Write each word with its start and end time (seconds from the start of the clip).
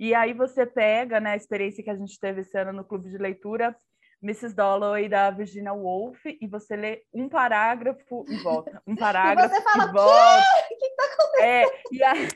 E 0.00 0.14
aí 0.14 0.32
você 0.32 0.64
pega 0.64 1.20
né, 1.20 1.32
a 1.32 1.36
experiência 1.36 1.84
que 1.84 1.90
a 1.90 1.94
gente 1.94 2.18
teve 2.18 2.40
esse 2.40 2.58
ano 2.58 2.72
no 2.72 2.82
clube 2.82 3.10
de 3.10 3.18
leitura, 3.18 3.76
Mrs. 4.22 4.54
Dalloway 4.54 5.10
da 5.10 5.30
Virginia 5.30 5.74
Woolf, 5.74 6.18
e 6.24 6.46
você 6.46 6.74
lê 6.74 7.02
um 7.12 7.28
parágrafo 7.28 8.24
e 8.26 8.36
volta, 8.38 8.82
um 8.86 8.96
parágrafo 8.96 9.52
e 9.54 9.58
você 9.58 9.62
fala, 9.62 9.90
e 9.90 9.92
volta. 9.92 10.42
O 10.72 10.78
que 10.78 10.86
está 10.86 11.04
acontecendo? 11.04 11.44
É, 11.44 11.66
e 11.92 12.02
aí, 12.02 12.28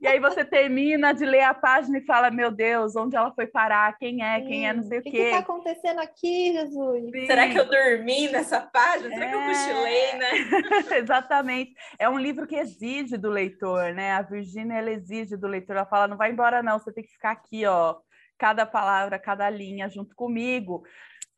e 0.00 0.06
aí 0.06 0.20
você 0.20 0.44
termina 0.44 1.12
de 1.12 1.24
ler 1.24 1.42
a 1.42 1.54
página 1.54 1.98
e 1.98 2.04
fala, 2.04 2.30
meu 2.30 2.50
Deus, 2.50 2.94
onde 2.94 3.16
ela 3.16 3.32
foi 3.32 3.46
parar? 3.46 3.96
Quem 3.98 4.22
é? 4.22 4.40
Quem 4.40 4.68
é? 4.68 4.72
Não 4.72 4.82
sei 4.82 4.98
o 4.98 5.02
quê. 5.02 5.08
O 5.08 5.12
que 5.12 5.18
está 5.18 5.38
acontecendo 5.38 5.98
aqui, 6.00 6.52
Jesus? 6.52 7.10
Sim. 7.10 7.26
Será 7.26 7.48
que 7.48 7.58
eu 7.58 7.64
dormi 7.64 8.28
nessa 8.28 8.60
página? 8.60 9.10
Será 9.10 9.26
é... 9.26 9.28
que 9.28 9.34
eu 9.34 9.42
cochilei, 9.42 10.12
né? 10.14 10.30
Exatamente. 10.98 11.74
É 11.98 12.08
um 12.08 12.18
livro 12.18 12.46
que 12.46 12.56
exige 12.56 13.16
do 13.16 13.28
leitor, 13.28 13.92
né? 13.92 14.12
A 14.12 14.22
Virginia, 14.22 14.78
ela 14.78 14.90
exige 14.90 15.36
do 15.36 15.46
leitor. 15.46 15.76
Ela 15.76 15.86
fala, 15.86 16.06
não 16.06 16.16
vai 16.16 16.30
embora 16.30 16.62
não, 16.62 16.78
você 16.78 16.92
tem 16.92 17.02
que 17.02 17.12
ficar 17.12 17.32
aqui, 17.32 17.66
ó. 17.66 17.96
Cada 18.38 18.64
palavra, 18.64 19.18
cada 19.18 19.50
linha 19.50 19.88
junto 19.88 20.14
comigo 20.14 20.84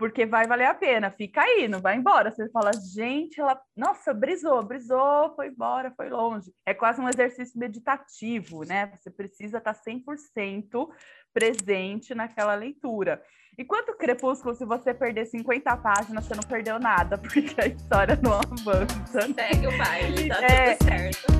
porque 0.00 0.24
vai 0.24 0.46
valer 0.46 0.64
a 0.64 0.72
pena, 0.72 1.10
fica 1.10 1.42
aí, 1.42 1.68
não 1.68 1.78
vai 1.78 1.95
embora. 1.95 2.30
Você 2.30 2.48
fala, 2.48 2.70
gente, 2.72 3.38
ela, 3.38 3.60
nossa, 3.77 4.14
brisou, 4.14 4.62
brisou, 4.62 5.34
foi 5.36 5.48
embora, 5.48 5.92
foi 5.95 6.09
longe. 6.09 6.50
É 6.64 6.73
quase 6.73 7.02
um 7.02 7.09
exercício 7.09 7.60
meditativo, 7.60 8.64
né? 8.64 8.90
Você 8.98 9.10
precisa 9.10 9.59
estar 9.59 9.74
100% 9.74 10.88
presente 11.34 12.14
naquela 12.14 12.54
leitura. 12.54 13.23
Enquanto 13.59 13.95
Crepúsculo, 13.95 14.54
se 14.54 14.64
você 14.64 14.95
perder 14.95 15.26
50 15.26 15.76
páginas, 15.76 16.24
você 16.24 16.34
não 16.34 16.48
perdeu 16.48 16.78
nada, 16.78 17.18
porque 17.20 17.54
a 17.60 17.66
história 17.66 18.18
não 18.23 18.32
avança. 18.32 19.20
Segue 19.34 19.66
o 19.66 19.76
baile, 19.76 20.28
tá 20.28 20.42
é, 20.42 20.76
tudo 20.76 20.88
certo. 20.88 21.32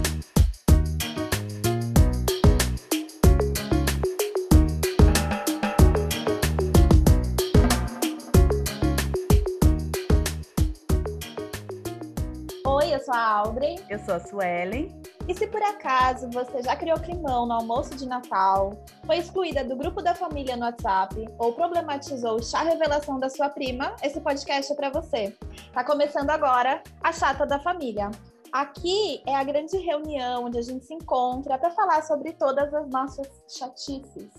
Sou 13.11 13.16
a 13.16 13.28
Audrey. 13.39 13.84
Eu 13.89 13.98
sou 13.98 14.14
a 14.14 14.20
Suelen. 14.20 14.89
E 15.27 15.34
se 15.34 15.47
por 15.48 15.61
acaso 15.61 16.30
você 16.30 16.62
já 16.62 16.77
criou 16.77 16.98
climão 17.00 17.44
no 17.44 17.55
almoço 17.55 17.97
de 17.97 18.06
Natal, 18.06 18.84
foi 19.05 19.19
excluída 19.19 19.64
do 19.64 19.75
grupo 19.75 20.00
da 20.00 20.14
família 20.14 20.56
no 20.56 20.64
WhatsApp 20.64 21.28
ou 21.36 21.52
problematizou 21.52 22.36
o 22.36 22.42
chá 22.42 22.62
revelação 22.62 23.19
da 23.19 23.28
sua 23.28 23.48
prima, 23.48 23.97
esse 24.00 24.20
podcast 24.20 24.72
é 24.72 24.77
para 24.77 24.91
você. 24.91 25.36
Tá 25.72 25.83
começando 25.83 26.30
agora 26.30 26.83
a 27.02 27.12
Chata 27.12 27.44
da 27.44 27.58
Família. 27.58 28.11
Aqui 28.52 29.22
é 29.27 29.34
a 29.34 29.42
grande 29.42 29.77
reunião 29.77 30.45
onde 30.45 30.58
a 30.58 30.62
gente 30.62 30.84
se 30.84 30.95
encontra 30.95 31.58
para 31.58 31.70
falar 31.70 32.02
sobre 32.02 32.33
todas 32.33 32.72
as 32.72 32.89
nossas 32.91 33.28
chatices. 33.48 34.30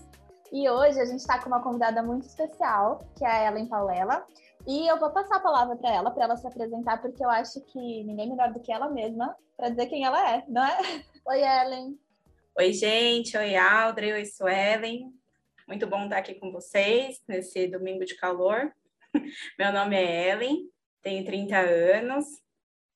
E 0.50 0.68
hoje 0.68 0.98
a 0.98 1.04
gente 1.04 1.20
está 1.20 1.38
com 1.38 1.48
uma 1.48 1.62
convidada 1.62 2.02
muito 2.02 2.26
especial, 2.26 3.00
que 3.16 3.24
é 3.24 3.28
a 3.28 3.48
Ellen 3.48 3.66
Paulela. 3.66 4.24
E 4.66 4.86
eu 4.86 4.96
vou 4.98 5.10
passar 5.10 5.36
a 5.36 5.40
palavra 5.40 5.76
para 5.76 5.92
ela, 5.92 6.10
para 6.10 6.24
ela 6.24 6.36
se 6.36 6.46
apresentar, 6.46 7.02
porque 7.02 7.24
eu 7.24 7.28
acho 7.28 7.60
que 7.62 8.04
ninguém 8.04 8.30
melhor 8.30 8.52
do 8.52 8.60
que 8.60 8.72
ela 8.72 8.88
mesma 8.88 9.36
para 9.56 9.70
dizer 9.70 9.86
quem 9.86 10.04
ela 10.04 10.36
é, 10.36 10.44
não 10.48 10.64
é? 10.64 10.78
Oi, 11.26 11.42
Ellen. 11.42 11.98
Oi, 12.56 12.72
gente. 12.72 13.36
Oi, 13.36 13.56
Audrey. 13.56 14.12
Oi, 14.12 14.24
Suelen. 14.24 15.12
Muito 15.66 15.86
bom 15.86 16.04
estar 16.04 16.18
aqui 16.18 16.34
com 16.34 16.52
vocês 16.52 17.20
nesse 17.26 17.66
domingo 17.66 18.04
de 18.04 18.14
calor. 18.14 18.72
Meu 19.58 19.72
nome 19.72 19.96
é 19.96 20.30
Ellen, 20.30 20.70
tenho 21.02 21.24
30 21.24 21.58
anos, 21.58 22.24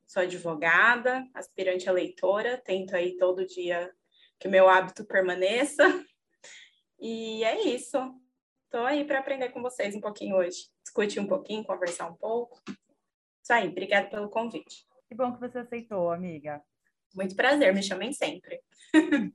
sou 0.06 0.22
advogada, 0.22 1.26
aspirante 1.34 1.88
a 1.88 1.92
leitora, 1.92 2.58
tento 2.58 2.94
aí 2.94 3.16
todo 3.16 3.46
dia 3.46 3.92
que 4.38 4.46
o 4.46 4.50
meu 4.50 4.68
hábito 4.68 5.04
permaneça. 5.04 5.82
E 6.98 7.42
é 7.44 7.62
isso. 7.68 7.98
Estou 8.66 8.84
aí 8.84 9.04
para 9.04 9.20
aprender 9.20 9.50
com 9.50 9.62
vocês 9.62 9.94
um 9.94 10.00
pouquinho 10.00 10.36
hoje, 10.36 10.68
discutir 10.82 11.20
um 11.20 11.26
pouquinho, 11.26 11.64
conversar 11.64 12.08
um 12.10 12.14
pouco. 12.14 12.60
Isso 12.66 13.52
aí, 13.52 13.68
obrigada 13.68 14.10
pelo 14.10 14.28
convite. 14.28 14.84
Que 15.08 15.14
bom 15.14 15.32
que 15.32 15.40
você 15.40 15.58
aceitou, 15.58 16.10
amiga. 16.10 16.60
Muito 17.14 17.36
prazer, 17.36 17.72
me 17.72 17.80
chamem 17.80 18.12
sempre. 18.12 18.60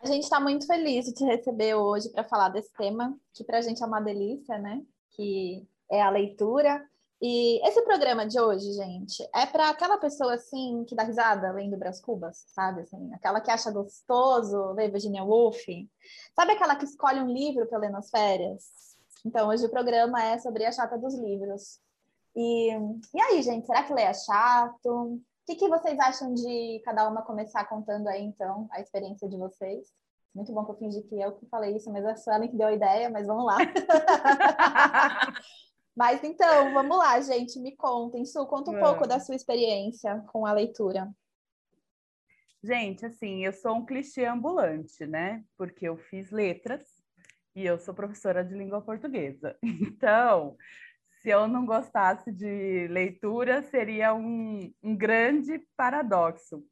a 0.00 0.06
gente 0.06 0.24
está 0.24 0.38
muito 0.38 0.66
feliz 0.66 1.06
de 1.06 1.14
te 1.14 1.24
receber 1.24 1.74
hoje 1.74 2.10
para 2.10 2.22
falar 2.22 2.50
desse 2.50 2.70
tema, 2.74 3.18
que 3.32 3.42
para 3.42 3.56
a 3.56 3.62
gente 3.62 3.82
é 3.82 3.86
uma 3.86 4.00
delícia, 4.00 4.58
né? 4.58 4.82
Que 5.12 5.66
é 5.90 6.02
a 6.02 6.10
leitura. 6.10 6.86
E 7.22 7.60
esse 7.68 7.82
programa 7.82 8.26
de 8.26 8.40
hoje, 8.40 8.72
gente, 8.72 9.22
é 9.34 9.44
para 9.44 9.68
aquela 9.68 9.98
pessoa 9.98 10.34
assim 10.34 10.84
que 10.88 10.94
dá 10.94 11.02
risada 11.02 11.52
lendo 11.52 11.76
Brás 11.76 12.00
Cubas, 12.00 12.46
sabe? 12.48 12.80
Assim, 12.80 13.12
aquela 13.12 13.42
que 13.42 13.50
acha 13.50 13.70
gostoso 13.70 14.72
ler 14.72 14.90
Virginia 14.90 15.22
Woolf. 15.22 15.62
Sabe 16.34 16.52
aquela 16.52 16.76
que 16.76 16.86
escolhe 16.86 17.20
um 17.20 17.30
livro 17.30 17.66
para 17.66 17.78
ler 17.78 17.90
nas 17.90 18.08
férias? 18.08 18.96
Então, 19.24 19.50
hoje 19.50 19.66
o 19.66 19.70
programa 19.70 20.24
é 20.24 20.38
sobre 20.38 20.64
a 20.64 20.72
chata 20.72 20.96
dos 20.96 21.14
livros. 21.14 21.78
E, 22.34 22.70
e 23.14 23.20
aí, 23.20 23.42
gente, 23.42 23.66
será 23.66 23.82
que 23.82 23.92
ler 23.92 24.04
é 24.04 24.14
chato? 24.14 24.86
O 24.86 25.20
que, 25.46 25.56
que 25.56 25.68
vocês 25.68 25.98
acham 25.98 26.32
de 26.32 26.80
cada 26.86 27.06
uma 27.06 27.20
começar 27.20 27.68
contando 27.68 28.08
aí, 28.08 28.22
então, 28.22 28.66
a 28.70 28.80
experiência 28.80 29.28
de 29.28 29.36
vocês? 29.36 29.88
Muito 30.34 30.52
bom 30.52 30.64
que 30.64 30.70
eu 30.70 30.76
fingi 30.76 31.02
que 31.02 31.20
eu 31.20 31.32
que 31.32 31.44
falei 31.46 31.76
isso, 31.76 31.92
mas 31.92 32.06
a 32.06 32.16
Suelen 32.16 32.48
que 32.48 32.56
deu 32.56 32.68
a 32.68 32.72
ideia, 32.72 33.10
mas 33.10 33.26
vamos 33.26 33.44
lá. 33.44 33.58
Mas 35.96 36.22
então, 36.22 36.72
vamos 36.72 36.96
lá, 36.96 37.20
gente, 37.20 37.58
me 37.58 37.76
contem. 37.76 38.24
Su, 38.24 38.46
conta 38.46 38.70
um 38.70 38.78
é. 38.78 38.80
pouco 38.80 39.06
da 39.06 39.18
sua 39.20 39.34
experiência 39.34 40.22
com 40.32 40.46
a 40.46 40.52
leitura. 40.52 41.10
Gente, 42.62 43.06
assim, 43.06 43.44
eu 43.44 43.52
sou 43.52 43.76
um 43.76 43.86
clichê 43.86 44.24
ambulante, 44.24 45.06
né? 45.06 45.42
Porque 45.56 45.88
eu 45.88 45.96
fiz 45.96 46.30
letras 46.30 46.84
e 47.54 47.64
eu 47.64 47.78
sou 47.78 47.94
professora 47.94 48.44
de 48.44 48.54
língua 48.54 48.80
portuguesa. 48.80 49.56
Então, 49.62 50.56
se 51.20 51.28
eu 51.28 51.46
não 51.46 51.66
gostasse 51.66 52.32
de 52.32 52.86
leitura, 52.88 53.62
seria 53.62 54.14
um, 54.14 54.72
um 54.82 54.96
grande 54.96 55.58
paradoxo. 55.76 56.64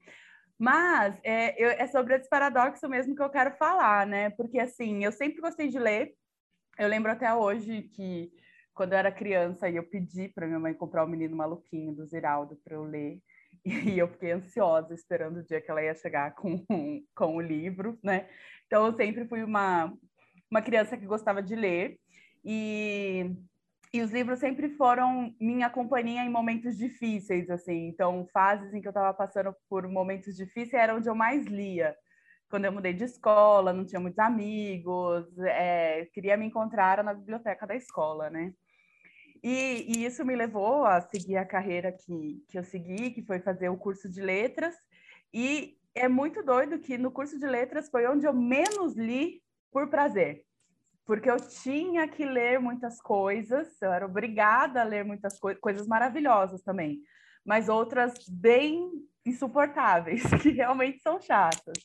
Mas 0.59 1.19
é, 1.23 1.55
eu, 1.62 1.71
é 1.71 1.87
sobre 1.87 2.17
esse 2.17 2.28
paradoxo 2.28 2.89
mesmo 2.89 3.15
que 3.15 3.23
eu 3.23 3.31
quero 3.31 3.53
falar, 3.53 4.07
né? 4.07 4.31
Porque, 4.31 4.59
assim, 4.59 5.05
eu 5.05 5.12
sempre 5.12 5.41
gostei 5.41 5.69
de 5.69 5.78
ler. 5.78 6.15
Eu 6.78 6.89
lembro 6.89 7.12
até 7.12 7.33
hoje 7.33 7.83
que 7.83 8.33
quando 8.78 8.93
eu 8.93 8.99
era 9.00 9.11
criança, 9.11 9.69
eu 9.69 9.83
pedi 9.83 10.28
para 10.28 10.47
minha 10.47 10.61
mãe 10.61 10.72
comprar 10.72 11.03
o 11.03 11.09
Menino 11.09 11.37
Maluquinho 11.37 11.93
do 11.93 12.06
Ziraldo 12.06 12.55
para 12.65 12.77
eu 12.77 12.84
ler. 12.84 13.21
E 13.66 13.99
eu 13.99 14.06
fiquei 14.06 14.31
ansiosa 14.31 14.94
esperando 14.94 15.39
o 15.39 15.43
dia 15.43 15.61
que 15.61 15.69
ela 15.69 15.83
ia 15.83 15.94
chegar 15.94 16.33
com, 16.37 16.65
com 17.16 17.37
o 17.37 17.41
livro, 17.41 17.99
né? 18.05 18.28
Então 18.66 18.87
eu 18.87 18.93
sempre 18.94 19.27
fui 19.27 19.43
uma, 19.43 19.93
uma 20.49 20.62
criança 20.62 20.97
que 20.97 21.05
gostava 21.05 21.43
de 21.43 21.56
ler. 21.56 21.99
E, 22.44 23.34
e 23.93 24.00
os 24.00 24.12
livros 24.12 24.39
sempre 24.39 24.69
foram 24.77 25.34
minha 25.41 25.69
companhia 25.69 26.22
em 26.22 26.31
momentos 26.31 26.78
difíceis, 26.78 27.50
assim. 27.50 27.89
Então, 27.89 28.28
fases 28.33 28.72
em 28.72 28.81
que 28.81 28.87
eu 28.87 28.91
estava 28.91 29.12
passando 29.12 29.53
por 29.69 29.89
momentos 29.89 30.37
difíceis 30.37 30.75
era 30.75 30.95
onde 30.95 31.09
eu 31.09 31.16
mais 31.16 31.45
lia 31.47 31.97
quando 32.49 32.65
eu 32.65 32.72
mudei 32.72 32.95
de 32.95 33.05
escola, 33.05 33.72
não 33.72 33.84
tinha 33.84 34.00
muitos 34.00 34.19
amigos, 34.19 35.27
é, 35.39 36.06
queria 36.12 36.37
me 36.37 36.47
encontrar 36.47 37.03
na 37.05 37.12
biblioteca 37.12 37.66
da 37.66 37.77
escola, 37.77 38.31
né? 38.31 38.55
E, 39.43 39.84
e, 39.88 40.04
isso 40.04 40.25
me 40.25 40.34
levou 40.34 40.84
a 40.84 41.00
seguir 41.00 41.37
a 41.37 41.44
carreira 41.44 41.93
que, 41.93 42.43
que 42.49 42.59
eu 42.59 42.65
segui, 42.65 43.10
que 43.10 43.22
foi 43.22 43.38
fazer 43.38 43.69
o 43.69 43.76
curso 43.76 44.09
de 44.09 44.21
letras. 44.21 44.75
E 45.32 45.76
é 45.94 46.09
muito 46.09 46.43
doido 46.43 46.78
que 46.78 46.97
no 46.97 47.10
curso 47.10 47.38
de 47.38 47.47
letras 47.47 47.88
foi 47.88 48.06
onde 48.06 48.27
eu 48.27 48.32
menos 48.32 48.94
li 48.94 49.43
por 49.71 49.88
prazer, 49.88 50.44
porque 51.04 51.31
eu 51.31 51.37
tinha 51.37 52.09
que 52.09 52.25
ler 52.25 52.59
muitas 52.59 53.00
coisas, 53.00 53.81
eu 53.82 53.93
era 53.93 54.06
obrigada 54.06 54.81
a 54.81 54.84
ler 54.84 55.04
muitas 55.04 55.38
co 55.38 55.54
coisas 55.56 55.87
maravilhosas 55.87 56.62
também, 56.62 57.00
mas 57.44 57.69
outras 57.69 58.15
bem 58.28 58.91
insuportáveis, 59.25 60.22
que 60.43 60.50
realmente 60.50 61.00
são 61.00 61.21
chatas. 61.21 61.78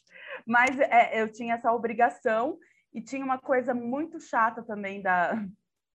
Mas 0.46 0.80
é, 0.80 1.22
eu 1.22 1.32
tinha 1.32 1.56
essa 1.56 1.72
obrigação 1.72 2.58
e 2.94 3.02
tinha 3.02 3.24
uma 3.24 3.40
coisa 3.40 3.74
muito 3.74 4.20
chata 4.20 4.64
também 4.64 5.02
da, 5.02 5.44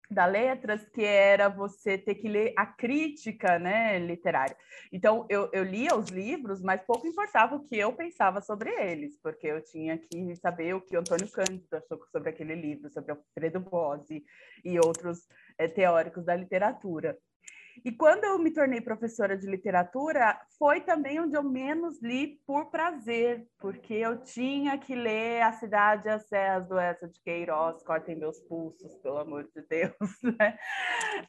da 0.10 0.26
letras, 0.26 0.88
que 0.90 1.04
era 1.04 1.50
você 1.50 1.98
ter 1.98 2.16
que 2.16 2.30
ler 2.30 2.54
a 2.58 2.66
crítica 2.66 3.60
né, 3.60 4.00
literária. 4.00 4.56
Então, 4.92 5.26
eu, 5.30 5.50
eu 5.52 5.64
lia 5.64 5.96
os 5.96 6.10
livros, 6.10 6.62
mas 6.62 6.82
pouco 6.86 7.06
importava 7.06 7.56
o 7.56 7.68
que 7.68 7.78
eu 7.78 7.92
pensava 7.94 8.42
sobre 8.42 8.70
eles, 8.70 9.18
porque 9.22 9.48
eu 9.48 9.62
tinha 9.62 9.98
que 9.98 10.36
saber 10.38 10.74
o 10.74 10.82
que 10.82 10.96
Antônio 10.96 11.30
Cândido 11.30 11.68
achou 11.74 12.00
sobre 12.12 12.30
aquele 12.30 12.56
livro, 12.56 12.90
sobre 12.90 13.12
Alfredo 13.12 13.60
Bose 13.60 14.24
e 14.64 14.80
outros 14.80 15.28
é, 15.58 15.68
teóricos 15.68 16.24
da 16.24 16.36
literatura. 16.36 17.18
E 17.84 17.92
quando 17.92 18.24
eu 18.24 18.38
me 18.40 18.52
tornei 18.52 18.82
professora 18.82 19.38
de 19.38 19.48
literatura, 19.48 20.40
foi 20.58 20.82
também 20.82 21.20
onde 21.20 21.36
eu 21.36 21.44
menos 21.44 22.02
li 22.02 22.40
por 22.46 22.70
prazer, 22.72 23.48
porque 23.60 23.94
eu 23.94 24.18
tinha 24.18 24.78
que 24.78 24.96
ler 24.96 25.42
A 25.42 25.52
Cidade 25.54 26.08
e 26.08 26.12
as 26.12 26.28
Serras 26.28 26.68
do 26.68 26.78
Essa 26.78 27.08
de 27.08 27.20
Queiroz, 27.22 27.84
Cortem 27.84 28.16
Meus 28.16 28.40
Pulsos, 28.42 28.96
pelo 28.98 29.18
amor 29.18 29.44
de 29.44 29.62
Deus, 29.68 29.94
né? 30.40 30.58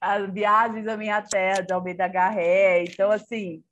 As 0.00 0.30
Viagens 0.32 0.86
à 0.86 0.96
Minha 0.96 1.22
Terra, 1.22 1.60
de 1.60 1.72
Almeida 1.72 2.08
Garré. 2.08 2.84
Então, 2.84 3.10
assim, 3.10 3.62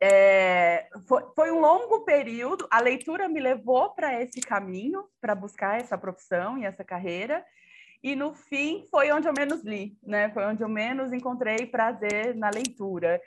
é, 0.00 0.88
foi, 1.06 1.22
foi, 1.34 1.50
um 1.50 1.60
longo 1.60 2.04
período, 2.04 2.66
a 2.70 2.80
leitura 2.80 3.28
me 3.28 3.40
levou 3.40 3.90
para 3.94 4.20
esse 4.20 4.40
caminho, 4.40 5.04
para 5.20 5.34
buscar 5.34 5.80
essa 5.80 5.96
profissão 5.96 6.58
e 6.58 6.64
essa 6.64 6.84
carreira, 6.84 7.44
e 8.04 8.14
no 8.14 8.34
fim 8.34 8.84
foi 8.90 9.10
onde 9.10 9.26
eu 9.26 9.32
menos 9.32 9.62
li, 9.62 9.96
né? 10.02 10.28
Foi 10.28 10.44
onde 10.44 10.62
eu 10.62 10.68
menos 10.68 11.10
encontrei 11.10 11.64
prazer 11.64 12.34
na 12.34 12.50
leitura. 12.50 13.18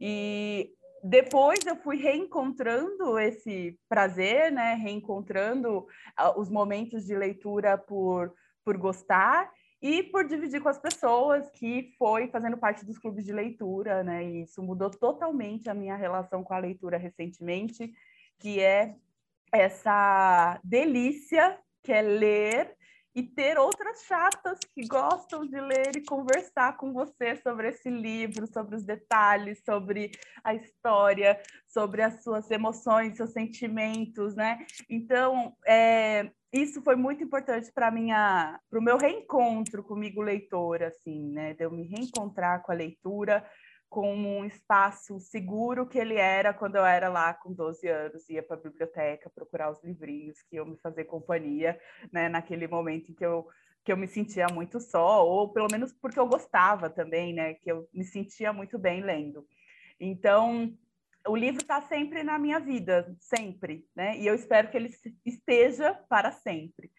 E 0.00 0.72
depois 1.02 1.58
eu 1.66 1.76
fui 1.76 1.98
reencontrando 1.98 3.18
esse 3.18 3.78
prazer, 3.86 4.50
né? 4.50 4.76
Reencontrando 4.76 5.86
ah, 6.16 6.40
os 6.40 6.48
momentos 6.48 7.04
de 7.04 7.14
leitura 7.14 7.76
por, 7.76 8.32
por 8.64 8.78
gostar 8.78 9.52
e 9.82 10.02
por 10.02 10.26
dividir 10.26 10.62
com 10.62 10.70
as 10.70 10.78
pessoas, 10.78 11.50
que 11.50 11.92
foi 11.98 12.28
fazendo 12.28 12.56
parte 12.56 12.82
dos 12.82 12.96
clubes 12.96 13.26
de 13.26 13.32
leitura, 13.34 14.02
né? 14.02 14.24
E 14.24 14.42
isso 14.44 14.62
mudou 14.62 14.88
totalmente 14.88 15.68
a 15.68 15.74
minha 15.74 15.96
relação 15.96 16.42
com 16.42 16.54
a 16.54 16.58
leitura 16.58 16.96
recentemente, 16.96 17.92
que 18.38 18.58
é 18.58 18.94
essa 19.52 20.58
delícia 20.64 21.58
que 21.82 21.92
é 21.92 22.00
ler 22.00 22.74
e 23.14 23.22
ter 23.22 23.56
outras 23.58 24.02
chatas 24.02 24.58
que 24.74 24.86
gostam 24.86 25.46
de 25.46 25.60
ler 25.60 25.96
e 25.96 26.04
conversar 26.04 26.76
com 26.76 26.92
você 26.92 27.36
sobre 27.36 27.68
esse 27.68 27.88
livro, 27.88 28.46
sobre 28.46 28.74
os 28.74 28.84
detalhes, 28.84 29.62
sobre 29.64 30.10
a 30.42 30.54
história, 30.54 31.40
sobre 31.66 32.02
as 32.02 32.24
suas 32.24 32.50
emoções, 32.50 33.16
seus 33.16 33.32
sentimentos, 33.32 34.34
né? 34.34 34.58
Então, 34.90 35.56
é, 35.66 36.30
isso 36.52 36.82
foi 36.82 36.96
muito 36.96 37.22
importante 37.22 37.70
para 37.72 37.90
minha, 37.90 38.60
para 38.70 38.78
o 38.78 38.82
meu 38.82 38.96
reencontro 38.96 39.82
comigo 39.82 40.20
leitora, 40.20 40.88
assim, 40.88 41.30
né? 41.30 41.54
De 41.54 41.64
eu 41.64 41.70
me 41.70 41.82
reencontrar 41.82 42.62
com 42.62 42.72
a 42.72 42.74
leitura 42.76 43.44
como 43.94 44.28
um 44.28 44.44
espaço 44.44 45.20
seguro 45.20 45.86
que 45.86 45.96
ele 45.96 46.16
era 46.16 46.52
quando 46.52 46.74
eu 46.74 46.84
era 46.84 47.08
lá 47.08 47.32
com 47.32 47.52
12 47.52 47.86
anos, 47.86 48.28
ia 48.28 48.42
para 48.42 48.56
a 48.56 48.60
biblioteca 48.60 49.30
procurar 49.30 49.70
os 49.70 49.80
livrinhos 49.84 50.42
que 50.42 50.56
iam 50.56 50.66
me 50.66 50.76
fazer 50.78 51.04
companhia, 51.04 51.78
né, 52.12 52.28
naquele 52.28 52.66
momento 52.66 53.12
em 53.12 53.14
que 53.14 53.24
eu 53.24 53.46
que 53.84 53.92
eu 53.92 53.96
me 53.98 54.08
sentia 54.08 54.46
muito 54.50 54.80
só, 54.80 55.24
ou 55.24 55.52
pelo 55.52 55.68
menos 55.70 55.92
porque 55.92 56.18
eu 56.18 56.26
gostava 56.26 56.88
também, 56.88 57.34
né, 57.34 57.54
que 57.54 57.70
eu 57.70 57.86
me 57.92 58.02
sentia 58.02 58.50
muito 58.50 58.78
bem 58.78 59.02
lendo. 59.02 59.46
Então, 60.00 60.74
o 61.28 61.36
livro 61.36 61.60
está 61.60 61.82
sempre 61.82 62.24
na 62.24 62.38
minha 62.38 62.58
vida, 62.58 63.14
sempre, 63.20 63.86
né? 63.94 64.18
E 64.18 64.26
eu 64.26 64.34
espero 64.34 64.70
que 64.70 64.76
ele 64.78 64.90
esteja 65.24 65.92
para 66.08 66.32
sempre. 66.32 66.90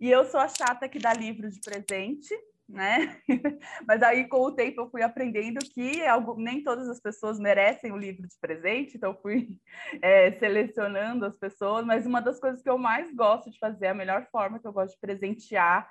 E 0.00 0.10
eu 0.10 0.24
sou 0.24 0.40
a 0.40 0.48
chata 0.48 0.88
que 0.88 0.98
dá 0.98 1.14
livro 1.14 1.48
de 1.48 1.60
presente, 1.60 2.34
né? 2.68 3.20
Mas 3.86 4.02
aí, 4.02 4.26
com 4.28 4.40
o 4.40 4.52
tempo, 4.52 4.80
eu 4.80 4.90
fui 4.90 5.02
aprendendo 5.02 5.58
que 5.60 6.04
algo, 6.06 6.36
nem 6.36 6.62
todas 6.62 6.88
as 6.88 7.00
pessoas 7.00 7.38
merecem 7.38 7.92
o 7.92 7.96
livro 7.96 8.26
de 8.26 8.38
presente, 8.40 8.96
então 8.96 9.14
fui 9.20 9.58
é, 10.00 10.32
selecionando 10.38 11.26
as 11.26 11.36
pessoas. 11.36 11.84
Mas 11.84 12.06
uma 12.06 12.20
das 12.20 12.40
coisas 12.40 12.62
que 12.62 12.70
eu 12.70 12.78
mais 12.78 13.12
gosto 13.14 13.50
de 13.50 13.58
fazer, 13.58 13.88
a 13.88 13.94
melhor 13.94 14.26
forma 14.30 14.58
que 14.58 14.66
eu 14.66 14.72
gosto 14.72 14.94
de 14.94 15.00
presentear, 15.00 15.88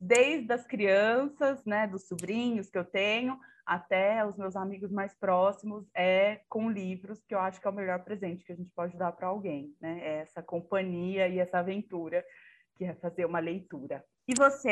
desde 0.00 0.52
as 0.52 0.66
crianças, 0.66 1.64
né, 1.64 1.86
dos 1.86 2.08
sobrinhos 2.08 2.68
que 2.68 2.78
eu 2.78 2.84
tenho, 2.84 3.38
até 3.64 4.26
os 4.26 4.36
meus 4.36 4.56
amigos 4.56 4.90
mais 4.90 5.14
próximos, 5.14 5.88
é 5.94 6.40
com 6.48 6.70
livros, 6.70 7.22
que 7.24 7.34
eu 7.34 7.38
acho 7.38 7.60
que 7.60 7.66
é 7.66 7.70
o 7.70 7.74
melhor 7.74 8.02
presente 8.02 8.44
que 8.44 8.52
a 8.52 8.56
gente 8.56 8.70
pode 8.74 8.96
dar 8.96 9.12
para 9.12 9.28
alguém, 9.28 9.72
né? 9.80 10.00
É 10.02 10.18
essa 10.22 10.42
companhia 10.42 11.28
e 11.28 11.38
essa 11.38 11.58
aventura 11.58 12.24
que 12.74 12.84
é 12.84 12.94
fazer 12.94 13.24
uma 13.24 13.38
leitura. 13.38 14.04
E 14.26 14.34
você, 14.36 14.70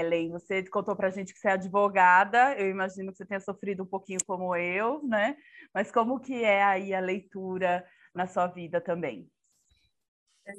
Ellen, 0.00 0.30
você 0.30 0.64
contou 0.64 0.96
para 0.96 1.08
a 1.08 1.10
gente 1.10 1.34
que 1.34 1.38
você 1.38 1.48
é 1.48 1.52
advogada, 1.52 2.54
eu 2.58 2.68
imagino 2.68 3.12
que 3.12 3.18
você 3.18 3.26
tenha 3.26 3.40
sofrido 3.40 3.82
um 3.82 3.86
pouquinho 3.86 4.20
como 4.26 4.56
eu, 4.56 5.02
né? 5.02 5.36
Mas 5.74 5.92
como 5.92 6.18
que 6.18 6.42
é 6.42 6.62
aí 6.62 6.94
a 6.94 7.00
leitura 7.00 7.86
na 8.14 8.26
sua 8.26 8.46
vida 8.46 8.80
também? 8.80 9.30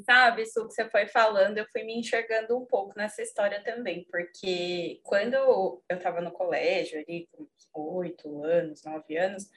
Sabe, 0.05 0.41
isso 0.41 0.67
que 0.67 0.73
você 0.73 0.89
foi 0.89 1.07
falando, 1.07 1.57
eu 1.57 1.65
fui 1.71 1.81
me 1.83 1.97
enxergando 1.97 2.57
um 2.57 2.65
pouco 2.65 2.93
nessa 2.97 3.21
história 3.21 3.63
também, 3.63 4.05
porque 4.11 4.99
quando 5.01 5.33
eu 5.33 5.81
estava 5.89 6.19
no 6.19 6.31
colégio, 6.31 6.99
ali 6.99 7.29
com 7.71 7.95
oito 7.95 8.43
anos, 8.43 8.83
nove 8.83 9.17
anos, 9.17 9.49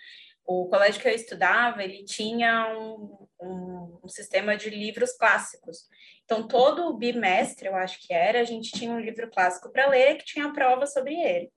o 0.46 0.68
colégio 0.68 1.00
que 1.00 1.08
eu 1.08 1.14
estudava, 1.14 1.82
ele 1.82 2.04
tinha 2.04 2.76
um, 2.76 3.26
um, 3.40 4.00
um, 4.04 4.08
sistema 4.08 4.56
de 4.56 4.68
livros 4.68 5.12
clássicos. 5.12 5.88
Então, 6.24 6.46
todo 6.46 6.96
bimestre, 6.96 7.68
eu 7.68 7.76
acho 7.76 8.00
que 8.00 8.12
era, 8.12 8.40
a 8.40 8.44
gente 8.44 8.72
tinha 8.72 8.90
um 8.90 9.00
livro 9.00 9.30
clássico 9.30 9.70
para 9.70 9.88
ler 9.88 10.16
que 10.16 10.24
tinha 10.24 10.52
prova 10.52 10.86
sobre 10.86 11.14
ele. 11.14 11.52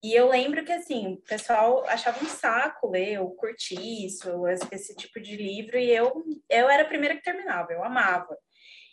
E 0.00 0.14
eu 0.14 0.28
lembro 0.28 0.64
que, 0.64 0.70
assim, 0.70 1.14
o 1.14 1.16
pessoal 1.22 1.84
achava 1.88 2.24
um 2.24 2.28
saco 2.28 2.88
ler 2.88 3.20
ou 3.20 3.34
curtir 3.34 4.06
isso, 4.06 4.46
esse 4.46 4.94
tipo 4.94 5.20
de 5.20 5.36
livro, 5.36 5.76
e 5.76 5.90
eu, 5.90 6.24
eu 6.48 6.70
era 6.70 6.84
a 6.84 6.88
primeira 6.88 7.16
que 7.16 7.22
terminava, 7.22 7.72
eu 7.72 7.82
amava. 7.82 8.36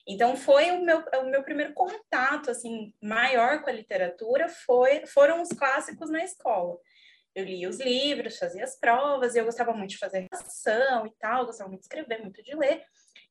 Então, 0.07 0.35
foi 0.35 0.71
o 0.71 0.83
meu, 0.83 1.03
o 1.21 1.29
meu 1.29 1.43
primeiro 1.43 1.73
contato, 1.73 2.49
assim, 2.49 2.91
maior 3.01 3.61
com 3.61 3.69
a 3.69 3.73
literatura, 3.73 4.49
foi, 4.49 5.05
foram 5.05 5.43
os 5.43 5.49
clássicos 5.49 6.09
na 6.09 6.23
escola 6.23 6.75
eu 7.35 7.43
lia 7.43 7.69
os 7.69 7.79
livros, 7.79 8.39
fazia 8.39 8.63
as 8.63 8.79
provas, 8.79 9.35
e 9.35 9.39
eu 9.39 9.45
gostava 9.45 9.73
muito 9.73 9.91
de 9.91 9.97
fazer 9.97 10.21
redação 10.21 11.05
e 11.05 11.11
tal, 11.19 11.45
gostava 11.45 11.69
muito 11.69 11.81
de 11.81 11.85
escrever, 11.85 12.21
muito 12.21 12.41
de 12.41 12.55
ler. 12.55 12.81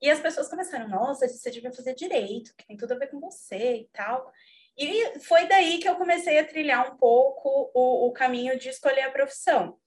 E 0.00 0.10
as 0.10 0.20
pessoas 0.20 0.48
começaram, 0.48 0.86
nossa, 0.88 1.26
você 1.26 1.50
devia 1.50 1.72
fazer 1.72 1.94
direito, 1.94 2.54
que 2.56 2.66
tem 2.66 2.76
tudo 2.76 2.92
a 2.92 2.98
ver 2.98 3.08
com 3.08 3.18
você 3.18 3.76
e 3.76 3.88
tal. 3.92 4.30
E 4.76 5.18
foi 5.20 5.46
daí 5.46 5.78
que 5.78 5.88
eu 5.88 5.96
comecei 5.96 6.38
a 6.38 6.46
trilhar 6.46 6.92
um 6.92 6.98
pouco 6.98 7.70
o, 7.74 8.08
o 8.08 8.12
caminho 8.12 8.58
de 8.58 8.68
escolher 8.68 9.02
a 9.02 9.10
profissão, 9.10 9.78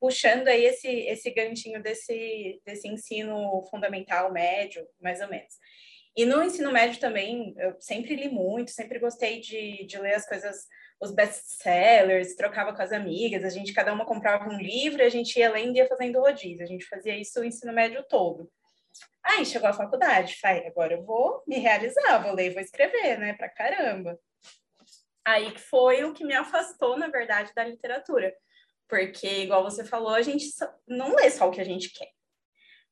puxando 0.00 0.48
aí 0.48 0.64
esse, 0.64 0.88
esse 0.88 1.30
ganchinho 1.30 1.82
desse, 1.82 2.60
desse 2.64 2.88
ensino 2.88 3.62
fundamental, 3.68 4.32
médio, 4.32 4.86
mais 4.98 5.20
ou 5.20 5.28
menos. 5.28 5.54
E 6.16 6.24
no 6.24 6.42
ensino 6.42 6.72
médio 6.72 6.98
também, 6.98 7.54
eu 7.58 7.76
sempre 7.78 8.16
li 8.16 8.30
muito, 8.30 8.70
sempre 8.70 8.98
gostei 8.98 9.40
de, 9.40 9.84
de 9.84 9.98
ler 9.98 10.14
as 10.14 10.26
coisas 10.26 10.66
os 11.00 11.10
best-sellers, 11.10 12.34
trocava 12.34 12.74
com 12.74 12.82
as 12.82 12.92
amigas, 12.92 13.44
a 13.44 13.50
gente, 13.50 13.72
cada 13.72 13.92
uma 13.92 14.06
comprava 14.06 14.48
um 14.48 14.56
livro, 14.56 15.02
a 15.02 15.08
gente 15.08 15.38
ia 15.38 15.50
lendo 15.50 15.76
e 15.76 15.78
ia 15.78 15.88
fazendo 15.88 16.20
rodízio, 16.20 16.62
a 16.62 16.66
gente 16.66 16.86
fazia 16.86 17.16
isso 17.16 17.40
o 17.40 17.44
ensino 17.44 17.72
médio 17.72 18.04
todo. 18.08 18.50
Aí 19.22 19.44
chegou 19.44 19.68
a 19.68 19.74
faculdade, 19.74 20.38
falei, 20.40 20.66
agora 20.66 20.94
eu 20.94 21.04
vou 21.04 21.42
me 21.46 21.58
realizar, 21.58 22.22
vou 22.22 22.32
ler 22.32 22.52
vou 22.52 22.62
escrever, 22.62 23.18
né, 23.18 23.34
pra 23.34 23.48
caramba. 23.48 24.18
Aí 25.24 25.50
que 25.52 25.60
foi 25.60 26.04
o 26.04 26.14
que 26.14 26.24
me 26.24 26.34
afastou, 26.34 26.96
na 26.96 27.08
verdade, 27.08 27.52
da 27.54 27.64
literatura, 27.64 28.32
porque, 28.88 29.42
igual 29.42 29.64
você 29.64 29.84
falou, 29.84 30.14
a 30.14 30.22
gente 30.22 30.46
não 30.86 31.14
lê 31.16 31.28
só 31.30 31.48
o 31.48 31.50
que 31.50 31.60
a 31.60 31.64
gente 31.64 31.90
quer. 31.90 32.10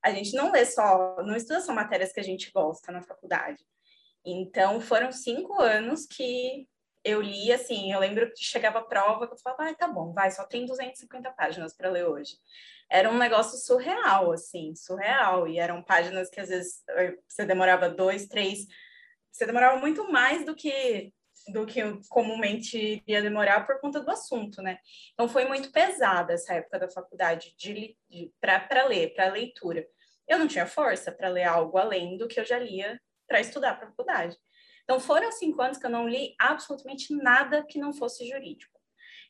A 0.03 0.11
gente 0.11 0.35
não 0.35 0.51
lê 0.53 0.67
só, 0.67 1.23
não 1.23 1.37
estuda 1.37 1.61
só 1.61 1.73
matérias 1.73 2.13
que 2.13 2.21
a 2.21 2.25
gente 2.25 2.51
gosta 2.53 2.93
na 2.93 3.01
faculdade. 3.01 3.65
Então, 4.27 4.81
foram 4.81 5.13
cinco 5.13 5.63
anos 5.63 6.07
que 6.07 6.67
eu 7.05 7.21
li, 7.21 7.53
assim, 7.53 7.93
eu 7.93 8.01
lembro 8.01 8.33
que 8.33 8.43
chegava 8.43 8.79
a 8.79 8.85
prova, 8.85 9.27
que 9.27 9.35
eu 9.35 9.39
falava, 9.39 9.69
ah, 9.69 9.75
tá 9.75 9.87
bom, 9.87 10.13
vai, 10.13 10.31
só 10.31 10.45
tem 10.45 10.65
250 10.65 11.31
páginas 11.33 11.77
para 11.77 11.91
ler 11.91 12.07
hoje. 12.07 12.37
Era 12.91 13.11
um 13.11 13.19
negócio 13.19 13.59
surreal, 13.59 14.33
assim, 14.33 14.75
surreal. 14.75 15.47
E 15.47 15.59
eram 15.59 15.83
páginas 15.83 16.31
que 16.31 16.41
às 16.41 16.49
vezes 16.49 16.83
você 17.29 17.45
demorava 17.45 17.89
dois, 17.89 18.27
três, 18.27 18.67
você 19.31 19.47
demorava 19.47 19.79
muito 19.79 20.11
mais 20.11 20.45
do 20.45 20.55
que 20.55 21.13
do 21.49 21.67
que 21.67 21.83
comumente 22.09 23.03
ia 23.07 23.21
demorar 23.21 23.67
por 23.67 23.79
conta 23.79 24.01
do 24.01 24.11
assunto, 24.11 24.63
né? 24.63 24.79
Então 25.13 25.29
foi 25.29 25.45
muito 25.45 25.71
pesada 25.71 26.33
essa 26.33 26.55
época 26.55 26.79
da 26.79 26.89
faculdade 26.89 27.55
de, 27.59 27.95
de 28.09 28.33
para 28.41 28.87
ler, 28.87 29.13
para 29.13 29.29
leitura. 29.29 29.87
Eu 30.27 30.39
não 30.39 30.49
tinha 30.49 30.67
força 30.67 31.13
para 31.13 31.29
ler 31.29 31.45
algo 31.45 31.77
além 31.77 32.17
do 32.17 32.29
que 32.29 32.41
eu 32.41 32.47
já 32.47 32.59
lia 32.59 32.99
para 33.29 33.41
estudar 33.41 33.75
para 33.75 33.89
a 33.89 33.91
faculdade. 33.91 34.39
Então, 34.85 35.01
foram 35.01 35.33
cinco 35.33 35.61
anos 35.63 35.79
que 35.79 35.87
eu 35.87 35.91
não 35.91 36.09
li 36.09 36.35
absolutamente 36.39 37.15
nada 37.15 37.65
que 37.65 37.79
não 37.79 37.93
fosse 37.93 38.29
jurídico. 38.29 38.79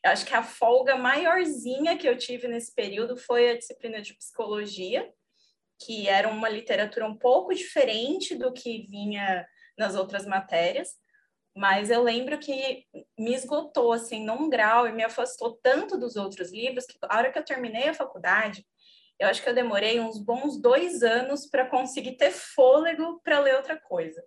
Eu 0.03 0.11
acho 0.11 0.25
que 0.25 0.35
a 0.35 0.43
folga 0.43 0.95
maiorzinha 0.95 1.97
que 1.97 2.07
eu 2.07 2.17
tive 2.17 2.47
nesse 2.47 2.73
período 2.75 3.17
foi 3.17 3.49
a 3.49 3.57
disciplina 3.57 4.01
de 4.01 4.13
psicologia, 4.13 5.11
que 5.83 6.07
era 6.07 6.27
uma 6.27 6.47
literatura 6.47 7.05
um 7.05 7.17
pouco 7.17 7.53
diferente 7.53 8.35
do 8.35 8.53
que 8.53 8.85
vinha 8.87 9.47
nas 9.77 9.95
outras 9.95 10.25
matérias, 10.25 10.89
mas 11.55 11.89
eu 11.89 12.03
lembro 12.03 12.37
que 12.37 12.85
me 13.17 13.33
esgotou 13.33 13.93
assim 13.93 14.23
num 14.23 14.49
grau 14.49 14.87
e 14.87 14.91
me 14.91 15.03
afastou 15.03 15.57
tanto 15.63 15.97
dos 15.97 16.15
outros 16.17 16.51
livros 16.51 16.85
que 16.85 16.97
a 17.01 17.17
hora 17.17 17.31
que 17.31 17.39
eu 17.39 17.45
terminei 17.45 17.87
a 17.87 17.93
faculdade, 17.93 18.65
eu 19.17 19.29
acho 19.29 19.41
que 19.41 19.49
eu 19.49 19.55
demorei 19.55 19.99
uns 19.99 20.19
bons 20.19 20.61
dois 20.61 21.01
anos 21.01 21.47
para 21.49 21.69
conseguir 21.69 22.17
ter 22.17 22.31
fôlego 22.31 23.21
para 23.23 23.39
ler 23.39 23.55
outra 23.55 23.79
coisa. 23.79 24.21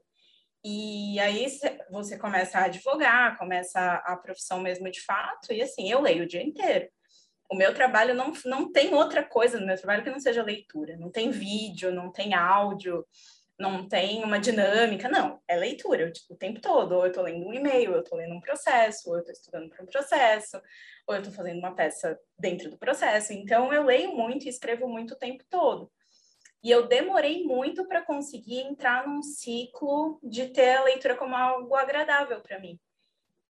E 0.71 1.19
aí 1.19 1.47
você 1.91 2.19
começa 2.19 2.59
a 2.59 2.65
advogar, 2.65 3.39
começa 3.39 3.81
a, 3.81 4.15
profissão 4.17 4.61
mesmo 4.61 4.91
de 4.91 5.01
fato, 5.01 5.51
e 5.51 5.63
assim, 5.63 5.91
eu 5.91 5.99
leio 5.99 6.25
o 6.25 6.27
dia 6.27 6.43
inteiro. 6.43 6.87
O 7.51 7.57
meu 7.57 7.73
trabalho 7.73 8.15
não, 8.15 8.35
não 8.45 8.71
tem 8.71 8.93
outra 8.93 9.25
coisa 9.25 9.59
no 9.59 9.67
meu 9.67 9.79
trabalho 9.79 10.05
que 10.05 10.11
não 10.11 10.21
seja 10.21 10.43
leitura. 10.43 10.95
Não 10.99 11.11
tem 11.11 11.31
vídeo, 11.31 11.91
não 11.91 12.13
tem 12.13 12.35
áudio. 12.35 13.07
não 13.59 13.89
tem 13.89 14.23
uma 14.23 14.39
dinâmica, 14.39 15.09
não, 15.09 15.41
é 15.49 15.57
leitura 15.57 16.13
tipo, 16.13 16.35
o 16.35 16.37
tempo 16.37 16.61
todo. 16.61 16.93
Ou 16.93 17.05
eu 17.05 17.09
estou 17.09 17.25
lendo 17.25 17.47
um 17.47 17.55
e-mail, 17.55 17.91
ou 17.93 17.97
eu 17.97 18.03
estou 18.03 18.19
lendo 18.19 18.35
um 18.35 18.41
processo, 18.41 19.09
ou 19.09 19.17
eu 19.17 19.21
estou 19.21 19.33
estudando 19.33 19.71
para 19.71 19.83
um 19.83 19.87
processo, 19.87 20.61
ou 21.07 21.15
eu 21.15 21.21
estou 21.23 21.35
fazendo 21.35 21.59
uma 21.59 21.75
peça 21.75 22.19
dentro 22.39 22.71
do 22.71 22.79
processo. 22.79 23.33
Então, 23.33 23.73
eu 23.73 23.85
leio 23.85 24.15
muito 24.15 24.45
e 24.47 24.51
escrevo 24.51 24.87
muito 24.87 25.15
o 25.15 25.19
tempo 25.19 25.45
todo. 25.49 25.91
E 26.63 26.71
eu 26.71 26.89
demorei 26.89 27.45
muito 27.45 27.87
para 27.87 28.03
conseguir 28.03 28.61
entrar 28.61 29.07
num 29.07 29.23
ciclo 29.23 30.19
de 30.23 30.49
ter 30.49 30.77
a 30.77 30.85
leitura 30.85 31.17
como 31.17 31.37
algo 31.37 31.75
agradável 31.75 32.41
para 32.41 32.59
mim. 32.59 32.79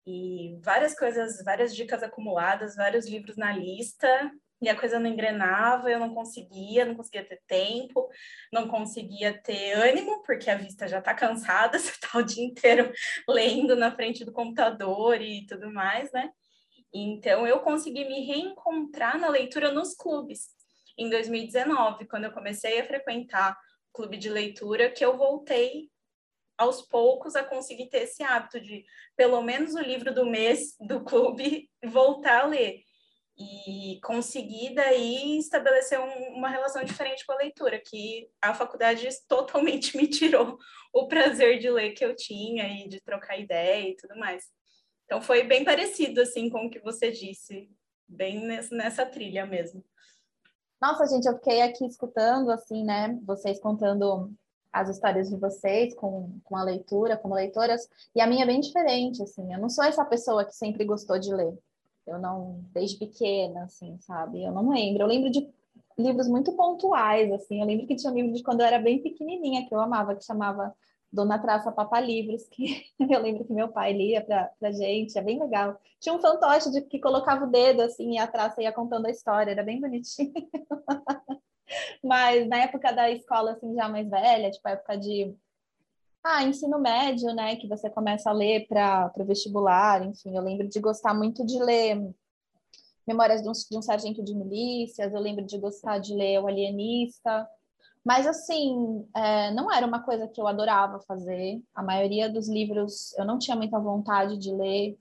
E 0.07 0.59
várias 0.63 0.97
coisas, 0.97 1.43
várias 1.43 1.75
dicas 1.75 2.03
acumuladas, 2.03 2.75
vários 2.75 3.07
livros 3.07 3.37
na 3.37 3.51
lista, 3.51 4.31
e 4.61 4.69
a 4.69 4.79
coisa 4.79 4.99
não 4.99 5.09
engrenava, 5.09 5.91
eu 5.91 5.99
não 5.99 6.13
conseguia, 6.13 6.85
não 6.85 6.95
conseguia 6.95 7.23
ter 7.23 7.41
tempo, 7.45 8.09
não 8.51 8.67
conseguia 8.67 9.39
ter 9.41 9.73
ânimo, 9.73 10.23
porque 10.23 10.49
a 10.49 10.55
vista 10.55 10.87
já 10.87 10.99
está 10.99 11.13
cansada, 11.13 11.77
você 11.79 11.91
está 11.91 12.17
o 12.17 12.23
dia 12.23 12.43
inteiro 12.43 12.91
lendo 13.27 13.75
na 13.75 13.91
frente 13.93 14.23
do 14.23 14.31
computador 14.31 15.21
e 15.21 15.45
tudo 15.45 15.71
mais, 15.71 16.11
né? 16.11 16.31
Então, 16.93 17.45
eu 17.45 17.59
consegui 17.59 18.05
me 18.05 18.25
reencontrar 18.25 19.19
na 19.19 19.27
leitura 19.27 19.71
nos 19.71 19.93
clubes. 19.93 20.47
Em 20.97 21.09
2019, 21.09 22.07
quando 22.07 22.25
eu 22.25 22.31
comecei 22.31 22.79
a 22.79 22.85
frequentar 22.85 23.57
clube 23.93 24.17
de 24.17 24.29
leitura, 24.29 24.91
que 24.91 25.03
eu 25.03 25.17
voltei 25.17 25.89
aos 26.57 26.81
poucos 26.81 27.35
a 27.35 27.43
conseguir 27.43 27.89
ter 27.89 28.03
esse 28.03 28.23
hábito 28.23 28.59
de, 28.59 28.85
pelo 29.15 29.41
menos 29.41 29.75
o 29.75 29.81
livro 29.81 30.13
do 30.13 30.25
mês 30.25 30.75
do 30.79 31.03
clube, 31.03 31.69
voltar 31.83 32.41
a 32.43 32.47
ler 32.47 32.81
e 33.37 33.99
conseguir 34.01 34.73
daí 34.73 35.37
estabelecer 35.37 35.99
um, 35.99 36.37
uma 36.37 36.47
relação 36.47 36.83
diferente 36.83 37.25
com 37.25 37.33
a 37.33 37.37
leitura, 37.37 37.81
que 37.85 38.29
a 38.41 38.53
faculdade 38.53 39.07
totalmente 39.27 39.97
me 39.97 40.07
tirou 40.07 40.57
o 40.93 41.07
prazer 41.07 41.59
de 41.59 41.69
ler 41.69 41.91
que 41.91 42.05
eu 42.05 42.15
tinha 42.15 42.65
e 42.67 42.87
de 42.87 43.01
trocar 43.01 43.37
ideia 43.37 43.89
e 43.89 43.95
tudo 43.97 44.15
mais. 44.17 44.45
Então 45.03 45.21
foi 45.21 45.43
bem 45.43 45.65
parecido 45.65 46.21
assim 46.21 46.49
com 46.49 46.65
o 46.65 46.69
que 46.69 46.79
você 46.79 47.11
disse, 47.11 47.69
bem 48.07 48.39
nessa 48.71 49.05
trilha 49.05 49.45
mesmo. 49.45 49.83
Nossa, 50.81 51.07
gente, 51.07 51.25
eu 51.25 51.35
fiquei 51.35 51.61
aqui 51.61 51.85
escutando 51.85 52.51
assim, 52.51 52.83
né, 52.83 53.17
vocês 53.23 53.59
contando 53.59 54.31
as 54.71 54.89
histórias 54.89 55.29
de 55.29 55.37
vocês 55.37 55.95
com, 55.95 56.37
com 56.43 56.57
a 56.57 56.63
leitura, 56.63 57.15
como 57.15 57.33
leitoras, 57.33 57.89
e 58.13 58.19
a 58.19 58.27
minha 58.27 58.43
é 58.43 58.47
bem 58.47 58.59
diferente, 58.59 59.23
assim, 59.23 59.53
eu 59.53 59.59
não 59.59 59.69
sou 59.69 59.83
essa 59.85 60.03
pessoa 60.03 60.43
que 60.43 60.53
sempre 60.53 60.83
gostou 60.83 61.17
de 61.17 61.33
ler. 61.33 61.57
Eu 62.05 62.19
não, 62.19 62.59
desde 62.71 62.97
pequena, 62.97 63.63
assim, 63.63 63.97
sabe? 64.01 64.43
Eu 64.43 64.51
não 64.51 64.69
lembro. 64.69 65.01
Eu 65.01 65.07
lembro 65.07 65.31
de 65.31 65.49
livros 65.97 66.27
muito 66.27 66.51
pontuais, 66.53 67.31
assim. 67.31 67.59
Eu 67.59 67.65
lembro 67.65 67.87
que 67.87 67.95
tinha 67.95 68.11
um 68.11 68.15
livro 68.15 68.33
de 68.33 68.43
quando 68.43 68.59
eu 68.61 68.65
era 68.67 68.77
bem 68.77 69.01
pequenininha, 69.01 69.65
que 69.67 69.73
eu 69.73 69.79
amava, 69.79 70.15
que 70.15 70.23
chamava 70.23 70.75
Dona 71.15 71.39
Traça 71.39 71.71
Papa 71.71 71.99
Livros, 71.99 72.47
que 72.49 72.85
eu 72.99 73.21
lembro 73.21 73.45
que 73.45 73.53
meu 73.53 73.69
pai 73.69 73.93
lia 73.93 74.21
pra, 74.21 74.51
pra 74.59 74.71
gente, 74.71 75.17
é 75.17 75.21
bem 75.21 75.39
legal. 75.39 75.79
Tinha 75.99 76.13
um 76.13 76.19
fantoche 76.19 76.69
de 76.71 76.81
que 76.81 76.99
colocava 76.99 77.45
o 77.45 77.49
dedo, 77.49 77.81
assim, 77.81 78.13
e 78.13 78.17
a 78.17 78.27
traça 78.27 78.61
ia 78.61 78.71
contando 78.71 79.05
a 79.07 79.09
história, 79.09 79.51
era 79.51 79.63
bem 79.63 79.79
bonitinho. 79.79 80.33
Mas 82.03 82.47
na 82.47 82.57
época 82.57 82.91
da 82.91 83.09
escola, 83.09 83.53
assim, 83.53 83.73
já 83.73 83.87
mais 83.87 84.07
velha, 84.09 84.51
tipo, 84.51 84.67
época 84.67 84.97
de 84.97 85.33
ah, 86.23 86.43
ensino 86.43 86.79
médio, 86.79 87.33
né? 87.33 87.55
Que 87.55 87.67
você 87.67 87.89
começa 87.89 88.29
a 88.29 88.33
ler 88.33 88.67
para 88.67 89.11
o 89.17 89.25
vestibular, 89.25 90.05
enfim, 90.05 90.35
eu 90.35 90.43
lembro 90.43 90.67
de 90.67 90.79
gostar 90.79 91.13
muito 91.13 91.45
de 91.45 91.57
ler 91.63 92.13
Memórias 93.07 93.43
de 93.43 93.47
um, 93.47 93.51
de 93.51 93.77
um 93.77 93.81
Sargento 93.83 94.23
de 94.23 94.33
Milícias, 94.33 95.13
eu 95.13 95.19
lembro 95.19 95.45
de 95.45 95.59
gostar 95.59 95.99
de 95.99 96.15
ler 96.15 96.39
O 96.39 96.47
Alienista, 96.47 97.47
mas 98.05 98.27
assim, 98.27 99.07
é, 99.15 99.51
não 99.51 99.71
era 99.71 99.85
uma 99.85 100.03
coisa 100.03 100.27
que 100.27 100.39
eu 100.39 100.47
adorava 100.47 100.99
fazer. 101.01 101.61
A 101.73 101.81
maioria 101.81 102.29
dos 102.29 102.47
livros 102.47 103.17
eu 103.17 103.25
não 103.25 103.39
tinha 103.39 103.57
muita 103.57 103.79
vontade 103.79 104.37
de 104.37 104.51
ler. 104.51 104.97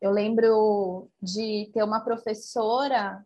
Eu 0.00 0.10
lembro 0.10 1.08
de 1.22 1.70
ter 1.72 1.84
uma 1.84 2.00
professora. 2.00 3.24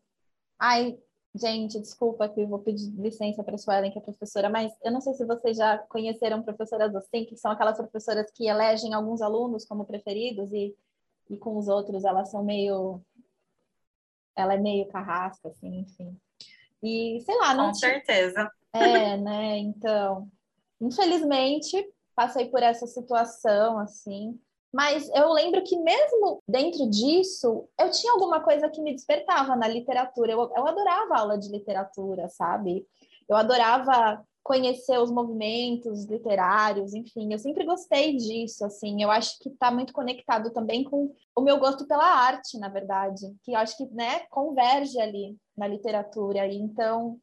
Ai, 0.59 0.99
Gente, 1.37 1.81
desculpa 1.81 2.29
que 2.29 2.41
eu 2.41 2.47
vou 2.47 2.61
pedir 2.61 2.89
licença 2.93 3.43
para 3.43 3.57
a 3.57 3.59
Suelen, 3.59 3.91
que 3.91 3.99
é 3.99 4.01
professora, 4.01 4.49
mas 4.49 4.73
eu 4.85 4.93
não 4.93 5.01
sei 5.01 5.15
se 5.15 5.25
vocês 5.25 5.57
já 5.57 5.79
conheceram 5.79 6.45
professoras 6.45 6.95
assim, 6.95 7.25
que 7.25 7.37
são 7.37 7.51
aquelas 7.51 7.77
professoras 7.77 8.31
que 8.31 8.47
elegem 8.47 8.95
alguns 8.95 9.21
alunos 9.21 9.65
como 9.65 9.85
preferidos 9.85 10.53
e, 10.53 10.77
e 11.29 11.37
com 11.37 11.59
os 11.59 11.67
outros 11.67 12.05
elas 12.05 12.31
são 12.31 12.45
meio. 12.45 13.03
Ela 14.37 14.55
é 14.55 14.59
meio 14.59 14.87
carrasca, 14.87 15.49
assim, 15.49 15.81
enfim. 15.81 16.17
E 16.81 17.21
sei 17.23 17.37
lá, 17.39 17.53
não. 17.53 17.67
Com 17.67 17.75
certeza. 17.75 18.49
É, 18.75 19.17
né? 19.17 19.59
Então, 19.59 20.29
infelizmente, 20.81 21.87
passei 22.15 22.47
por 22.49 22.63
essa 22.63 22.87
situação, 22.87 23.79
assim. 23.79 24.39
Mas 24.73 25.09
eu 25.15 25.33
lembro 25.33 25.63
que 25.63 25.79
mesmo 25.79 26.43
dentro 26.49 26.91
disso, 26.91 27.69
eu 27.79 27.91
tinha 27.93 28.13
alguma 28.13 28.41
coisa 28.41 28.69
que 28.69 28.83
me 28.83 28.93
despertava 28.93 29.55
na 29.55 29.69
literatura. 29.69 30.33
Eu, 30.33 30.51
eu 30.57 30.67
adorava 30.67 31.17
aula 31.17 31.39
de 31.39 31.49
literatura, 31.49 32.29
sabe? 32.29 32.85
Eu 33.29 33.37
adorava 33.37 34.27
conhecer 34.43 34.99
os 34.99 35.11
movimentos 35.11 36.05
literários, 36.05 36.93
enfim, 36.93 37.33
eu 37.33 37.39
sempre 37.39 37.65
gostei 37.65 38.15
disso, 38.15 38.63
assim, 38.67 39.03
eu 39.03 39.11
acho 39.11 39.39
que 39.39 39.49
está 39.49 39.71
muito 39.71 39.95
conectado 39.95 40.53
também 40.53 40.85
com 40.85 41.15
o 41.35 41.41
meu 41.41 41.59
gosto 41.59 41.87
pela 41.87 42.05
arte, 42.05 42.59
na 42.59 42.69
verdade, 42.69 43.35
que 43.43 43.53
eu 43.53 43.57
acho 43.57 43.75
que, 43.75 43.87
né, 43.87 44.21
converge 44.31 45.01
ali 45.01 45.35
na 45.57 45.67
literatura, 45.67 46.47
e 46.47 46.59
então 46.59 47.19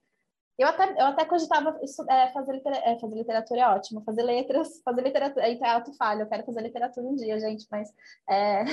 eu 0.62 0.68
até, 0.68 0.92
eu 0.92 1.06
até 1.06 1.26
cogitava 1.26 1.80
isso, 1.82 2.04
é, 2.10 2.32
fazer, 2.32 2.54
litera, 2.54 2.78
é, 2.78 3.00
fazer 3.00 3.16
literatura 3.16 3.62
é 3.62 3.68
ótimo, 3.68 4.04
fazer 4.04 4.24
letras, 4.24 4.82
fazer 4.84 5.02
literatura, 5.02 5.46
aí 5.46 5.58
tá 5.58 5.74
alto 5.74 5.94
falho, 5.94 6.22
eu 6.22 6.28
quero 6.28 6.46
fazer 6.46 6.62
literatura 6.62 7.08
um 7.08 7.16
dia, 7.16 7.40
gente, 7.40 7.68
mas 7.72 7.90
é... 8.30 8.64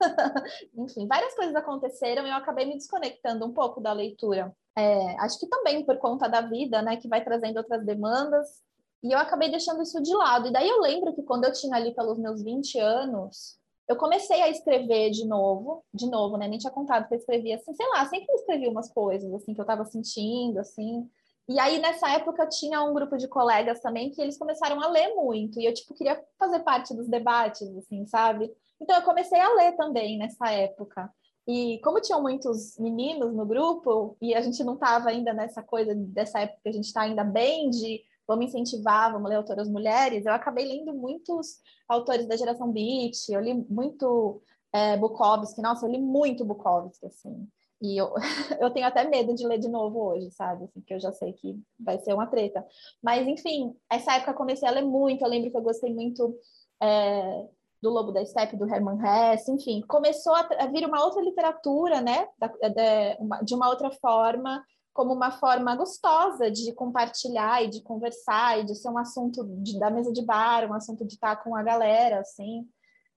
enfim, 0.76 1.06
várias 1.06 1.34
coisas 1.34 1.54
aconteceram 1.54 2.26
e 2.26 2.30
eu 2.30 2.36
acabei 2.36 2.66
me 2.66 2.74
desconectando 2.74 3.44
um 3.46 3.52
pouco 3.52 3.80
da 3.80 3.92
leitura. 3.92 4.54
É, 4.76 5.20
acho 5.20 5.38
que 5.38 5.48
também 5.48 5.84
por 5.84 5.98
conta 5.98 6.28
da 6.28 6.40
vida, 6.40 6.82
né, 6.82 6.96
que 6.96 7.08
vai 7.08 7.22
trazendo 7.22 7.58
outras 7.58 7.84
demandas, 7.84 8.62
e 9.02 9.12
eu 9.12 9.18
acabei 9.18 9.50
deixando 9.50 9.82
isso 9.82 10.02
de 10.02 10.14
lado. 10.14 10.48
E 10.48 10.52
daí 10.52 10.68
eu 10.68 10.80
lembro 10.80 11.14
que 11.14 11.22
quando 11.22 11.44
eu 11.44 11.52
tinha 11.52 11.76
ali 11.76 11.94
pelos 11.94 12.18
meus 12.18 12.42
20 12.42 12.78
anos, 12.78 13.58
eu 13.86 13.96
comecei 13.96 14.40
a 14.40 14.48
escrever 14.48 15.10
de 15.10 15.26
novo, 15.26 15.84
de 15.92 16.08
novo, 16.08 16.38
né? 16.38 16.48
Nem 16.48 16.58
tinha 16.58 16.72
contado 16.72 17.06
que 17.06 17.14
eu 17.14 17.18
escrevia 17.18 17.56
assim, 17.56 17.74
sei 17.74 17.86
lá, 17.88 18.06
sempre 18.06 18.34
escrevi 18.34 18.66
umas 18.66 18.90
coisas 18.90 19.32
assim 19.34 19.52
que 19.52 19.60
eu 19.60 19.64
estava 19.64 19.84
sentindo, 19.84 20.58
assim. 20.58 21.06
E 21.48 21.58
aí, 21.60 21.78
nessa 21.78 22.10
época, 22.10 22.46
tinha 22.46 22.82
um 22.82 22.94
grupo 22.94 23.16
de 23.18 23.28
colegas 23.28 23.80
também 23.80 24.10
que 24.10 24.20
eles 24.20 24.38
começaram 24.38 24.80
a 24.82 24.88
ler 24.88 25.14
muito. 25.14 25.60
E 25.60 25.66
eu, 25.66 25.74
tipo, 25.74 25.94
queria 25.94 26.22
fazer 26.38 26.60
parte 26.60 26.94
dos 26.94 27.08
debates, 27.08 27.68
assim, 27.76 28.06
sabe? 28.06 28.50
Então, 28.80 28.96
eu 28.96 29.02
comecei 29.02 29.38
a 29.38 29.52
ler 29.54 29.76
também 29.76 30.16
nessa 30.16 30.50
época. 30.50 31.12
E 31.46 31.78
como 31.84 32.00
tinham 32.00 32.22
muitos 32.22 32.78
meninos 32.78 33.34
no 33.34 33.44
grupo, 33.44 34.16
e 34.20 34.34
a 34.34 34.40
gente 34.40 34.64
não 34.64 34.74
estava 34.74 35.10
ainda 35.10 35.34
nessa 35.34 35.62
coisa, 35.62 35.94
dessa 35.94 36.40
época 36.40 36.60
que 36.62 36.68
a 36.70 36.72
gente 36.72 36.86
está 36.86 37.02
ainda 37.02 37.22
bem 37.22 37.68
de 37.68 38.02
vamos 38.26 38.46
incentivar, 38.46 39.12
vamos 39.12 39.28
ler 39.28 39.36
autoras 39.36 39.68
mulheres, 39.68 40.24
eu 40.24 40.32
acabei 40.32 40.64
lendo 40.64 40.94
muitos 40.94 41.58
autores 41.86 42.26
da 42.26 42.36
geração 42.36 42.72
Beat, 42.72 43.28
eu 43.28 43.40
li 43.40 43.52
muito 43.68 44.40
é, 44.72 44.96
Bukowski, 44.96 45.60
nossa, 45.60 45.84
eu 45.86 45.90
li 45.90 45.98
muito 45.98 46.44
Bukowski, 46.44 47.04
assim. 47.06 47.46
E 47.80 48.00
eu, 48.00 48.12
eu 48.60 48.70
tenho 48.70 48.86
até 48.86 49.04
medo 49.08 49.34
de 49.34 49.46
ler 49.46 49.58
de 49.58 49.68
novo 49.68 50.00
hoje, 50.00 50.30
sabe? 50.30 50.64
Assim, 50.64 50.80
que 50.80 50.94
eu 50.94 51.00
já 51.00 51.12
sei 51.12 51.32
que 51.32 51.60
vai 51.78 51.98
ser 51.98 52.14
uma 52.14 52.26
treta. 52.26 52.64
Mas, 53.02 53.26
enfim, 53.26 53.74
essa 53.90 54.14
época 54.14 54.32
eu 54.32 54.36
comecei 54.36 54.68
a 54.68 54.72
ler 54.72 54.82
muito. 54.82 55.22
Eu 55.22 55.28
lembro 55.28 55.50
que 55.50 55.56
eu 55.56 55.62
gostei 55.62 55.92
muito 55.92 56.36
é, 56.82 57.46
do 57.82 57.90
Lobo 57.90 58.12
da 58.12 58.24
Steppe, 58.24 58.56
do 58.56 58.68
Herman 58.72 58.98
Hesse, 59.02 59.50
enfim. 59.50 59.82
Começou 59.86 60.34
a, 60.34 60.48
a 60.60 60.66
vir 60.66 60.86
uma 60.86 61.04
outra 61.04 61.22
literatura, 61.22 62.00
né? 62.00 62.28
Da, 62.38 62.46
de, 62.48 63.16
uma, 63.20 63.42
de 63.42 63.54
uma 63.54 63.68
outra 63.68 63.90
forma, 63.90 64.64
como 64.92 65.12
uma 65.12 65.30
forma 65.32 65.74
gostosa 65.76 66.50
de 66.50 66.72
compartilhar 66.72 67.62
e 67.64 67.68
de 67.68 67.82
conversar 67.82 68.60
e 68.60 68.64
de 68.64 68.74
ser 68.74 68.88
um 68.88 68.98
assunto 68.98 69.44
de, 69.62 69.78
da 69.78 69.90
mesa 69.90 70.12
de 70.12 70.24
bar, 70.24 70.70
um 70.70 70.74
assunto 70.74 71.04
de 71.04 71.14
estar 71.14 71.36
com 71.42 71.54
a 71.54 71.62
galera, 71.62 72.20
assim 72.20 72.66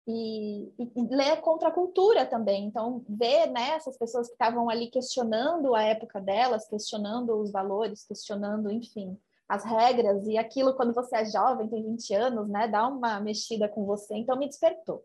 e, 0.08 0.72
e, 0.80 1.08
ler 1.10 1.42
contra 1.42 1.68
a 1.68 1.72
cultura 1.72 2.26
também. 2.26 2.66
Então, 2.66 3.04
ver 3.10 3.48
né, 3.48 3.72
essas 3.72 3.98
pessoas 3.98 4.28
que 4.28 4.34
estavam 4.34 4.70
ali 4.70 4.88
questionando 4.90 5.76
a 5.76 5.84
época 5.84 6.22
delas, 6.22 6.68
questionando 6.68 7.38
os 7.38 7.52
valores, 7.52 8.06
questionando, 8.06 8.72
enfim, 8.72 9.18
as 9.50 9.66
regras, 9.66 10.26
e 10.26 10.38
aquilo, 10.38 10.76
quando 10.76 10.94
você 10.94 11.18
é 11.18 11.26
jovem, 11.26 11.68
tem 11.68 11.84
20 11.84 12.14
anos, 12.14 12.50
né, 12.50 12.68
dá 12.68 12.88
uma 12.88 13.20
mexida 13.20 13.68
com 13.68 13.86
você, 13.86 14.16
então 14.16 14.38
me 14.38 14.48
despertou. 14.48 15.04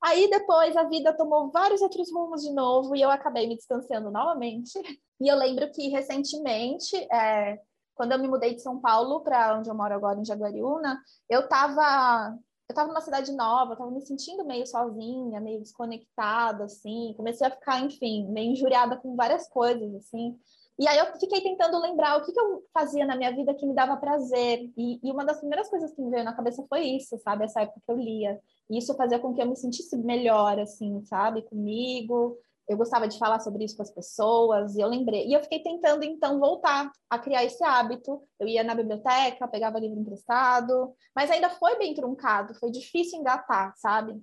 Aí 0.00 0.28
depois 0.30 0.76
a 0.76 0.84
vida 0.84 1.12
tomou 1.12 1.50
vários 1.50 1.80
outros 1.82 2.12
rumos 2.12 2.42
de 2.42 2.52
novo 2.52 2.94
e 2.94 3.02
eu 3.02 3.10
acabei 3.10 3.48
me 3.48 3.56
distanciando 3.56 4.10
novamente. 4.10 4.72
E 5.18 5.28
eu 5.32 5.36
lembro 5.38 5.72
que 5.72 5.88
recentemente, 5.88 6.94
é, 7.10 7.58
quando 7.94 8.12
eu 8.12 8.18
me 8.18 8.28
mudei 8.28 8.54
de 8.54 8.60
São 8.60 8.78
Paulo 8.78 9.20
para 9.20 9.56
onde 9.56 9.70
eu 9.70 9.74
moro 9.74 9.94
agora, 9.94 10.20
em 10.20 10.26
Jaguariúna, 10.26 11.02
eu 11.26 11.40
estava 11.40 12.36
eu 12.68 12.72
estava 12.72 12.88
numa 12.88 13.00
cidade 13.00 13.32
nova, 13.32 13.72
estava 13.72 13.90
me 13.90 14.00
sentindo 14.00 14.44
meio 14.44 14.66
sozinha, 14.66 15.40
meio 15.40 15.60
desconectada, 15.60 16.64
assim, 16.64 17.14
comecei 17.16 17.46
a 17.46 17.50
ficar, 17.50 17.80
enfim, 17.80 18.26
meio 18.28 18.52
injuriada 18.52 18.96
com 18.96 19.14
várias 19.14 19.48
coisas, 19.48 19.94
assim, 19.94 20.36
E 20.78 20.86
aí 20.88 20.98
eu 20.98 21.06
fiquei 21.18 21.40
tentando 21.40 21.80
lembrar 21.80 22.18
o 22.18 22.24
que, 22.24 22.32
que 22.32 22.40
eu 22.40 22.64
fazia 22.74 23.06
na 23.06 23.16
minha 23.16 23.34
vida 23.34 23.54
que 23.54 23.64
me 23.64 23.74
dava 23.74 23.96
prazer. 23.96 24.70
E, 24.76 25.00
e, 25.02 25.10
uma 25.10 25.24
das 25.24 25.38
primeiras 25.38 25.70
coisas 25.70 25.92
que 25.92 26.02
me 26.02 26.10
veio 26.10 26.24
na 26.24 26.34
cabeça 26.34 26.64
foi 26.68 26.82
isso, 26.82 27.16
sabe? 27.18 27.44
Essa 27.44 27.62
época 27.62 27.80
que 27.84 27.92
eu 27.92 27.96
lia. 27.96 28.38
E 28.68 28.78
isso 28.78 28.94
fazia 28.94 29.18
com 29.18 29.32
que 29.32 29.40
eu 29.40 29.46
me 29.46 29.56
sentisse 29.56 29.96
melhor, 29.96 30.58
assim, 30.58 31.02
sabe? 31.04 31.42
Comigo. 31.42 32.36
Eu 32.68 32.76
gostava 32.76 33.06
de 33.06 33.18
falar 33.18 33.40
sobre 33.40 33.64
isso 33.64 33.76
com 33.76 33.82
as 33.82 33.90
pessoas. 33.90 34.74
E 34.74 34.80
eu 34.80 34.88
lembrei. 34.88 35.26
E 35.26 35.32
eu 35.32 35.42
fiquei 35.42 35.62
tentando, 35.62 36.04
então, 36.04 36.40
voltar 36.40 36.90
a 37.08 37.18
criar 37.18 37.44
esse 37.44 37.62
hábito. 37.64 38.22
Eu 38.40 38.48
ia 38.48 38.64
na 38.64 38.74
biblioteca, 38.74 39.48
pegava 39.48 39.78
livro 39.78 40.00
emprestado. 40.00 40.92
Mas 41.14 41.30
ainda 41.30 41.50
foi 41.50 41.78
bem 41.78 41.94
truncado. 41.94 42.54
Foi 42.54 42.70
difícil 42.70 43.20
engatar, 43.20 43.74
sabe? 43.76 44.20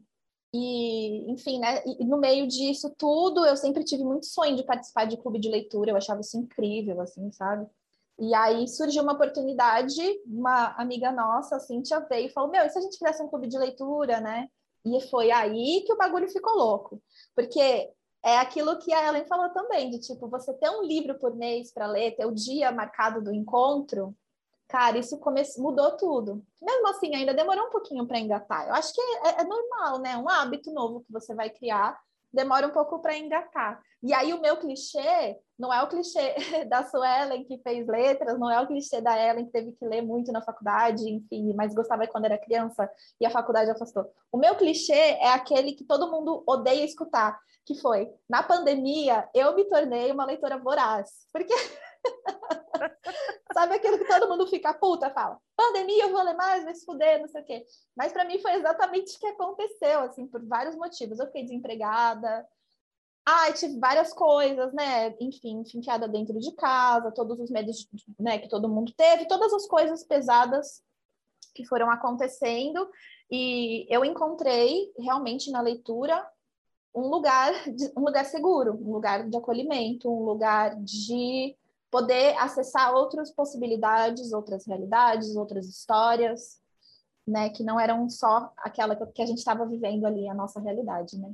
E, 0.53 1.31
enfim, 1.31 1.59
né? 1.59 1.81
E 1.85 2.05
no 2.05 2.17
meio 2.17 2.47
disso 2.47 2.93
tudo, 2.97 3.43
eu 3.45 3.57
sempre 3.57 3.83
tive 3.83 4.03
muito 4.03 4.27
sonho 4.27 4.55
de 4.55 4.63
participar 4.63 5.05
de 5.05 5.17
clube 5.17 5.39
de 5.39 5.49
leitura, 5.49 5.89
eu 5.89 5.97
achava 5.97 6.21
isso 6.21 6.37
incrível, 6.37 7.01
assim, 7.01 7.31
sabe? 7.31 7.67
E 8.19 8.35
aí 8.35 8.67
surgiu 8.67 9.01
uma 9.01 9.13
oportunidade, 9.13 9.99
uma 10.27 10.75
amiga 10.77 11.11
nossa, 11.11 11.55
a 11.55 11.59
Cintia, 11.59 11.99
veio 12.01 12.27
e 12.27 12.29
falou: 12.29 12.51
Meu, 12.51 12.63
e 12.63 12.69
se 12.69 12.77
a 12.77 12.81
gente 12.81 12.97
fizesse 12.97 13.23
um 13.23 13.27
clube 13.27 13.47
de 13.47 13.57
leitura, 13.57 14.21
né? 14.21 14.47
E 14.85 15.01
foi 15.09 15.31
aí 15.31 15.83
que 15.85 15.93
o 15.93 15.97
bagulho 15.97 16.29
ficou 16.29 16.55
louco, 16.55 17.01
porque 17.35 17.89
é 18.23 18.37
aquilo 18.37 18.79
que 18.79 18.93
a 18.93 19.07
Ellen 19.07 19.25
falou 19.25 19.49
também, 19.49 19.89
de 19.89 19.99
tipo, 19.99 20.27
você 20.27 20.53
ter 20.53 20.69
um 20.69 20.83
livro 20.83 21.19
por 21.19 21.35
mês 21.35 21.71
para 21.71 21.87
ler, 21.87 22.15
ter 22.15 22.25
o 22.25 22.31
dia 22.31 22.71
marcado 22.71 23.21
do 23.21 23.33
encontro, 23.33 24.15
Cara, 24.73 24.97
isso 24.97 25.19
mudou 25.59 25.95
tudo. 25.97 26.43
Mesmo 26.59 26.87
assim, 26.87 27.13
ainda 27.13 27.31
demorou 27.31 27.67
um 27.67 27.69
pouquinho 27.69 28.07
para 28.07 28.17
engatar. 28.19 28.67
Eu 28.67 28.73
acho 28.73 28.91
que 28.91 29.01
é, 29.01 29.41
é, 29.41 29.43
normal, 29.43 29.99
né? 29.99 30.17
Um 30.17 30.27
hábito 30.27 30.71
novo 30.71 31.01
que 31.01 31.11
você 31.11 31.35
vai 31.35 31.47
criar 31.51 31.95
demora 32.33 32.67
um 32.67 32.71
pouco 32.71 32.99
para 32.99 33.17
engatar. 33.17 33.81
E 34.01 34.13
aí 34.13 34.33
o 34.33 34.41
meu 34.41 34.57
clichê 34.57 35.37
não 35.57 35.71
é 35.71 35.81
o 35.83 35.87
clichê 35.87 36.35
da 36.67 36.83
Suelen 36.83 37.43
que 37.45 37.57
fez 37.59 37.87
letras, 37.87 38.39
não 38.39 38.49
é 38.49 38.59
o 38.59 38.67
clichê 38.67 38.99
da 38.99 39.17
Ellen 39.17 39.45
que 39.45 39.51
teve 39.51 39.71
que 39.73 39.85
ler 39.85 40.01
muito 40.01 40.31
na 40.31 40.41
faculdade, 40.41 41.09
enfim, 41.09 41.53
mas 41.55 41.73
gostava 41.73 42.07
quando 42.07 42.25
era 42.25 42.37
criança 42.37 42.89
e 43.21 43.25
a 43.25 43.29
faculdade 43.29 43.69
afastou. 43.69 44.11
O 44.31 44.37
meu 44.37 44.55
clichê 44.55 44.93
é 44.93 45.29
aquele 45.29 45.73
que 45.73 45.85
todo 45.85 46.11
mundo 46.11 46.43
odeia 46.47 46.83
escutar, 46.83 47.39
que 47.65 47.75
foi, 47.75 48.09
na 48.27 48.43
pandemia, 48.43 49.29
eu 49.33 49.55
me 49.55 49.63
tornei 49.65 50.11
uma 50.11 50.25
leitora 50.25 50.57
voraz. 50.57 51.09
Porque 51.31 51.53
Sabe 53.53 53.75
aquilo 53.75 53.97
que 53.99 54.07
todo 54.07 54.27
mundo 54.27 54.47
fica 54.47 54.73
puta, 54.73 55.09
fala, 55.11 55.39
pandemia, 55.55 56.05
eu 56.05 56.11
vou 56.11 56.23
ler 56.23 56.33
mais, 56.33 56.63
vai 56.63 56.73
se 56.73 56.85
fuder, 56.85 57.21
não 57.21 57.27
sei 57.27 57.41
o 57.41 57.45
quê. 57.45 57.65
Mas 57.95 58.11
para 58.11 58.25
mim 58.25 58.39
foi 58.39 58.53
exatamente 58.53 59.15
o 59.15 59.19
que 59.19 59.27
aconteceu, 59.27 60.01
assim, 60.01 60.27
por 60.27 60.43
vários 60.45 60.75
motivos. 60.75 61.19
Eu 61.19 61.27
fiquei 61.27 61.43
desempregada, 61.43 62.45
ah, 63.25 63.51
tive 63.53 63.79
várias 63.79 64.11
coisas, 64.13 64.73
né? 64.73 65.15
Enfim, 65.19 65.63
enfiada 65.73 66.07
dentro 66.07 66.37
de 66.39 66.51
casa, 66.55 67.11
todos 67.11 67.39
os 67.39 67.49
medos 67.49 67.87
né, 68.19 68.37
que 68.37 68.49
todo 68.49 68.69
mundo 68.69 68.93
teve, 68.97 69.27
todas 69.27 69.53
as 69.53 69.65
coisas 69.65 70.03
pesadas 70.03 70.83
que 71.55 71.65
foram 71.65 71.89
acontecendo. 71.89 72.89
E 73.31 73.87
eu 73.89 74.03
encontrei 74.03 74.91
realmente 74.99 75.51
na 75.51 75.61
leitura 75.61 76.27
um 76.93 77.07
lugar, 77.07 77.51
de, 77.71 77.91
um 77.97 78.01
lugar 78.01 78.25
seguro, 78.25 78.73
um 78.73 78.91
lugar 78.91 79.27
de 79.27 79.37
acolhimento, 79.37 80.09
um 80.09 80.23
lugar 80.23 80.75
de 80.75 81.55
poder 81.93 82.35
acessar 82.39 82.91
outras 82.95 83.29
possibilidades, 83.29 84.33
outras 84.33 84.65
realidades, 84.65 85.35
outras 85.35 85.67
histórias, 85.67 86.59
né, 87.25 87.51
que 87.51 87.63
não 87.63 87.79
eram 87.79 88.09
só 88.09 88.51
aquela 88.57 88.95
que 88.95 89.21
a 89.21 89.25
gente 89.27 89.37
estava 89.37 89.63
vivendo 89.67 90.05
ali, 90.05 90.27
a 90.27 90.33
nossa 90.33 90.59
realidade, 90.59 91.19
né? 91.19 91.31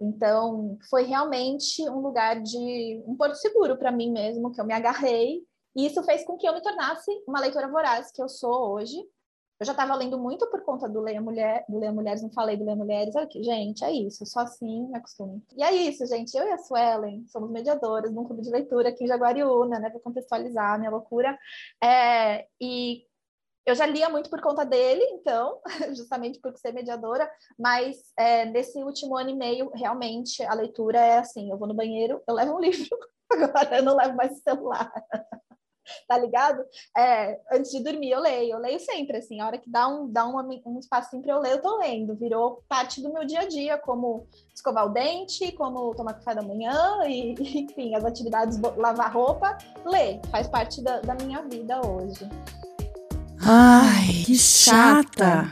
Então, 0.00 0.76
foi 0.90 1.04
realmente 1.04 1.88
um 1.88 2.00
lugar 2.00 2.42
de 2.42 3.00
um 3.06 3.14
porto 3.14 3.36
seguro 3.36 3.76
para 3.76 3.92
mim 3.92 4.10
mesmo, 4.10 4.50
que 4.50 4.60
eu 4.60 4.64
me 4.64 4.74
agarrei, 4.74 5.46
e 5.76 5.86
isso 5.86 6.02
fez 6.02 6.24
com 6.24 6.36
que 6.36 6.48
eu 6.48 6.54
me 6.54 6.60
tornasse 6.60 7.08
uma 7.24 7.38
leitora 7.38 7.68
voraz 7.68 8.10
que 8.10 8.20
eu 8.20 8.28
sou 8.28 8.72
hoje, 8.72 8.96
eu 9.60 9.66
já 9.66 9.72
estava 9.72 9.94
lendo 9.94 10.18
muito 10.18 10.46
por 10.46 10.62
conta 10.62 10.88
do 10.88 11.02
Leia, 11.02 11.20
Mulher, 11.20 11.66
do 11.68 11.78
Leia 11.78 11.92
Mulheres, 11.92 12.22
não 12.22 12.32
falei 12.32 12.56
do 12.56 12.64
Leia 12.64 12.76
Mulheres. 12.76 13.14
Aqui, 13.14 13.42
gente, 13.44 13.84
é 13.84 13.92
isso, 13.92 14.24
só 14.24 14.40
assim 14.40 14.88
me 14.88 14.96
acostumo. 14.96 15.42
E 15.54 15.62
é 15.62 15.70
isso, 15.70 16.06
gente. 16.06 16.34
Eu 16.34 16.48
e 16.48 16.52
a 16.52 16.56
Suelen 16.56 17.26
somos 17.28 17.50
mediadoras 17.50 18.10
num 18.10 18.24
clube 18.24 18.40
de 18.40 18.48
leitura 18.48 18.88
aqui 18.88 19.04
em 19.04 19.06
Jaguariúna, 19.06 19.78
né, 19.78 19.90
para 19.90 20.00
contextualizar 20.00 20.74
a 20.74 20.78
minha 20.78 20.90
loucura. 20.90 21.38
É, 21.84 22.46
e 22.58 23.04
eu 23.66 23.74
já 23.74 23.84
lia 23.84 24.08
muito 24.08 24.30
por 24.30 24.40
conta 24.40 24.64
dele, 24.64 25.04
então, 25.12 25.60
justamente 25.94 26.40
por 26.40 26.56
ser 26.56 26.72
mediadora, 26.72 27.30
mas 27.58 27.98
é, 28.18 28.46
nesse 28.46 28.82
último 28.82 29.14
ano 29.14 29.28
e 29.28 29.36
meio, 29.36 29.70
realmente, 29.74 30.42
a 30.42 30.54
leitura 30.54 30.98
é 30.98 31.18
assim: 31.18 31.50
eu 31.50 31.58
vou 31.58 31.68
no 31.68 31.74
banheiro, 31.74 32.22
eu 32.26 32.34
levo 32.34 32.56
um 32.56 32.60
livro, 32.64 32.96
agora 33.30 33.76
eu 33.76 33.82
não 33.82 33.94
levo 33.94 34.16
mais 34.16 34.32
o 34.32 34.42
celular 34.42 34.90
tá 36.08 36.18
ligado? 36.18 36.64
É, 36.96 37.38
antes 37.52 37.70
de 37.70 37.82
dormir 37.82 38.10
eu 38.10 38.20
leio, 38.20 38.52
eu 38.52 38.58
leio 38.58 38.80
sempre, 38.80 39.16
assim, 39.16 39.40
a 39.40 39.46
hora 39.46 39.58
que 39.58 39.70
dá 39.70 39.88
um, 39.88 40.10
dá 40.10 40.26
um, 40.26 40.38
um 40.66 40.78
espacinho 40.78 41.22
para 41.22 41.32
eu 41.32 41.40
ler, 41.40 41.52
eu 41.52 41.62
tô 41.62 41.78
lendo, 41.78 42.14
virou 42.16 42.62
parte 42.68 43.02
do 43.02 43.12
meu 43.12 43.24
dia 43.24 43.40
a 43.40 43.48
dia, 43.48 43.78
como 43.78 44.26
escovar 44.54 44.86
o 44.86 44.90
dente, 44.90 45.52
como 45.52 45.94
tomar 45.94 46.14
café 46.14 46.34
da 46.34 46.42
manhã, 46.42 47.00
e 47.06 47.34
enfim, 47.62 47.94
as 47.94 48.04
atividades, 48.04 48.58
lavar 48.76 49.12
roupa, 49.12 49.56
ler, 49.84 50.20
faz 50.30 50.48
parte 50.48 50.82
da, 50.82 51.00
da 51.00 51.14
minha 51.14 51.42
vida 51.42 51.80
hoje. 51.86 52.28
Ai, 53.42 54.24
que 54.26 54.36
chata! 54.36 55.50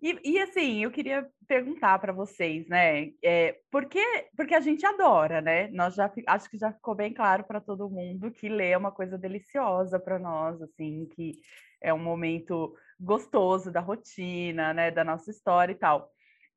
E, 0.00 0.18
e, 0.24 0.38
assim, 0.38 0.84
eu 0.84 0.90
queria 0.90 1.28
perguntar 1.48 1.98
para 1.98 2.12
vocês, 2.12 2.68
né? 2.68 3.10
É, 3.24 3.58
por 3.70 3.86
que, 3.86 4.00
porque 4.36 4.54
a 4.54 4.60
gente 4.60 4.84
adora, 4.84 5.40
né? 5.40 5.68
Nós 5.68 5.94
já 5.94 6.12
acho 6.26 6.50
que 6.50 6.58
já 6.58 6.70
ficou 6.72 6.94
bem 6.94 7.12
claro 7.12 7.44
para 7.44 7.60
todo 7.60 7.88
mundo 7.88 8.30
que 8.30 8.48
ler 8.48 8.72
é 8.72 8.76
uma 8.76 8.92
coisa 8.92 9.16
deliciosa 9.16 9.98
para 9.98 10.18
nós, 10.18 10.60
assim, 10.60 11.06
que 11.06 11.32
é 11.80 11.92
um 11.92 11.98
momento 11.98 12.76
gostoso 13.00 13.72
da 13.72 13.80
rotina, 13.80 14.74
né? 14.74 14.90
Da 14.90 15.02
nossa 15.02 15.30
história 15.30 15.72
e 15.72 15.76
tal. 15.76 16.10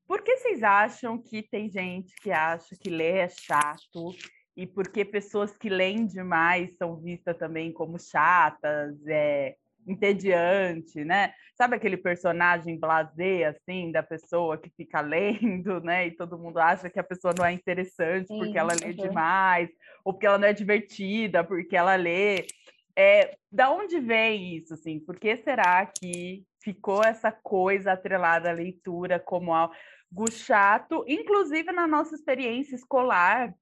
Por 0.06 0.22
que 0.22 0.36
vocês 0.38 0.62
acham 0.62 1.18
que 1.18 1.42
tem 1.42 1.70
gente 1.70 2.14
que 2.22 2.32
acha 2.32 2.76
que 2.76 2.90
ler 2.90 3.18
é 3.18 3.30
chato? 3.30 4.14
E 4.58 4.68
por 4.68 4.90
que 4.90 5.06
pessoas 5.06 5.56
que 5.58 5.70
leem 5.70 6.06
demais 6.06 6.76
são 6.76 7.00
vistas 7.00 7.38
também 7.38 7.72
como 7.72 7.98
chatas? 7.98 8.96
É, 9.08 9.56
entediante, 9.88 11.04
né? 11.04 11.34
Sabe 11.56 11.76
aquele 11.76 11.98
personagem 11.98 12.80
blasé, 12.80 13.46
assim, 13.46 13.92
da 13.92 14.02
pessoa 14.02 14.58
que 14.58 14.70
fica 14.70 15.02
lendo, 15.02 15.82
né? 15.82 16.08
E 16.08 16.12
todo 16.12 16.38
mundo 16.38 16.60
acha 16.60 16.90
que 16.90 17.00
a 17.00 17.04
pessoa 17.04 17.34
não 17.38 17.46
é 17.46 17.52
interessante 17.52 18.28
Sim, 18.28 18.40
porque 18.40 18.58
ela 18.58 18.74
lê 18.74 18.88
uhum. 18.88 19.08
demais, 19.08 19.70
ou 20.04 20.14
porque 20.14 20.26
ela 20.28 20.38
não 20.38 20.48
é 20.48 20.54
divertida, 20.54 21.44
porque 21.44 21.76
ela 21.76 21.96
lê. 21.96 22.46
É, 22.96 23.38
da 23.52 23.72
onde 23.72 24.00
vem 24.00 24.58
isso, 24.58 24.74
assim? 24.74 25.00
Por 25.00 25.18
que 25.18 25.38
será 25.38 25.86
que 25.86 26.44
ficou 26.62 27.04
essa 27.04 27.32
coisa 27.32 27.94
atrelada 27.94 28.50
à 28.50 28.54
leitura 28.54 29.20
como 29.20 29.54
algo 29.54 30.30
chato, 30.30 31.04
inclusive 31.08 31.72
na 31.72 31.88
nossa 31.88 32.16
experiência 32.16 32.76
escolar, 32.76 33.54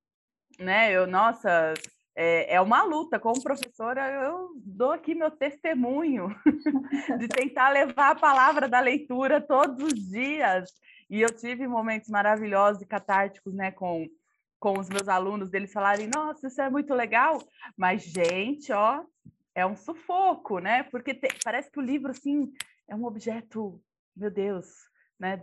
né? 0.60 0.92
Eu, 0.92 1.06
nossa, 1.06 1.74
é, 2.16 2.56
é 2.56 2.62
uma 2.62 2.84
luta. 2.84 3.20
Como 3.20 3.42
professora, 3.42 4.10
eu 4.12 4.52
dou 4.58 4.92
aqui 4.92 5.16
meu 5.16 5.32
testemunho 5.32 6.30
de 7.20 7.28
tentar 7.28 7.70
levar 7.70 8.12
a 8.12 8.20
palavra 8.20 8.68
da 8.68 8.80
leitura 8.80 9.42
todos 9.42 9.84
os 9.84 9.94
dias. 9.94 10.70
E 11.10 11.22
eu 11.22 11.30
tive 11.36 11.68
momentos 11.68 12.10
maravilhosos 12.10 12.82
e 12.82 12.86
catárticos, 12.86 13.54
né, 13.54 13.72
com, 13.72 14.08
com 14.60 14.78
os 14.78 14.90
meus 14.90 15.08
alunos, 15.08 15.50
deles 15.50 15.74
falarem, 15.74 16.08
nossa, 16.14 16.48
isso 16.48 16.62
é 16.62 16.70
muito 16.70 16.94
legal, 16.94 17.42
mas, 17.76 18.04
gente, 18.04 18.72
ó, 18.72 19.04
é 19.56 19.66
um 19.66 19.76
sufoco, 19.76 20.60
né? 20.60 20.84
Porque 20.84 21.14
te, 21.14 21.28
parece 21.44 21.72
que 21.72 21.80
o 21.80 21.84
livro, 21.84 22.12
assim, 22.12 22.52
é 22.88 22.96
um 22.96 23.06
objeto, 23.06 23.82
meu 24.16 24.30
Deus, 24.30 24.68
né? 25.20 25.42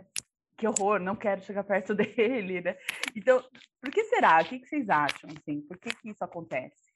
Que 0.57 0.67
horror, 0.67 0.99
não 0.99 1.15
quero 1.15 1.41
chegar 1.41 1.63
perto 1.63 1.93
dele, 1.95 2.61
né? 2.61 2.77
Então, 3.15 3.43
por 3.79 3.91
que 3.91 4.03
será? 4.05 4.41
O 4.41 4.45
que 4.45 4.65
vocês 4.65 4.89
acham, 4.89 5.29
assim? 5.37 5.61
Por 5.61 5.77
que, 5.77 5.89
que 5.89 6.09
isso 6.09 6.23
acontece? 6.23 6.87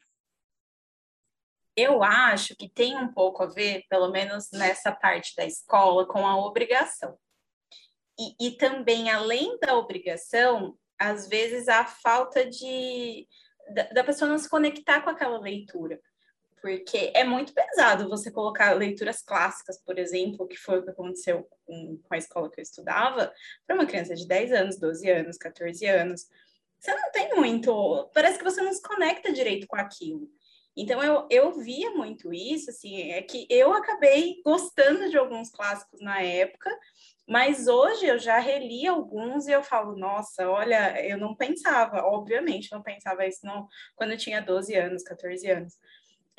Eu 1.76 2.04
acho 2.04 2.56
que 2.56 2.68
tem 2.68 2.98
um 2.98 3.14
pouco 3.14 3.44
a 3.44 3.48
ver, 3.48 3.86
pelo 3.90 4.12
menos 4.12 4.50
nessa 4.52 4.92
parte 4.92 5.34
da 5.36 5.46
escola, 5.46 6.06
com 6.06 6.26
a 6.28 6.36
obrigação. 6.36 7.18
E, 8.20 8.48
e 8.48 8.58
também, 8.58 9.10
além 9.10 9.58
da 9.60 9.78
obrigação, 9.78 10.78
às 11.00 11.28
vezes 11.28 11.70
a 11.70 11.86
falta 11.86 12.48
de 12.50 13.28
da, 13.74 13.84
da 13.84 14.04
pessoa 14.04 14.30
não 14.30 14.38
se 14.38 14.50
conectar 14.50 15.02
com 15.02 15.10
aquela 15.10 15.40
leitura 15.40 16.00
porque 16.62 17.12
é 17.16 17.24
muito 17.24 17.54
pesado 17.54 18.08
você 18.08 18.32
colocar 18.32 18.74
leituras 18.74 19.22
clássicas, 19.22 19.82
por 19.84 19.98
exemplo, 19.98 20.48
que 20.48 20.56
foi 20.56 20.80
o 20.80 20.84
que 20.84 20.92
aconteceu 20.92 21.48
com, 21.66 22.00
a 22.10 22.18
escola 22.18 22.50
que 22.52 22.60
eu 22.60 22.64
estudava, 22.64 23.34
para 23.66 23.76
uma 23.76 23.86
criança 23.86 24.14
de 24.16 24.28
10 24.28 24.52
anos, 24.52 24.80
12 24.80 25.10
anos, 25.10 25.38
14 25.38 25.86
anos. 25.88 26.28
Você 26.80 26.94
não 26.94 27.12
tem 27.12 27.36
muito. 27.36 28.10
Parece 28.14 28.38
que 28.38 28.44
você 28.44 28.62
não 28.62 28.74
se 28.74 28.82
conecta 28.82 29.34
direito 29.34 29.68
com 29.68 29.76
aquilo. 29.76 30.30
Então 30.76 31.04
eu, 31.04 31.28
eu 31.30 31.52
via 31.60 31.92
muito 31.92 32.34
isso, 32.34 32.70
assim, 32.70 33.12
é 33.12 33.22
que 33.22 33.46
eu 33.50 33.74
acabei 33.74 34.42
gostando 34.46 35.10
de 35.10 35.18
alguns 35.18 35.50
clássicos 35.50 36.00
na 36.00 36.22
época, 36.22 36.70
mas 37.28 37.68
hoje 37.68 38.06
eu 38.06 38.18
já 38.18 38.40
reli 38.40 38.88
alguns 38.88 39.48
e 39.48 39.52
eu 39.52 39.62
falo, 39.64 39.98
nossa, 39.98 40.50
olha, 40.50 41.06
eu 41.06 41.18
não 41.18 41.36
pensava, 41.36 42.04
obviamente, 42.04 42.72
não 42.72 42.82
pensava 42.82 43.28
isso 43.28 43.46
não, 43.46 43.68
quando 43.96 44.12
eu 44.12 44.18
tinha 44.18 44.42
12 44.42 44.74
anos, 44.76 45.04
14 45.04 45.50
anos. 45.50 45.74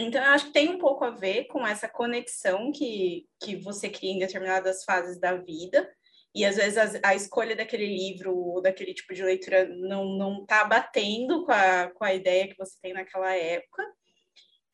Então, 0.02 0.22
eu 0.22 0.30
acho 0.30 0.46
que 0.46 0.52
tem 0.52 0.68
um 0.68 0.78
pouco 0.78 1.04
a 1.04 1.10
ver 1.10 1.44
com 1.44 1.66
essa 1.66 1.88
conexão 1.88 2.72
que, 2.72 3.26
que 3.40 3.56
você 3.56 3.88
cria 3.88 4.12
em 4.12 4.18
determinadas 4.18 4.84
fases 4.84 5.18
da 5.18 5.34
vida, 5.36 5.88
e 6.34 6.44
às 6.44 6.56
vezes 6.56 6.78
a, 6.78 7.08
a 7.08 7.14
escolha 7.14 7.54
daquele 7.54 7.86
livro 7.86 8.34
ou 8.34 8.62
daquele 8.62 8.94
tipo 8.94 9.12
de 9.12 9.22
leitura 9.22 9.68
não, 9.68 10.16
não 10.16 10.46
tá 10.46 10.64
batendo 10.64 11.44
com 11.44 11.52
a, 11.52 11.90
com 11.90 12.04
a 12.04 12.14
ideia 12.14 12.48
que 12.48 12.56
você 12.56 12.76
tem 12.80 12.92
naquela 12.94 13.34
época. 13.34 13.82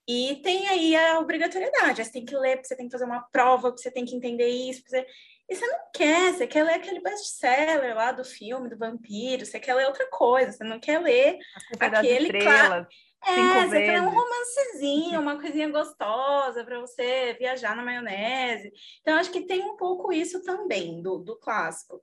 E 0.07 0.37
tem 0.37 0.67
aí 0.69 0.97
a 0.97 1.19
obrigatoriedade, 1.19 2.03
você 2.03 2.13
tem 2.13 2.25
que 2.25 2.35
ler, 2.35 2.65
você 2.65 2.75
tem 2.75 2.87
que 2.87 2.93
fazer 2.93 3.05
uma 3.05 3.21
prova, 3.31 3.71
você 3.71 3.91
tem 3.91 4.05
que 4.05 4.15
entender 4.15 4.49
isso. 4.49 4.83
Você... 4.87 5.05
E 5.51 5.55
você 5.55 5.67
não 5.67 5.79
quer, 5.95 6.33
você 6.33 6.47
quer 6.47 6.63
ler 6.63 6.75
aquele 6.75 7.01
best-seller 7.01 7.95
lá 7.95 8.13
do 8.13 8.25
filme, 8.25 8.69
do 8.69 8.79
vampiro, 8.79 9.45
você 9.45 9.59
quer 9.59 9.75
ler 9.75 9.87
outra 9.87 10.09
coisa, 10.11 10.53
você 10.53 10.65
não 10.65 10.79
quer 10.79 11.01
ler 11.01 11.39
aquele... 11.81 12.41
Cla... 12.41 12.89
É, 13.25 13.67
você 13.67 14.01
um 14.01 14.11
romancezinho, 14.11 15.21
uma 15.21 15.41
coisinha 15.41 15.69
gostosa 15.69 16.65
para 16.65 16.81
você 16.81 17.35
viajar 17.39 17.77
na 17.77 17.83
maionese. 17.83 18.73
Então, 19.01 19.17
acho 19.17 19.31
que 19.31 19.47
tem 19.47 19.63
um 19.63 19.77
pouco 19.77 20.13
isso 20.13 20.43
também 20.43 21.03
do, 21.03 21.19
do 21.19 21.37
clássico. 21.37 22.01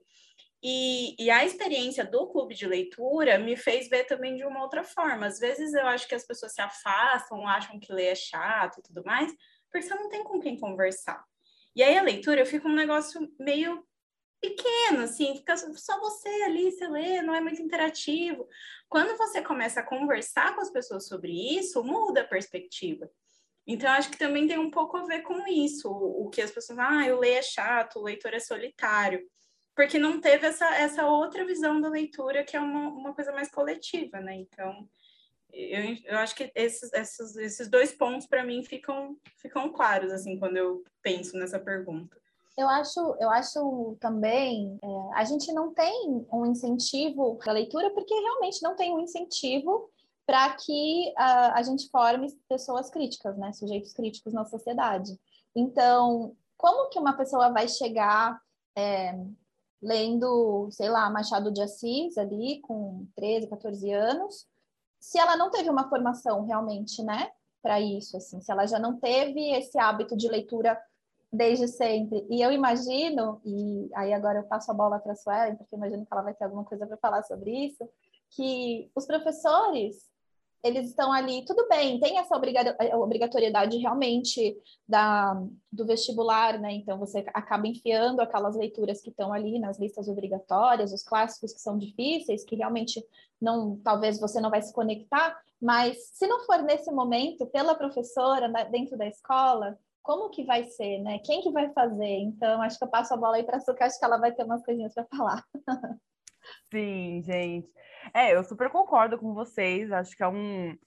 E, 0.62 1.14
e, 1.22 1.30
a 1.30 1.44
experiência 1.44 2.04
do 2.04 2.26
clube 2.28 2.54
de 2.54 2.66
leitura 2.66 3.38
me 3.38 3.56
fez 3.56 3.88
ver 3.88 4.04
também 4.04 4.36
de 4.36 4.44
uma 4.44 4.62
outra 4.62 4.82
forma. 4.82 5.26
Às 5.26 5.38
vezes 5.38 5.72
eu 5.74 5.86
acho 5.86 6.08
que 6.08 6.14
as 6.14 6.26
pessoas 6.26 6.54
se 6.54 6.60
afastam, 6.60 7.46
acham 7.46 7.78
que 7.78 7.92
ler 7.92 8.06
é 8.06 8.14
chato 8.14 8.78
e 8.78 8.82
tudo 8.82 9.04
mais, 9.04 9.32
porque 9.70 9.86
você 9.86 9.94
não 9.94 10.08
tem 10.08 10.24
com 10.24 10.40
quem 10.40 10.58
conversar. 10.58 11.22
E 11.74 11.82
aí 11.82 11.96
a 11.96 12.02
leitura 12.02 12.40
eu 12.40 12.46
fico 12.46 12.68
um 12.68 12.74
negócio 12.74 13.20
meio 13.38 13.84
pequeno, 14.50 15.02
assim, 15.02 15.36
fica 15.36 15.56
só 15.56 15.98
você 16.00 16.28
ali, 16.44 16.70
você 16.70 16.86
lê, 16.88 17.22
não 17.22 17.34
é 17.34 17.40
muito 17.40 17.60
interativo. 17.62 18.48
Quando 18.88 19.16
você 19.16 19.42
começa 19.42 19.80
a 19.80 19.86
conversar 19.86 20.54
com 20.54 20.60
as 20.60 20.70
pessoas 20.70 21.06
sobre 21.06 21.32
isso, 21.32 21.82
muda 21.82 22.22
a 22.22 22.26
perspectiva. 22.26 23.10
Então, 23.66 23.90
acho 23.90 24.10
que 24.10 24.18
também 24.18 24.46
tem 24.46 24.58
um 24.58 24.70
pouco 24.70 24.96
a 24.96 25.04
ver 25.04 25.22
com 25.22 25.46
isso, 25.48 25.90
o, 25.90 26.30
que 26.30 26.40
as 26.40 26.50
pessoas, 26.50 26.78
ah, 26.78 27.06
eu 27.06 27.18
leio 27.18 27.38
é 27.38 27.42
chato, 27.42 27.98
o 27.98 28.02
leitor 28.02 28.32
é 28.32 28.38
solitário 28.38 29.26
porque 29.76 29.98
não 29.98 30.18
teve 30.22 30.46
essa, 30.46 30.74
essa 30.74 31.06
outra 31.06 31.44
visão 31.44 31.78
da 31.78 31.90
leitura, 31.90 32.42
que 32.42 32.56
é 32.56 32.60
uma, 32.60 32.88
uma 32.88 33.14
coisa 33.14 33.30
mais 33.30 33.50
coletiva, 33.50 34.18
né? 34.22 34.34
Então, 34.34 34.88
eu, 35.52 35.96
eu 36.06 36.18
acho 36.18 36.34
que 36.34 36.50
esses, 36.54 36.90
esses, 36.94 37.36
esses 37.36 37.68
dois 37.68 37.92
pontos, 37.92 38.26
para 38.26 38.42
mim, 38.42 38.64
ficam, 38.64 39.18
ficam 39.36 39.70
claros, 39.70 40.10
assim, 40.10 40.38
quando 40.38 40.56
eu 40.56 40.82
penso 41.02 41.36
nessa 41.36 41.60
pergunta. 41.60 42.16
Eu 42.56 42.68
acho, 42.68 43.00
eu 43.20 43.28
acho 43.30 43.96
também, 44.00 44.78
é, 44.82 44.88
a 45.14 45.24
gente 45.24 45.52
não 45.52 45.74
tem 45.74 46.26
um 46.32 46.46
incentivo 46.46 47.36
para 47.36 47.52
leitura, 47.52 47.90
porque 47.90 48.14
realmente 48.14 48.62
não 48.62 48.74
tem 48.74 48.94
um 48.94 49.00
incentivo 49.00 49.90
para 50.24 50.54
que 50.54 51.12
a, 51.16 51.58
a 51.58 51.62
gente 51.62 51.88
forme 51.90 52.32
pessoas 52.48 52.90
críticas, 52.90 53.36
né? 53.36 53.52
Sujeitos 53.52 53.92
críticos 53.92 54.32
na 54.32 54.44
sociedade. 54.44 55.18
Então, 55.54 56.34
como 56.56 56.88
que 56.88 56.98
uma 56.98 57.12
pessoa 57.12 57.50
vai 57.50 57.68
chegar 57.68 58.40
é, 58.74 59.14
lendo, 59.80 60.68
sei 60.70 60.88
lá, 60.88 61.08
Machado 61.10 61.52
de 61.52 61.62
Assis 61.62 62.16
ali 62.18 62.60
com 62.60 63.06
13, 63.14 63.48
14 63.48 63.92
anos, 63.92 64.46
se 64.98 65.18
ela 65.18 65.36
não 65.36 65.50
teve 65.50 65.70
uma 65.70 65.88
formação 65.88 66.44
realmente, 66.44 67.02
né, 67.02 67.30
para 67.62 67.80
isso, 67.80 68.16
assim, 68.16 68.40
se 68.40 68.50
ela 68.50 68.66
já 68.66 68.78
não 68.78 68.98
teve 68.98 69.52
esse 69.52 69.78
hábito 69.78 70.16
de 70.16 70.28
leitura 70.28 70.80
desde 71.32 71.68
sempre. 71.68 72.26
E 72.30 72.40
eu 72.40 72.52
imagino, 72.52 73.40
e 73.44 73.90
aí 73.94 74.12
agora 74.12 74.38
eu 74.38 74.44
passo 74.44 74.70
a 74.70 74.74
bola 74.74 74.98
para 74.98 75.12
a 75.12 75.16
Suelen, 75.16 75.56
porque 75.56 75.76
imagino 75.76 76.04
que 76.04 76.12
ela 76.12 76.22
vai 76.22 76.34
ter 76.34 76.44
alguma 76.44 76.64
coisa 76.64 76.86
para 76.86 76.96
falar 76.96 77.22
sobre 77.24 77.50
isso, 77.50 77.88
que 78.30 78.90
os 78.94 79.06
professores 79.06 80.06
eles 80.66 80.88
estão 80.88 81.12
ali, 81.12 81.44
tudo 81.44 81.68
bem, 81.68 82.00
tem 82.00 82.18
essa 82.18 82.36
obrigatoriedade 82.96 83.76
realmente 83.76 84.56
da, 84.88 85.40
do 85.70 85.86
vestibular, 85.86 86.58
né? 86.58 86.72
Então 86.72 86.98
você 86.98 87.24
acaba 87.32 87.68
enfiando 87.68 88.20
aquelas 88.20 88.56
leituras 88.56 89.00
que 89.00 89.10
estão 89.10 89.32
ali 89.32 89.60
nas 89.60 89.78
listas 89.78 90.08
obrigatórias, 90.08 90.92
os 90.92 91.04
clássicos 91.04 91.52
que 91.52 91.60
são 91.60 91.78
difíceis, 91.78 92.44
que 92.44 92.56
realmente 92.56 93.04
não, 93.40 93.76
talvez 93.76 94.18
você 94.18 94.40
não 94.40 94.50
vai 94.50 94.60
se 94.60 94.72
conectar, 94.72 95.38
mas 95.60 95.98
se 96.12 96.26
não 96.26 96.44
for 96.44 96.62
nesse 96.62 96.90
momento, 96.90 97.46
pela 97.46 97.74
professora, 97.74 98.48
dentro 98.64 98.96
da 98.96 99.06
escola, 99.06 99.78
como 100.06 100.30
que 100.30 100.44
vai 100.44 100.64
ser, 100.66 101.00
né? 101.00 101.18
Quem 101.18 101.42
que 101.42 101.50
vai 101.50 101.68
fazer? 101.72 102.20
Então, 102.20 102.62
acho 102.62 102.78
que 102.78 102.84
eu 102.84 102.88
passo 102.88 103.12
a 103.12 103.16
bola 103.16 103.36
aí 103.36 103.42
para 103.42 103.56
a 103.56 103.60
Suca, 103.60 103.84
acho 103.84 103.98
que 103.98 104.04
ela 104.04 104.18
vai 104.18 104.32
ter 104.32 104.44
umas 104.44 104.64
coisinhas 104.64 104.94
para 104.94 105.04
falar. 105.06 105.44
Sim, 106.72 107.20
gente. 107.24 107.68
É, 108.14 108.32
eu 108.32 108.44
super 108.44 108.70
concordo 108.70 109.18
com 109.18 109.34
vocês. 109.34 109.90
Acho 109.90 110.16
que 110.16 110.22
é 110.22 110.28
um, 110.28 110.78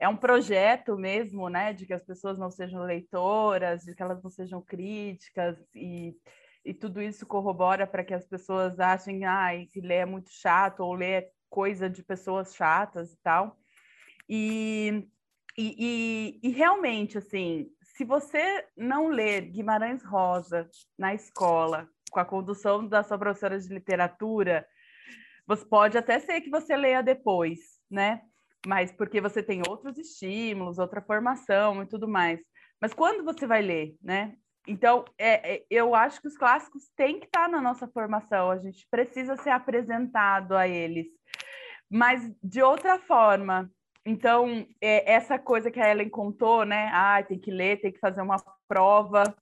é 0.00 0.08
um 0.08 0.16
projeto 0.16 0.96
mesmo, 0.96 1.50
né? 1.50 1.74
De 1.74 1.84
que 1.84 1.92
as 1.92 2.02
pessoas 2.02 2.38
não 2.38 2.50
sejam 2.50 2.82
leitoras, 2.82 3.82
de 3.82 3.94
que 3.94 4.02
elas 4.02 4.22
não 4.22 4.30
sejam 4.30 4.62
críticas 4.62 5.58
e, 5.74 6.16
e 6.64 6.72
tudo 6.72 7.02
isso 7.02 7.26
corrobora 7.26 7.86
para 7.86 8.02
que 8.02 8.14
as 8.14 8.26
pessoas 8.26 8.80
achem 8.80 9.26
ah, 9.26 9.50
que 9.70 9.82
ler 9.82 9.96
é 9.96 10.06
muito 10.06 10.30
chato 10.30 10.80
ou 10.80 10.94
ler 10.94 11.24
é 11.24 11.30
coisa 11.50 11.90
de 11.90 12.02
pessoas 12.02 12.54
chatas 12.54 13.12
e 13.12 13.18
tal. 13.22 13.58
E, 14.26 15.06
e, 15.58 16.40
e, 16.42 16.48
e 16.48 16.50
realmente, 16.52 17.18
assim, 17.18 17.70
se 17.94 18.04
você 18.04 18.66
não 18.76 19.08
ler 19.08 19.42
Guimarães 19.42 20.02
Rosa 20.02 20.68
na 20.98 21.14
escola, 21.14 21.88
com 22.10 22.20
a 22.20 22.24
condução 22.24 22.86
da 22.86 23.02
sua 23.02 23.18
professora 23.18 23.58
de 23.58 23.72
literatura, 23.72 24.66
você 25.46 25.64
pode 25.64 25.98
até 25.98 26.18
ser 26.18 26.40
que 26.40 26.50
você 26.50 26.76
leia 26.76 27.02
depois, 27.02 27.58
né? 27.90 28.22
Mas 28.66 28.92
porque 28.92 29.20
você 29.20 29.42
tem 29.42 29.62
outros 29.68 29.98
estímulos, 29.98 30.78
outra 30.78 31.02
formação 31.02 31.82
e 31.82 31.86
tudo 31.86 32.06
mais. 32.08 32.40
Mas 32.80 32.94
quando 32.94 33.24
você 33.24 33.46
vai 33.46 33.60
ler, 33.60 33.96
né? 34.00 34.34
Então, 34.66 35.04
é, 35.18 35.54
é, 35.54 35.66
eu 35.68 35.94
acho 35.94 36.20
que 36.20 36.28
os 36.28 36.36
clássicos 36.36 36.88
têm 36.96 37.18
que 37.18 37.26
estar 37.26 37.48
na 37.48 37.60
nossa 37.60 37.88
formação, 37.88 38.50
a 38.50 38.58
gente 38.58 38.86
precisa 38.88 39.36
ser 39.36 39.50
apresentado 39.50 40.56
a 40.56 40.68
eles, 40.68 41.06
mas 41.90 42.32
de 42.42 42.62
outra 42.62 42.98
forma. 42.98 43.70
Então, 44.04 44.66
é, 44.80 45.12
essa 45.12 45.38
coisa 45.38 45.70
que 45.70 45.80
a 45.80 45.90
Ellen 45.90 46.08
contou, 46.08 46.64
né? 46.64 46.90
Ah, 46.92 47.22
tem 47.22 47.38
que 47.38 47.50
ler, 47.50 47.80
tem 47.80 47.92
que 47.92 48.00
fazer 48.00 48.20
uma 48.20 48.36
prova 48.66 49.34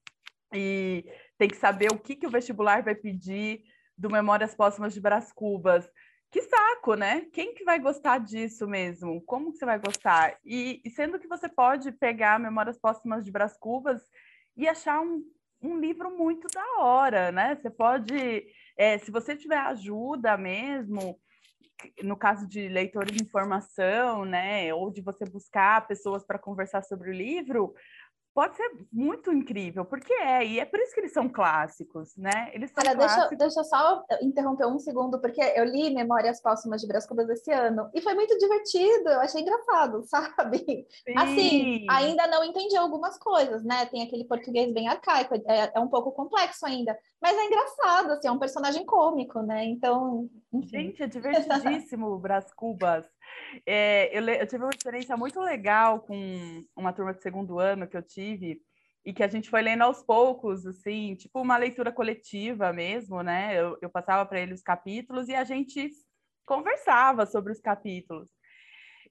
e 0.52 1.04
tem 1.38 1.48
que 1.48 1.56
saber 1.56 1.90
o 1.90 1.98
que, 1.98 2.14
que 2.14 2.26
o 2.26 2.30
vestibular 2.30 2.82
vai 2.82 2.94
pedir 2.94 3.62
do 3.96 4.10
Memórias 4.10 4.54
Póstumas 4.54 4.92
de 4.92 5.00
Brás 5.00 5.32
Cubas. 5.32 5.90
Que 6.30 6.42
saco, 6.42 6.94
né? 6.94 7.26
Quem 7.32 7.54
que 7.54 7.64
vai 7.64 7.78
gostar 7.78 8.18
disso 8.18 8.66
mesmo? 8.68 9.22
Como 9.22 9.50
que 9.50 9.58
você 9.58 9.64
vai 9.64 9.78
gostar? 9.78 10.38
E, 10.44 10.80
e 10.84 10.90
sendo 10.90 11.18
que 11.18 11.26
você 11.26 11.48
pode 11.48 11.90
pegar 11.92 12.38
Memórias 12.38 12.78
Póstumas 12.78 13.24
de 13.24 13.32
Brás 13.32 13.56
Cubas 13.58 14.02
e 14.56 14.68
achar 14.68 15.00
um, 15.00 15.24
um 15.62 15.78
livro 15.78 16.16
muito 16.16 16.46
da 16.48 16.82
hora, 16.82 17.32
né? 17.32 17.56
Você 17.56 17.70
pode, 17.70 18.46
é, 18.76 18.98
se 18.98 19.10
você 19.10 19.36
tiver 19.36 19.58
ajuda 19.58 20.36
mesmo, 20.36 21.18
no 22.02 22.16
caso 22.16 22.46
de 22.46 22.68
leitores 22.68 23.14
de 23.14 23.22
informação, 23.22 24.24
né, 24.24 24.72
ou 24.74 24.90
de 24.90 25.00
você 25.00 25.24
buscar 25.24 25.86
pessoas 25.86 26.24
para 26.24 26.38
conversar 26.38 26.82
sobre 26.82 27.10
o 27.10 27.14
livro, 27.14 27.74
pode 28.34 28.56
ser 28.56 28.70
muito 28.92 29.32
incrível, 29.32 29.84
porque 29.84 30.12
é, 30.12 30.46
e 30.46 30.60
é 30.60 30.64
por 30.64 30.78
isso 30.80 30.94
que 30.94 31.00
eles 31.00 31.12
são 31.12 31.28
clássicos, 31.28 32.16
né? 32.16 32.50
Eles 32.52 32.70
são 32.70 32.82
Olha, 32.84 32.96
clássicos. 32.96 33.28
Deixa, 33.30 33.44
deixa 33.44 33.60
eu 33.60 33.64
só 33.64 34.04
interromper 34.22 34.66
um 34.66 34.78
segundo, 34.78 35.20
porque 35.20 35.40
eu 35.40 35.64
li 35.64 35.92
Memórias 35.92 36.40
Póstumas 36.40 36.80
de 36.80 36.86
Brás 36.86 37.06
Cubas 37.06 37.28
esse 37.28 37.52
ano, 37.52 37.90
e 37.94 38.00
foi 38.00 38.14
muito 38.14 38.36
divertido, 38.38 39.08
eu 39.08 39.20
achei 39.20 39.42
engraçado, 39.42 40.02
sabe? 40.08 40.58
Sim. 40.58 41.14
Assim, 41.16 41.86
ainda 41.90 42.26
não 42.26 42.44
entendi 42.44 42.76
algumas 42.76 43.18
coisas, 43.18 43.64
né? 43.64 43.86
Tem 43.86 44.02
aquele 44.02 44.24
português 44.24 44.72
bem 44.72 44.88
arcaico, 44.88 45.34
é, 45.34 45.72
é 45.74 45.80
um 45.80 45.88
pouco 45.88 46.12
complexo 46.12 46.66
ainda, 46.66 46.96
mas 47.20 47.36
é 47.36 47.44
engraçado, 47.44 48.12
assim, 48.12 48.28
é 48.28 48.32
um 48.32 48.38
personagem 48.38 48.84
cômico, 48.86 49.40
né? 49.42 49.64
Então, 49.64 50.28
enfim. 50.52 50.68
Gente, 50.68 51.02
é 51.02 51.06
divertidíssimo 51.06 52.18
Brás 52.18 52.52
Cubas. 52.54 53.06
É, 53.66 54.16
eu, 54.16 54.26
eu, 54.26 54.46
tive 54.46 54.64
uma 54.64 54.70
experiência 54.70 55.16
muito 55.16 55.40
legal 55.40 56.00
com 56.00 56.64
uma 56.76 56.92
turma 56.92 57.12
de 57.12 57.22
segundo 57.22 57.58
ano 57.58 57.86
que 57.86 57.96
eu 57.96 58.02
tive 58.02 58.60
e 59.04 59.12
que 59.12 59.22
a 59.22 59.28
gente 59.28 59.48
foi 59.48 59.62
lendo 59.62 59.82
aos 59.82 60.02
poucos, 60.02 60.66
assim, 60.66 61.14
tipo 61.14 61.40
uma 61.40 61.56
leitura 61.56 61.90
coletiva 61.90 62.72
mesmo, 62.72 63.22
né? 63.22 63.58
Eu, 63.58 63.78
eu 63.80 63.90
passava 63.90 64.26
para 64.26 64.40
ele 64.40 64.52
os 64.52 64.62
capítulos 64.62 65.28
e 65.28 65.34
a 65.34 65.44
gente 65.44 65.90
conversava 66.46 67.26
sobre 67.26 67.52
os 67.52 67.60
capítulos. 67.60 68.28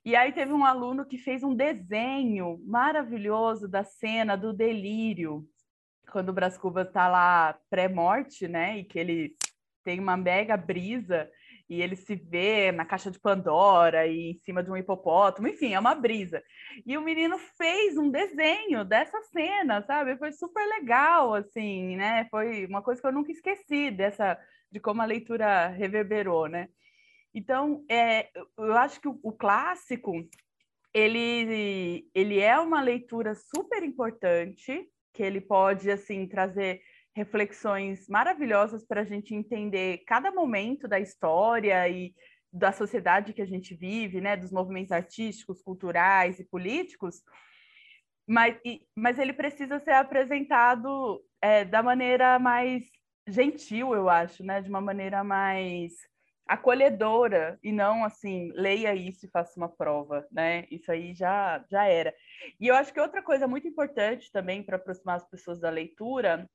E 0.06 0.16
aí 0.16 0.32
teve 0.32 0.54
um 0.54 0.64
aluno 0.64 1.06
que 1.06 1.18
fez 1.18 1.44
um 1.44 1.54
desenho 1.54 2.60
maravilhoso 2.66 3.68
da 3.68 3.84
cena 3.84 4.36
do 4.36 4.54
delírio, 4.54 5.46
quando 6.12 6.30
o 6.30 6.34
Brás 6.34 6.58
Cubas 6.58 6.88
está 6.88 7.08
lá 7.08 7.58
pré-morte, 7.70 8.48
né? 8.48 8.80
E 8.80 8.84
que 8.84 8.98
ele 8.98 9.36
tem 9.84 10.00
uma 10.00 10.16
mega 10.16 10.56
brisa 10.56 11.30
e 11.70 11.82
ele 11.82 11.96
se 11.96 12.16
vê 12.16 12.72
na 12.72 12.84
caixa 12.84 13.12
de 13.12 13.20
Pandora 13.20 14.08
e 14.08 14.32
em 14.32 14.34
cima 14.40 14.64
de 14.64 14.72
um 14.72 14.78
hipopótamo, 14.78 15.48
enfim, 15.48 15.74
é 15.74 15.80
uma 15.80 15.94
brisa. 15.94 16.42
E 16.86 16.98
o 16.98 17.02
menino 17.02 17.38
fez 17.38 17.96
um 17.96 18.10
desenho 18.10 18.84
dessa 18.84 19.22
cena, 19.24 19.84
sabe? 19.84 20.18
Foi 20.18 20.32
super 20.32 20.66
legal, 20.68 21.36
assim, 21.36 21.96
né? 21.96 22.28
Foi 22.32 22.66
uma 22.66 22.82
coisa 22.82 23.00
que 23.00 23.08
eu 23.08 23.14
nunca 23.14 23.32
esqueci 23.32 23.92
dessa 23.92 24.38
de 24.72 24.80
como 24.80 25.02
a 25.02 25.06
leitura 25.06 25.68
reverberou, 25.68 26.48
né? 26.48 26.70
Então, 27.34 27.86
é, 27.90 28.30
eu 28.58 28.74
acho 28.76 29.00
que 29.00 29.08
o, 29.08 29.20
o 29.22 29.32
clássico 29.32 30.14
ele, 30.94 32.10
ele 32.16 32.40
é 32.40 32.58
uma 32.60 32.82
leitura 32.82 33.36
super 33.36 33.84
importante, 33.84 34.90
que 35.14 35.22
ele 35.22 35.42
pode 35.42 35.90
assim 35.92 36.28
trazer 36.28 36.82
reflexões 37.20 38.08
maravilhosas 38.08 38.86
para 38.86 39.02
a 39.02 39.06
gente 39.06 39.36
entender 39.36 40.04
cada 40.08 40.32
momento 40.32 40.88
da 40.88 41.02
história 41.02 41.88
e 41.90 42.14
da 42.52 42.72
sociedade 42.72 43.34
que 43.34 43.42
a 43.42 43.46
gente 43.46 43.76
vive, 43.76 44.22
né, 44.22 44.38
dos 44.38 44.52
movimentos 44.52 44.94
artísticos, 44.94 45.62
culturais 45.62 46.40
e 46.40 46.46
políticos, 46.46 47.22
mas, 48.26 48.58
e, 48.64 48.88
mas 48.96 49.20
ele 49.20 49.34
precisa 49.34 49.80
ser 49.80 49.92
apresentado 49.92 51.22
é, 51.42 51.66
da 51.66 51.84
maneira 51.84 52.40
mais 52.40 52.84
gentil, 53.28 53.94
eu 53.94 54.10
acho, 54.10 54.42
né, 54.42 54.62
de 54.62 54.70
uma 54.70 54.80
maneira 54.80 55.22
mais 55.22 55.92
acolhedora 56.48 57.60
e 57.62 57.72
não 57.72 58.06
assim, 58.06 58.50
leia 58.56 58.96
isso 58.96 59.26
e 59.26 59.30
faça 59.30 59.60
uma 59.60 59.70
prova, 59.70 60.26
né? 60.32 60.66
Isso 60.72 60.92
aí 60.92 61.14
já, 61.14 61.64
já 61.70 61.86
era. 61.86 62.12
E 62.60 62.68
eu 62.68 62.76
acho 62.76 62.92
que 62.92 63.00
outra 63.00 63.22
coisa 63.22 63.48
muito 63.48 63.68
importante 63.68 64.32
também 64.32 64.64
para 64.64 64.78
aproximar 64.78 65.18
as 65.18 65.30
pessoas 65.30 65.60
da 65.60 65.70
leitura 65.70 66.50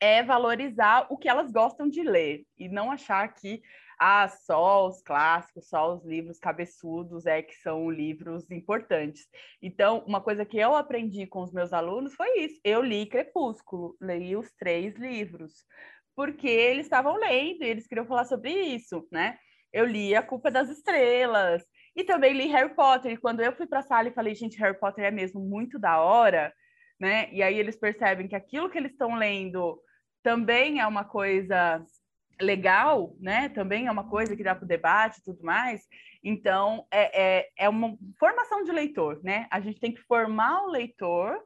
é 0.00 0.22
valorizar 0.22 1.06
o 1.10 1.16
que 1.16 1.28
elas 1.28 1.50
gostam 1.50 1.88
de 1.88 2.02
ler 2.02 2.44
e 2.58 2.68
não 2.68 2.90
achar 2.90 3.32
que 3.34 3.62
ah, 3.98 4.28
só 4.28 4.88
os 4.88 5.00
clássicos, 5.02 5.68
só 5.68 5.94
os 5.94 6.04
livros 6.04 6.38
cabeçudos 6.38 7.26
é 7.26 7.42
que 7.42 7.54
são 7.54 7.90
livros 7.90 8.50
importantes. 8.50 9.26
Então, 9.62 10.04
uma 10.06 10.20
coisa 10.20 10.44
que 10.44 10.58
eu 10.58 10.74
aprendi 10.74 11.26
com 11.26 11.42
os 11.42 11.52
meus 11.52 11.72
alunos 11.72 12.14
foi 12.14 12.40
isso. 12.40 12.60
Eu 12.64 12.82
li 12.82 13.06
Crepúsculo, 13.06 13.96
li 14.00 14.36
os 14.36 14.52
três 14.58 14.96
livros 14.96 15.64
porque 16.16 16.48
eles 16.48 16.86
estavam 16.86 17.16
lendo 17.16 17.62
e 17.64 17.68
eles 17.68 17.86
queriam 17.86 18.06
falar 18.06 18.24
sobre 18.24 18.50
isso, 18.50 19.06
né? 19.10 19.36
Eu 19.72 19.84
li 19.84 20.14
A 20.14 20.22
Culpa 20.22 20.50
das 20.50 20.70
Estrelas 20.70 21.64
e 21.96 22.04
também 22.04 22.32
li 22.32 22.46
Harry 22.46 22.74
Potter. 22.74 23.12
E 23.12 23.16
quando 23.16 23.40
eu 23.40 23.52
fui 23.52 23.66
para 23.66 23.80
a 23.80 23.82
sala 23.82 24.08
e 24.08 24.14
falei, 24.14 24.34
gente, 24.34 24.58
Harry 24.58 24.78
Potter 24.78 25.04
é 25.04 25.10
mesmo 25.10 25.40
muito 25.40 25.78
da 25.78 26.00
hora, 26.00 26.52
né? 27.04 27.28
E 27.30 27.42
aí 27.42 27.58
eles 27.58 27.76
percebem 27.76 28.26
que 28.26 28.34
aquilo 28.34 28.70
que 28.70 28.78
eles 28.78 28.92
estão 28.92 29.14
lendo 29.14 29.78
também 30.22 30.80
é 30.80 30.86
uma 30.86 31.04
coisa 31.04 31.84
legal, 32.40 33.14
né? 33.20 33.50
Também 33.50 33.86
é 33.86 33.90
uma 33.90 34.08
coisa 34.08 34.34
que 34.34 34.42
dá 34.42 34.54
para 34.54 34.64
o 34.64 34.68
debate 34.68 35.18
e 35.18 35.22
tudo 35.22 35.44
mais. 35.44 35.86
Então, 36.22 36.86
é, 36.90 37.22
é, 37.22 37.48
é 37.58 37.68
uma 37.68 37.94
formação 38.18 38.64
de 38.64 38.72
leitor, 38.72 39.20
né? 39.22 39.46
A 39.50 39.60
gente 39.60 39.78
tem 39.78 39.92
que 39.92 40.00
formar 40.00 40.62
o 40.62 40.70
leitor 40.70 41.38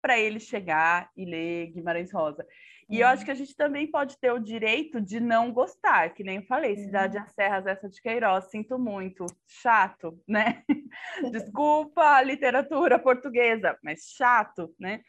para 0.00 0.18
ele 0.18 0.40
chegar 0.40 1.10
e 1.14 1.26
ler 1.26 1.72
Guimarães 1.72 2.10
Rosa. 2.10 2.46
E 2.92 3.00
eu 3.00 3.06
acho 3.06 3.24
que 3.24 3.30
a 3.30 3.34
gente 3.34 3.56
também 3.56 3.90
pode 3.90 4.18
ter 4.18 4.30
o 4.30 4.38
direito 4.38 5.00
de 5.00 5.18
não 5.18 5.50
gostar, 5.50 6.10
que 6.10 6.22
nem 6.22 6.36
eu 6.36 6.42
falei, 6.42 6.76
Cidade 6.76 7.14
das 7.14 7.32
Serras, 7.32 7.66
essa 7.66 7.88
de 7.88 8.02
Queiroz, 8.02 8.50
sinto 8.50 8.78
muito, 8.78 9.24
chato, 9.46 10.20
né? 10.28 10.62
Desculpa 11.32 12.02
a 12.02 12.22
literatura 12.22 12.98
portuguesa, 12.98 13.78
mas 13.82 14.12
chato, 14.14 14.74
né? 14.78 15.00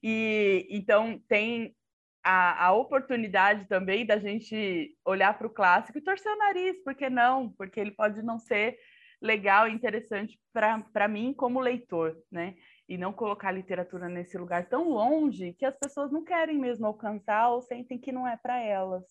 E 0.00 0.68
então 0.70 1.20
tem 1.28 1.74
a, 2.22 2.66
a 2.66 2.72
oportunidade 2.74 3.66
também 3.66 4.06
da 4.06 4.20
gente 4.20 4.96
olhar 5.04 5.36
para 5.36 5.48
o 5.48 5.52
clássico 5.52 5.98
e 5.98 6.02
torcer 6.02 6.30
o 6.30 6.38
nariz, 6.38 6.80
por 6.84 6.94
que 6.94 7.10
não? 7.10 7.50
Porque 7.50 7.80
ele 7.80 7.90
pode 7.90 8.22
não 8.22 8.38
ser 8.38 8.78
legal 9.20 9.68
e 9.68 9.72
interessante 9.72 10.38
para 10.52 11.08
mim 11.08 11.32
como 11.32 11.58
leitor, 11.58 12.16
né? 12.30 12.54
E 12.92 12.98
não 12.98 13.10
colocar 13.10 13.48
a 13.48 13.52
literatura 13.52 14.06
nesse 14.06 14.36
lugar 14.36 14.68
tão 14.68 14.90
longe 14.90 15.54
que 15.54 15.64
as 15.64 15.74
pessoas 15.74 16.12
não 16.12 16.22
querem 16.22 16.58
mesmo 16.58 16.86
alcançar 16.86 17.48
ou 17.48 17.62
sentem 17.62 17.98
que 17.98 18.12
não 18.12 18.28
é 18.28 18.36
para 18.36 18.60
elas. 18.60 19.02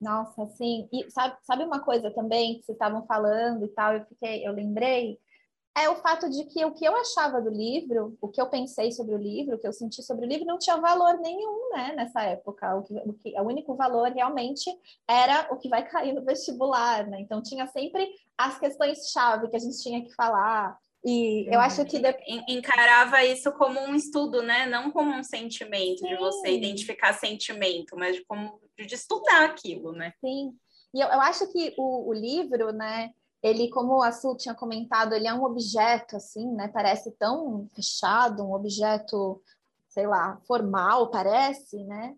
Nossa, 0.00 0.46
sim. 0.50 0.88
E 0.92 1.10
sabe, 1.10 1.36
sabe 1.42 1.64
uma 1.64 1.80
coisa 1.80 2.12
também 2.12 2.58
que 2.58 2.64
vocês 2.64 2.76
estavam 2.76 3.04
falando 3.06 3.64
e 3.64 3.68
tal, 3.70 3.94
eu 3.94 4.04
fiquei, 4.04 4.46
eu 4.46 4.52
lembrei, 4.52 5.18
é 5.76 5.90
o 5.90 5.96
fato 5.96 6.30
de 6.30 6.44
que 6.44 6.64
o 6.64 6.72
que 6.72 6.84
eu 6.84 6.94
achava 6.94 7.42
do 7.42 7.50
livro, 7.50 8.16
o 8.20 8.28
que 8.28 8.40
eu 8.40 8.46
pensei 8.48 8.92
sobre 8.92 9.16
o 9.16 9.18
livro, 9.18 9.56
o 9.56 9.58
que 9.58 9.66
eu 9.66 9.72
senti 9.72 10.00
sobre 10.00 10.24
o 10.24 10.28
livro, 10.28 10.46
não 10.46 10.56
tinha 10.56 10.76
valor 10.76 11.18
nenhum, 11.18 11.70
né, 11.72 11.92
nessa 11.96 12.22
época. 12.22 12.76
O, 12.76 12.82
que, 12.84 12.94
o, 12.94 13.12
que, 13.14 13.36
o 13.36 13.42
único 13.42 13.74
valor 13.74 14.12
realmente 14.12 14.70
era 15.08 15.52
o 15.52 15.56
que 15.56 15.68
vai 15.68 15.84
cair 15.88 16.12
no 16.12 16.24
vestibular, 16.24 17.04
né? 17.08 17.20
Então 17.20 17.42
tinha 17.42 17.66
sempre 17.66 18.08
as 18.38 18.60
questões-chave 18.60 19.48
que 19.48 19.56
a 19.56 19.58
gente 19.58 19.82
tinha 19.82 20.04
que 20.04 20.14
falar, 20.14 20.78
e 21.04 21.46
eu 21.54 21.60
acho 21.60 21.84
que. 21.84 22.00
Encarava 22.48 23.22
isso 23.24 23.52
como 23.52 23.78
um 23.80 23.94
estudo, 23.94 24.42
né? 24.42 24.66
Não 24.66 24.90
como 24.90 25.14
um 25.14 25.22
sentimento, 25.22 25.98
Sim. 25.98 26.08
de 26.08 26.16
você 26.16 26.50
identificar 26.50 27.12
sentimento, 27.12 27.94
mas 27.96 28.16
de 28.16 28.24
como 28.24 28.58
de 28.78 28.94
estudar 28.94 29.44
aquilo, 29.44 29.92
né? 29.92 30.12
Sim. 30.20 30.56
E 30.94 31.00
eu, 31.00 31.08
eu 31.08 31.20
acho 31.20 31.46
que 31.52 31.74
o, 31.76 32.08
o 32.08 32.12
livro, 32.12 32.72
né? 32.72 33.10
Ele, 33.42 33.68
como 33.68 34.02
a 34.02 34.10
Sul 34.10 34.36
tinha 34.36 34.54
comentado, 34.54 35.14
ele 35.14 35.28
é 35.28 35.34
um 35.34 35.44
objeto, 35.44 36.16
assim, 36.16 36.50
né? 36.54 36.68
Parece 36.68 37.10
tão 37.12 37.68
fechado, 37.74 38.42
um 38.42 38.54
objeto, 38.54 39.42
sei 39.90 40.06
lá, 40.06 40.40
formal, 40.46 41.10
parece, 41.10 41.84
né? 41.84 42.14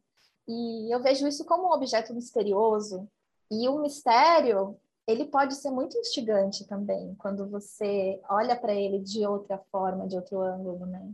E 0.46 0.94
eu 0.94 1.03
vejo 1.03 1.27
isso 1.27 1.44
como 1.44 1.68
um 1.68 1.72
objeto 1.72 2.14
misterioso. 2.14 3.09
E 3.51 3.68
o 3.68 3.81
mistério, 3.81 4.79
ele 5.06 5.24
pode 5.26 5.54
ser 5.54 5.70
muito 5.70 5.96
instigante 5.96 6.66
também, 6.66 7.14
quando 7.16 7.48
você 7.48 8.20
olha 8.28 8.56
para 8.56 8.74
ele 8.74 8.98
de 8.98 9.24
outra 9.26 9.58
forma, 9.70 10.06
de 10.06 10.16
outro 10.16 10.40
ângulo, 10.40 10.84
né? 10.84 11.12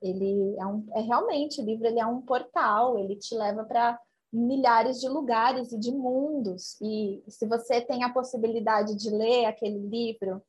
Ele 0.00 0.56
é, 0.58 0.66
um, 0.66 0.86
é 0.94 1.00
realmente, 1.00 1.60
o 1.60 1.64
livro 1.64 1.86
ele 1.86 2.00
é 2.00 2.06
um 2.06 2.20
portal, 2.20 2.98
ele 2.98 3.16
te 3.16 3.34
leva 3.34 3.64
para 3.64 3.98
milhares 4.32 5.00
de 5.00 5.08
lugares 5.08 5.72
e 5.72 5.78
de 5.78 5.92
mundos. 5.92 6.80
E 6.80 7.22
se 7.28 7.46
você 7.46 7.80
tem 7.80 8.04
a 8.04 8.12
possibilidade 8.12 8.94
de 8.94 9.10
ler 9.10 9.46
aquele 9.46 9.78
livro, 9.78 10.42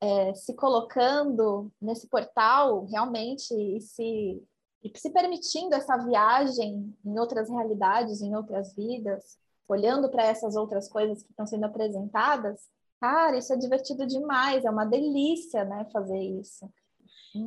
é, 0.00 0.34
se 0.34 0.54
colocando 0.54 1.70
nesse 1.80 2.08
portal 2.08 2.86
realmente 2.86 3.54
e 3.54 3.80
se, 3.80 4.42
e 4.82 4.98
se 4.98 5.10
permitindo 5.10 5.74
essa 5.74 5.96
viagem 5.96 6.92
em 7.04 7.18
outras 7.18 7.48
realidades, 7.48 8.20
em 8.20 8.34
outras 8.34 8.74
vidas, 8.74 9.38
olhando 9.68 10.10
para 10.10 10.24
essas 10.24 10.56
outras 10.56 10.88
coisas 10.88 11.22
que 11.22 11.30
estão 11.30 11.46
sendo 11.46 11.64
apresentadas, 11.64 12.60
cara, 13.00 13.36
isso 13.36 13.52
é 13.52 13.56
divertido 13.56 14.06
demais, 14.06 14.64
é 14.64 14.70
uma 14.70 14.84
delícia, 14.84 15.64
né, 15.64 15.86
fazer 15.92 16.18
isso. 16.18 16.70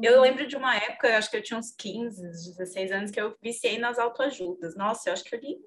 Eu 0.01 0.19
lembro 0.21 0.47
de 0.47 0.55
uma 0.55 0.75
época, 0.75 1.15
acho 1.15 1.29
que 1.29 1.37
eu 1.37 1.43
tinha 1.43 1.59
uns 1.59 1.71
15, 1.71 2.19
16 2.57 2.91
anos, 2.91 3.11
que 3.11 3.21
eu 3.21 3.35
viciei 3.41 3.77
nas 3.77 3.99
autoajudas. 3.99 4.75
Nossa, 4.75 5.09
eu 5.09 5.13
acho 5.13 5.23
que 5.23 5.35
eu 5.35 5.39
li 5.39 5.59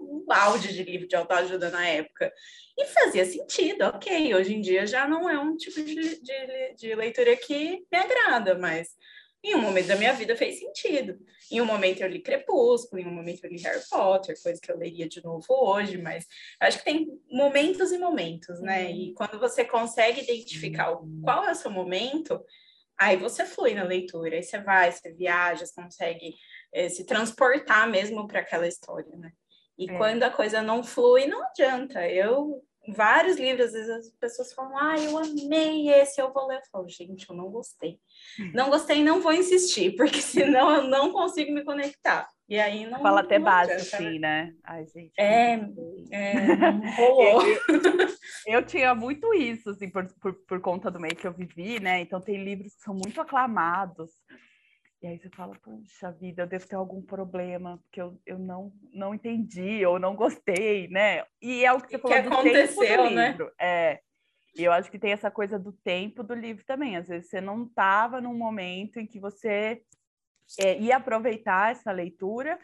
um 0.00 0.24
balde 0.26 0.72
de 0.72 0.82
livro 0.82 1.06
de 1.06 1.16
autoajuda 1.16 1.70
na 1.70 1.86
época. 1.86 2.32
E 2.78 2.86
fazia 2.86 3.26
sentido, 3.26 3.82
ok. 3.84 4.34
Hoje 4.34 4.54
em 4.54 4.60
dia 4.62 4.86
já 4.86 5.06
não 5.06 5.28
é 5.28 5.38
um 5.38 5.54
tipo 5.54 5.82
de, 5.82 6.20
de, 6.22 6.74
de 6.76 6.94
leitura 6.94 7.36
que 7.36 7.86
me 7.92 7.98
agrada, 7.98 8.56
mas 8.58 8.88
em 9.42 9.54
um 9.54 9.62
momento 9.62 9.86
da 9.86 9.96
minha 9.96 10.12
vida 10.12 10.36
fez 10.36 10.58
sentido. 10.58 11.18
Em 11.50 11.60
um 11.60 11.64
momento 11.64 12.00
eu 12.00 12.08
li 12.08 12.20
Crepúsculo, 12.20 13.00
em 13.00 13.06
um 13.06 13.14
momento 13.14 13.44
eu 13.44 13.50
li 13.50 13.62
Harry 13.62 13.82
Potter, 13.88 14.40
coisa 14.42 14.60
que 14.60 14.70
eu 14.70 14.76
leria 14.76 15.08
de 15.08 15.22
novo 15.22 15.46
hoje, 15.48 15.98
mas 15.98 16.26
acho 16.60 16.78
que 16.78 16.84
tem 16.84 17.06
momentos 17.30 17.92
e 17.92 17.98
momentos, 17.98 18.60
né? 18.60 18.90
E 18.90 19.14
quando 19.14 19.38
você 19.38 19.64
consegue 19.64 20.22
identificar 20.22 20.96
qual 21.22 21.44
é 21.44 21.52
o 21.52 21.54
seu 21.54 21.70
momento, 21.70 22.42
aí 22.98 23.16
você 23.16 23.44
flui 23.44 23.74
na 23.74 23.84
leitura, 23.84 24.36
aí 24.36 24.42
você 24.42 24.58
vai, 24.58 24.90
você 24.90 25.12
viaja, 25.12 25.64
você 25.64 25.74
consegue 25.74 26.34
é, 26.72 26.88
se 26.88 27.04
transportar 27.04 27.88
mesmo 27.88 28.26
para 28.26 28.40
aquela 28.40 28.66
história, 28.66 29.16
né? 29.16 29.30
E 29.78 29.90
é. 29.90 29.96
quando 29.96 30.22
a 30.22 30.30
coisa 30.30 30.62
não 30.62 30.82
flui, 30.82 31.26
não 31.26 31.42
adianta. 31.44 32.08
Eu 32.08 32.64
vários 32.88 33.36
livros, 33.36 33.66
às 33.66 33.72
vezes 33.72 33.90
as 33.90 34.08
pessoas 34.18 34.52
falam, 34.52 34.76
ah, 34.78 34.96
eu 34.98 35.18
amei 35.18 35.88
esse, 35.88 36.20
eu 36.20 36.32
vou 36.32 36.46
ler. 36.46 36.58
Eu 36.58 36.70
falo, 36.70 36.88
gente, 36.88 37.28
eu 37.28 37.36
não 37.36 37.50
gostei. 37.50 37.98
Uhum. 38.38 38.52
Não 38.54 38.70
gostei, 38.70 39.02
não 39.02 39.20
vou 39.20 39.32
insistir, 39.32 39.96
porque 39.96 40.20
senão 40.22 40.74
eu 40.74 40.82
não 40.84 41.12
consigo 41.12 41.52
me 41.52 41.64
conectar. 41.64 42.28
E 42.48 42.60
aí 42.60 42.86
não. 42.86 43.00
Fala 43.00 43.22
até 43.22 43.38
básico, 43.38 43.80
assim, 43.96 44.18
né? 44.20 44.54
Ai, 44.62 44.86
gente. 44.86 45.12
É, 45.18 45.58
é 46.12 46.36
rolou. 46.96 47.42
eu, 48.46 48.60
eu, 48.60 48.62
tinha 48.64 48.94
muito 48.94 49.34
isso, 49.34 49.70
assim, 49.70 49.90
por, 49.90 50.06
por, 50.20 50.32
por 50.46 50.60
conta 50.60 50.90
do 50.90 51.00
meio 51.00 51.16
que 51.16 51.26
eu 51.26 51.32
vivi, 51.32 51.80
né? 51.80 52.00
Então 52.00 52.20
tem 52.20 52.42
livros 52.42 52.74
que 52.74 52.82
são 52.82 52.94
muito 52.94 53.20
aclamados. 53.20 54.10
E 55.06 55.08
aí 55.08 55.18
você 55.20 55.30
fala, 55.30 55.54
puxa 55.62 56.10
vida, 56.10 56.42
eu 56.42 56.46
devo 56.48 56.66
ter 56.66 56.74
algum 56.74 57.00
problema, 57.00 57.78
porque 57.84 58.02
eu, 58.02 58.20
eu 58.26 58.36
não, 58.40 58.72
não 58.92 59.14
entendi 59.14 59.86
ou 59.86 60.00
não 60.00 60.16
gostei, 60.16 60.88
né? 60.88 61.24
E 61.40 61.64
é 61.64 61.72
o 61.72 61.80
que 61.80 61.92
você 61.92 61.98
falou 61.98 62.16
que 62.16 62.22
do 62.22 62.34
aconteceu, 62.34 62.80
tempo 62.80 63.08
do 63.08 63.14
né? 63.14 63.28
livro. 63.28 63.52
É. 63.56 64.00
E 64.56 64.64
eu 64.64 64.72
acho 64.72 64.90
que 64.90 64.98
tem 64.98 65.12
essa 65.12 65.30
coisa 65.30 65.60
do 65.60 65.70
tempo 65.70 66.24
do 66.24 66.34
livro 66.34 66.64
também. 66.66 66.96
Às 66.96 67.06
vezes 67.06 67.30
você 67.30 67.40
não 67.40 67.66
estava 67.66 68.20
num 68.20 68.34
momento 68.34 68.98
em 68.98 69.06
que 69.06 69.20
você 69.20 69.80
é, 70.58 70.76
ia 70.80 70.96
aproveitar 70.96 71.70
essa 71.70 71.92
leitura 71.92 72.58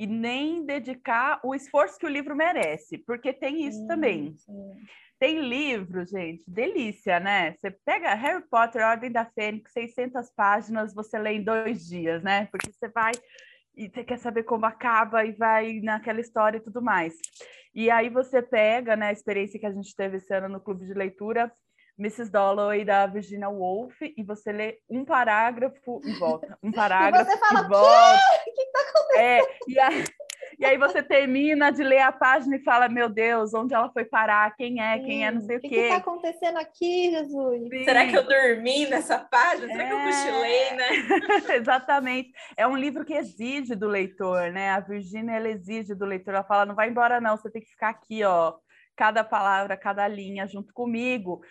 e 0.00 0.06
nem 0.06 0.64
dedicar 0.64 1.38
o 1.44 1.54
esforço 1.54 1.98
que 1.98 2.06
o 2.06 2.08
livro 2.08 2.34
merece, 2.34 2.96
porque 2.96 3.34
tem 3.34 3.66
isso 3.66 3.80
sim, 3.80 3.86
também. 3.86 4.34
Sim. 4.34 4.72
Tem 5.18 5.38
livro, 5.38 6.06
gente, 6.06 6.42
delícia, 6.50 7.20
né? 7.20 7.52
Você 7.52 7.70
pega 7.70 8.14
Harry 8.14 8.42
Potter, 8.48 8.82
Ordem 8.82 9.12
da 9.12 9.26
Fênix, 9.26 9.70
600 9.74 10.30
páginas, 10.34 10.94
você 10.94 11.18
lê 11.18 11.32
em 11.32 11.44
dois 11.44 11.86
dias, 11.86 12.22
né? 12.22 12.46
Porque 12.46 12.72
você 12.72 12.88
vai 12.88 13.12
e 13.76 13.90
você 13.90 14.02
quer 14.02 14.18
saber 14.18 14.44
como 14.44 14.64
acaba 14.64 15.22
e 15.22 15.32
vai 15.32 15.80
naquela 15.80 16.20
história 16.22 16.56
e 16.56 16.62
tudo 16.62 16.80
mais. 16.80 17.12
E 17.74 17.90
aí 17.90 18.08
você 18.08 18.40
pega, 18.40 18.96
né, 18.96 19.08
a 19.08 19.12
experiência 19.12 19.60
que 19.60 19.66
a 19.66 19.72
gente 19.72 19.94
teve 19.94 20.16
esse 20.16 20.32
ano 20.32 20.48
no 20.48 20.62
clube 20.62 20.86
de 20.86 20.94
leitura, 20.94 21.52
Mrs. 22.00 22.30
Dalloway 22.30 22.82
da 22.82 23.06
Virginia 23.06 23.50
Woolf 23.50 23.94
e 24.00 24.22
você 24.22 24.50
lê 24.50 24.78
um 24.88 25.04
parágrafo 25.04 26.00
e 26.02 26.12
volta, 26.12 26.58
um 26.62 26.72
parágrafo 26.72 27.30
e, 27.30 27.34
você 27.34 27.38
fala, 27.38 27.66
e 27.66 27.68
volta. 27.68 28.20
O 28.40 28.54
que 28.54 28.62
está 28.62 28.80
acontecendo? 28.80 29.20
É, 29.20 29.40
e 29.68 29.78
aí, 29.78 30.04
e 30.58 30.64
aí 30.64 30.78
você 30.78 31.02
termina 31.02 31.70
de 31.70 31.82
ler 31.82 32.00
a 32.00 32.10
página 32.10 32.56
e 32.56 32.64
fala, 32.64 32.88
meu 32.88 33.08
Deus, 33.08 33.52
onde 33.52 33.74
ela 33.74 33.90
foi 33.92 34.04
parar? 34.04 34.54
Quem 34.56 34.80
é? 34.80 34.96
Sim. 34.96 35.04
Quem 35.04 35.26
é? 35.26 35.30
Não 35.30 35.40
sei 35.42 35.56
o 35.58 35.60
quê. 35.60 35.66
O 35.66 35.70
que 35.70 35.76
está 35.76 35.96
acontecendo 35.96 36.56
aqui, 36.58 37.10
Jesus? 37.10 37.68
Sim. 37.68 37.84
Será 37.84 38.06
que 38.06 38.16
eu 38.16 38.26
dormi 38.26 38.86
nessa 38.86 39.18
página? 39.18 39.68
Será 39.68 39.84
é... 39.84 39.86
que 39.86 39.92
eu 39.92 40.00
cochilei, 40.00 40.70
né? 40.72 40.88
Exatamente. 41.56 42.32
É 42.56 42.66
um 42.66 42.76
livro 42.76 43.04
que 43.04 43.14
exige 43.14 43.74
do 43.74 43.86
leitor, 43.86 44.50
né? 44.50 44.70
A 44.70 44.80
Virginia, 44.80 45.36
ela 45.36 45.48
exige 45.48 45.94
do 45.94 46.06
leitor. 46.06 46.32
Ela 46.34 46.44
fala, 46.44 46.64
não 46.64 46.74
vai 46.74 46.88
embora 46.88 47.20
não, 47.20 47.36
você 47.36 47.50
tem 47.50 47.60
que 47.60 47.70
ficar 47.70 47.90
aqui, 47.90 48.24
ó. 48.24 48.54
Cada 48.96 49.22
palavra, 49.22 49.76
cada 49.76 50.08
linha 50.08 50.46
junto 50.46 50.72
comigo 50.72 51.42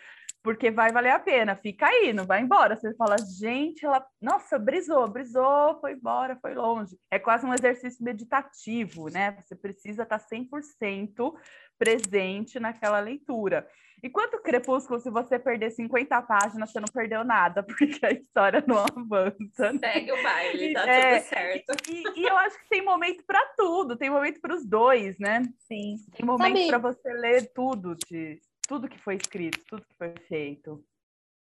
porque 0.43 0.71
vai 0.71 0.91
valer 0.91 1.11
a 1.11 1.19
pena. 1.19 1.55
Fica 1.55 1.87
aí, 1.87 2.13
não 2.13 2.25
vai 2.25 2.41
embora. 2.41 2.75
Você 2.75 2.93
fala, 2.95 3.17
gente, 3.17 3.85
ela, 3.85 4.05
nossa, 4.21 4.57
brisou, 4.57 5.07
brisou, 5.07 5.79
foi 5.79 5.93
embora, 5.93 6.37
foi 6.41 6.53
longe. 6.53 6.97
É 7.11 7.19
quase 7.19 7.45
um 7.45 7.53
exercício 7.53 8.03
meditativo, 8.03 9.09
né? 9.09 9.37
Você 9.43 9.55
precisa 9.55 10.03
estar 10.03 10.19
100% 10.19 11.33
presente 11.77 12.59
naquela 12.59 12.99
leitura. 12.99 13.67
Enquanto 14.01 14.41
Crepúsculo, 14.41 14.99
se 14.99 15.09
você 15.09 15.37
perder 15.37 15.71
50 15.71 16.21
páginas, 16.21 16.71
você 16.71 16.79
não 16.79 16.87
perdeu 16.87 17.23
nada, 17.23 17.61
porque 17.63 17.99
a 18.05 18.11
história 18.11 18.63
não 18.65 18.77
avança. 18.77 19.73
Né? 19.73 19.79
Segue 19.79 20.11
o 20.11 20.23
baile, 20.23 20.73
tá 20.73 20.87
é, 20.87 21.19
tudo 21.19 21.27
certo. 21.27 21.73
E, 21.89 22.21
e, 22.21 22.23
eu 22.23 22.37
acho 22.37 22.57
que 22.59 22.69
tem 22.69 22.83
momento 22.83 23.23
para 23.25 23.45
tudo, 23.57 23.97
tem 23.97 24.09
momento 24.09 24.39
para 24.39 24.55
os 24.55 24.65
dois, 24.65 25.17
né? 25.19 25.41
Sim. 25.67 25.95
Tem 26.15 26.25
momento 26.25 26.67
para 26.67 26.77
você 26.77 27.11
ler 27.11 27.51
tudo 27.53 27.95
de 28.09 28.39
tudo 28.69 28.87
que 28.87 28.99
foi 28.99 29.15
escrito, 29.15 29.59
tudo 29.67 29.83
que 29.83 29.97
foi 29.97 30.13
feito. 30.27 30.85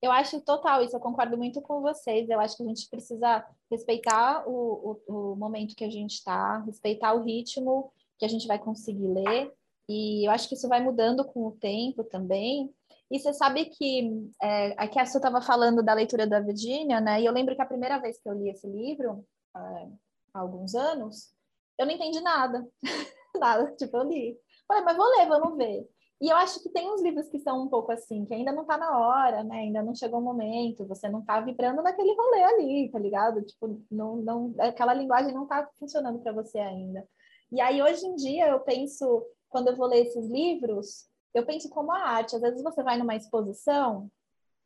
Eu 0.02 0.12
acho 0.12 0.42
total 0.42 0.82
isso, 0.82 0.96
eu 0.96 1.00
concordo 1.00 1.38
muito 1.38 1.62
com 1.62 1.82
vocês. 1.82 2.30
Eu 2.30 2.40
acho 2.40 2.56
que 2.56 2.64
a 2.64 2.66
gente 2.66 2.90
precisa 2.90 3.46
respeitar 3.70 4.48
o, 4.48 4.98
o, 5.08 5.34
o 5.34 5.36
momento 5.36 5.76
que 5.76 5.84
a 5.84 5.90
gente 5.90 6.14
está, 6.14 6.60
respeitar 6.60 7.14
o 7.14 7.22
ritmo 7.22 7.92
que 8.18 8.26
a 8.26 8.28
gente 8.30 8.48
vai 8.48 8.58
conseguir 8.58 9.08
ler. 9.08 9.54
E 9.90 10.26
eu 10.26 10.32
acho 10.32 10.48
que 10.48 10.56
isso 10.56 10.70
vai 10.70 10.82
mudando 10.82 11.26
com 11.26 11.46
o 11.46 11.52
tempo 11.52 12.04
também. 12.04 12.74
E 13.12 13.20
você 13.20 13.34
sabe 13.34 13.66
que 13.66 14.32
é, 14.42 14.74
aqui 14.82 14.98
a 14.98 15.06
Su 15.06 15.18
estava 15.18 15.42
falando 15.42 15.84
da 15.84 15.94
leitura 15.94 16.26
da 16.26 16.40
Virginia, 16.40 17.02
né? 17.02 17.22
E 17.22 17.26
eu 17.26 17.34
lembro 17.34 17.56
que 17.56 17.62
a 17.62 17.66
primeira 17.66 18.00
vez 18.00 18.20
que 18.20 18.30
eu 18.30 18.34
li 18.34 18.50
esse 18.50 18.66
livro, 18.66 19.26
há 19.54 19.90
alguns 20.34 20.74
anos, 20.74 21.34
eu 21.78 21.86
não 21.86 21.94
entendi 21.94 22.22
nada. 22.22 22.66
nada, 23.38 23.76
tipo, 23.76 23.98
eu 23.98 24.04
li. 24.04 24.40
Falei, 24.66 24.84
mas 24.84 24.96
vou 24.96 25.06
ler, 25.18 25.28
vamos 25.28 25.58
ver. 25.58 25.88
E 26.22 26.30
eu 26.30 26.36
acho 26.38 26.62
que 26.62 26.70
tem 26.70 26.88
uns 26.88 27.02
livros 27.02 27.28
que 27.30 27.40
são 27.40 27.64
um 27.64 27.68
pouco 27.68 27.92
assim, 27.92 28.26
que 28.26 28.34
ainda 28.34 28.52
não 28.52 28.64
tá 28.64 28.78
na 28.78 28.96
hora, 28.96 29.44
né? 29.44 29.62
Ainda 29.62 29.82
não 29.82 29.96
chegou 29.96 30.20
o 30.20 30.24
momento, 30.24 30.86
você 30.86 31.10
não 31.10 31.26
tá 31.26 31.42
vibrando 31.42 31.82
naquele 31.82 32.14
rolê 32.14 32.44
ali, 32.44 32.92
tá 32.92 33.00
ligado? 33.00 33.42
Tipo, 33.42 33.82
não, 33.90 34.18
não, 34.18 34.54
aquela 34.60 34.94
linguagem 34.94 35.34
não 35.34 35.48
tá 35.48 35.68
funcionando 35.80 36.20
para 36.20 36.32
você 36.32 36.60
ainda. 36.60 37.04
E 37.52 37.60
aí, 37.60 37.82
hoje 37.82 38.06
em 38.06 38.16
dia, 38.16 38.50
eu 38.50 38.60
penso, 38.60 39.26
quando 39.50 39.70
eu 39.70 39.76
vou 39.76 39.88
ler 39.88 40.06
esses 40.06 40.30
livros, 40.30 41.10
eu 41.34 41.44
penso 41.44 41.68
como 41.70 41.92
a 41.92 42.00
arte. 42.00 42.36
Às 42.36 42.42
vezes 42.42 42.62
você 42.62 42.84
vai 42.84 43.00
numa 43.00 43.16
exposição 43.16 44.08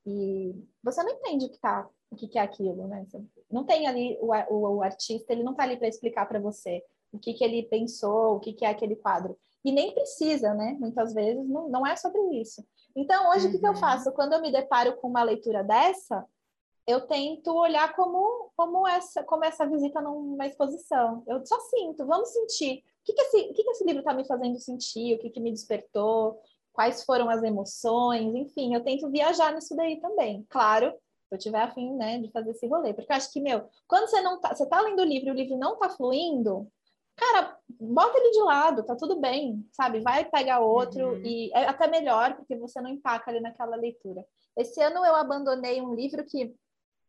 e 0.06 0.54
você 0.84 1.02
não 1.04 1.12
entende 1.12 1.46
o 1.46 1.50
que, 1.50 1.60
tá, 1.60 1.90
o 2.12 2.18
que 2.18 2.38
é 2.38 2.42
aquilo, 2.42 2.86
né? 2.88 3.08
Não 3.50 3.64
tem 3.64 3.88
ali 3.88 4.18
o, 4.20 4.34
o, 4.54 4.76
o 4.78 4.84
artista, 4.84 5.32
ele 5.32 5.44
não 5.44 5.54
tá 5.54 5.64
ali 5.64 5.78
para 5.78 5.88
explicar 5.88 6.28
para 6.28 6.40
você 6.40 6.84
o 7.14 7.18
que, 7.18 7.34
que 7.34 7.46
ele 7.46 7.64
pensou, 7.64 8.36
o 8.36 8.40
que, 8.42 8.52
que 8.52 8.66
é 8.66 8.70
aquele 8.70 8.98
quadro. 8.98 9.38
E 9.66 9.72
nem 9.72 9.96
precisa, 9.96 10.54
né? 10.54 10.78
Muitas 10.80 11.12
vezes 11.12 11.44
não, 11.50 11.68
não 11.68 11.88
é 11.88 11.96
sobre 11.96 12.22
isso. 12.40 12.64
Então, 12.96 13.32
hoje, 13.32 13.46
uhum. 13.46 13.50
o 13.50 13.52
que, 13.54 13.60
que 13.60 13.68
eu 13.68 13.72
uhum. 13.72 13.78
faço? 13.78 14.12
Quando 14.12 14.34
eu 14.34 14.42
me 14.42 14.52
deparo 14.52 14.96
com 14.98 15.08
uma 15.08 15.24
leitura 15.24 15.64
dessa, 15.64 16.24
eu 16.86 17.02
tento 17.02 17.52
olhar 17.52 17.96
como, 17.96 18.52
como, 18.56 18.88
essa, 18.88 19.24
como 19.24 19.44
essa 19.44 19.66
visita 19.66 20.00
numa 20.00 20.46
exposição. 20.46 21.24
Eu 21.26 21.44
só 21.44 21.60
sinto, 21.62 22.06
vamos 22.06 22.30
sentir. 22.30 22.84
O 23.02 23.06
que, 23.06 23.14
que, 23.14 23.22
esse, 23.22 23.38
o 23.38 23.54
que, 23.54 23.64
que 23.64 23.70
esse 23.72 23.84
livro 23.84 24.02
está 24.02 24.14
me 24.14 24.26
fazendo 24.28 24.60
sentir? 24.60 25.16
O 25.16 25.20
que, 25.20 25.32
que 25.32 25.40
me 25.40 25.52
despertou? 25.52 26.40
Quais 26.72 27.04
foram 27.04 27.28
as 27.28 27.42
emoções? 27.42 28.36
Enfim, 28.36 28.76
eu 28.76 28.84
tento 28.84 29.10
viajar 29.10 29.52
nisso 29.52 29.76
daí 29.76 30.00
também. 30.00 30.46
Claro, 30.48 30.92
se 31.28 31.34
eu 31.34 31.40
tiver 31.40 31.62
afim 31.62 31.96
né, 31.96 32.20
de 32.20 32.32
fazer 32.32 32.52
esse 32.52 32.68
rolê. 32.68 32.94
Porque 32.94 33.12
eu 33.12 33.16
acho 33.16 33.34
que, 33.34 33.42
meu, 33.42 33.68
quando 33.88 34.08
você 34.08 34.22
não 34.22 34.40
tá, 34.40 34.54
você 34.54 34.68
tá 34.68 34.80
lendo 34.82 35.00
o 35.00 35.06
livro 35.06 35.30
e 35.30 35.32
o 35.32 35.36
livro 35.36 35.58
não 35.58 35.78
tá 35.80 35.90
fluindo, 35.90 36.72
cara, 37.16 37.58
bota 37.80 38.18
ele 38.18 38.32
de 38.32 38.42
lado, 38.42 38.84
tá 38.84 38.96
tudo 38.96 39.20
bem, 39.20 39.68
sabe? 39.72 40.02
Vai 40.02 40.26
pegar 40.26 40.60
outro 40.60 41.14
uhum. 41.14 41.22
e 41.24 41.52
é 41.54 41.68
até 41.68 41.88
melhor, 41.88 42.36
porque 42.36 42.56
você 42.56 42.82
não 42.82 42.90
empaca 42.90 43.32
ali 43.32 43.40
naquela 43.40 43.76
leitura. 43.76 44.26
Esse 44.58 44.82
ano 44.82 45.06
eu 45.06 45.16
abandonei 45.16 45.82
um 45.82 45.94
livro 45.94 46.24
que, 46.26 46.54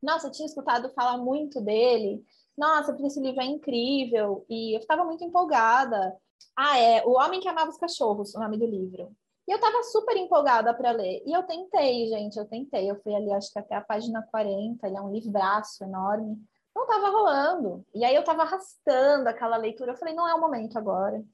nossa, 0.03 0.29
eu 0.29 0.33
tinha 0.33 0.47
escutado 0.47 0.91
falar 0.91 1.19
muito 1.19 1.61
dele. 1.61 2.25
Nossa, 2.57 2.93
porque 2.93 3.07
esse 3.07 3.21
livro 3.21 3.41
é 3.41 3.45
incrível 3.45 4.45
e 4.49 4.75
eu 4.75 4.81
estava 4.81 5.05
muito 5.05 5.23
empolgada. 5.25 6.17
Ah, 6.57 6.79
é 6.79 7.05
O 7.05 7.13
Homem 7.13 7.41
que 7.41 7.49
Amava 7.49 7.71
os 7.71 7.79
Cachorros, 7.79 8.35
o 8.35 8.41
nome 8.41 8.57
do 8.57 8.67
livro. 8.67 9.13
E 9.47 9.53
eu 9.53 9.57
estava 9.57 9.83
super 9.85 10.17
empolgada 10.17 10.75
para 10.75 10.91
ler. 10.91 11.23
E 11.25 11.33
eu 11.33 11.43
tentei, 11.45 12.09
gente, 12.09 12.37
eu 12.37 12.47
tentei. 12.47 12.91
Eu 12.91 13.01
fui 13.03 13.15
ali, 13.15 13.33
acho 13.33 13.53
que 13.53 13.59
até 13.59 13.77
a 13.77 13.81
página 13.81 14.27
40, 14.31 14.87
ele 14.87 14.97
é 14.97 15.01
um 15.01 15.13
livraço 15.13 15.85
enorme 15.85 16.37
não 16.77 16.85
estava 16.85 17.09
rolando. 17.09 17.85
E 17.95 18.05
aí 18.05 18.15
eu 18.15 18.21
estava 18.21 18.43
arrastando 18.43 19.29
aquela 19.29 19.57
leitura. 19.57 19.93
Eu 19.93 19.97
falei, 19.97 20.15
não 20.15 20.29
é 20.29 20.35
o 20.35 20.41
momento 20.41 20.79
agora. 20.79 21.25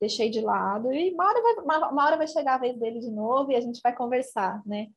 Deixei 0.00 0.30
de 0.30 0.40
lado. 0.40 0.92
E 0.92 1.12
uma 1.12 1.26
hora, 1.26 1.42
vai, 1.42 1.54
uma, 1.54 1.88
uma 1.90 2.06
hora 2.06 2.16
vai 2.16 2.28
chegar 2.28 2.54
a 2.54 2.58
vez 2.58 2.78
dele 2.78 3.00
de 3.00 3.10
novo 3.10 3.50
e 3.50 3.56
a 3.56 3.60
gente 3.60 3.80
vai 3.82 3.94
conversar, 3.94 4.62
né? 4.64 4.88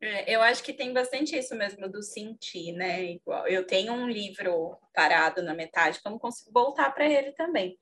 É, 0.00 0.34
eu 0.34 0.42
acho 0.42 0.64
que 0.64 0.72
tem 0.72 0.92
bastante 0.92 1.36
isso 1.36 1.54
mesmo 1.54 1.88
do 1.88 2.02
sentir, 2.02 2.72
né? 2.72 3.04
Igual 3.04 3.46
eu 3.46 3.64
tenho 3.64 3.92
um 3.92 4.08
livro 4.08 4.76
parado 4.92 5.42
na 5.42 5.54
metade 5.54 6.00
que 6.00 6.06
eu 6.06 6.10
não 6.10 6.18
consigo 6.18 6.50
voltar 6.52 6.92
para 6.92 7.08
ele 7.08 7.32
também. 7.32 7.78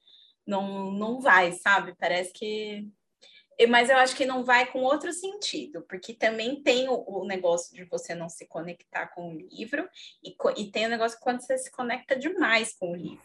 Não, 0.46 0.90
não 0.92 1.18
vai, 1.18 1.52
sabe? 1.52 1.94
Parece 1.98 2.32
que 2.32 2.86
mas 3.66 3.90
eu 3.90 3.96
acho 3.96 4.16
que 4.16 4.24
não 4.24 4.44
vai 4.44 4.66
com 4.66 4.80
outro 4.80 5.12
sentido, 5.12 5.82
porque 5.88 6.14
também 6.14 6.62
tem 6.62 6.88
o, 6.88 7.04
o 7.06 7.24
negócio 7.24 7.74
de 7.74 7.84
você 7.84 8.14
não 8.14 8.28
se 8.28 8.46
conectar 8.46 9.08
com 9.08 9.30
o 9.30 9.38
livro, 9.38 9.88
e, 10.24 10.34
e, 10.56 10.70
tem 10.70 10.86
o 10.86 10.88
negócio 10.90 11.18
quando 11.20 11.40
você 11.40 11.58
se 11.58 11.70
conecta 11.70 12.16
demais 12.16 12.74
com 12.74 12.92
o 12.92 12.96
livro. 12.96 13.20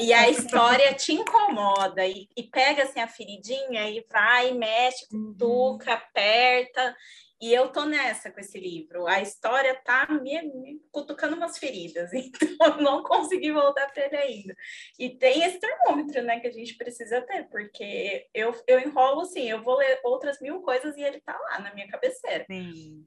E, 0.00 0.06
e, 0.06 0.12
a 0.12 0.28
história 0.28 0.94
te 0.94 1.12
incomoda, 1.12 2.06
e, 2.06 2.28
e, 2.36 2.42
pega 2.42 2.84
assim 2.84 3.00
a 3.00 3.08
feridinha 3.08 3.90
e 3.90 4.04
vai, 4.10 4.52
mexe, 4.52 5.08
cutuca, 5.08 5.90
uhum. 5.90 5.96
aperta, 5.96 6.96
e 7.42 7.52
eu 7.52 7.72
tô 7.72 7.84
nessa 7.84 8.30
com 8.30 8.38
esse 8.38 8.56
livro. 8.56 9.08
A 9.08 9.20
história 9.20 9.74
tá 9.84 10.06
me, 10.06 10.40
me 10.42 10.80
cutucando 10.92 11.34
umas 11.34 11.58
feridas, 11.58 12.12
então 12.14 12.48
eu 12.60 12.76
não 12.80 13.02
consegui 13.02 13.50
voltar 13.50 13.92
para 13.92 14.06
ele 14.06 14.16
ainda. 14.16 14.56
E 14.96 15.10
tem 15.18 15.42
esse 15.42 15.58
termômetro, 15.58 16.22
né, 16.22 16.38
que 16.38 16.46
a 16.46 16.52
gente 16.52 16.76
precisa 16.76 17.20
ter, 17.22 17.48
porque 17.48 18.28
eu, 18.32 18.54
eu 18.68 18.78
enrolo 18.78 19.22
assim, 19.22 19.50
eu 19.50 19.60
vou 19.60 19.76
ler 19.76 20.00
outras 20.04 20.40
mil 20.40 20.62
coisas 20.62 20.96
e 20.96 21.02
ele 21.02 21.20
tá 21.20 21.36
lá 21.36 21.58
na 21.58 21.74
minha 21.74 21.88
cabeceira. 21.88 22.46
Sim. 22.48 23.02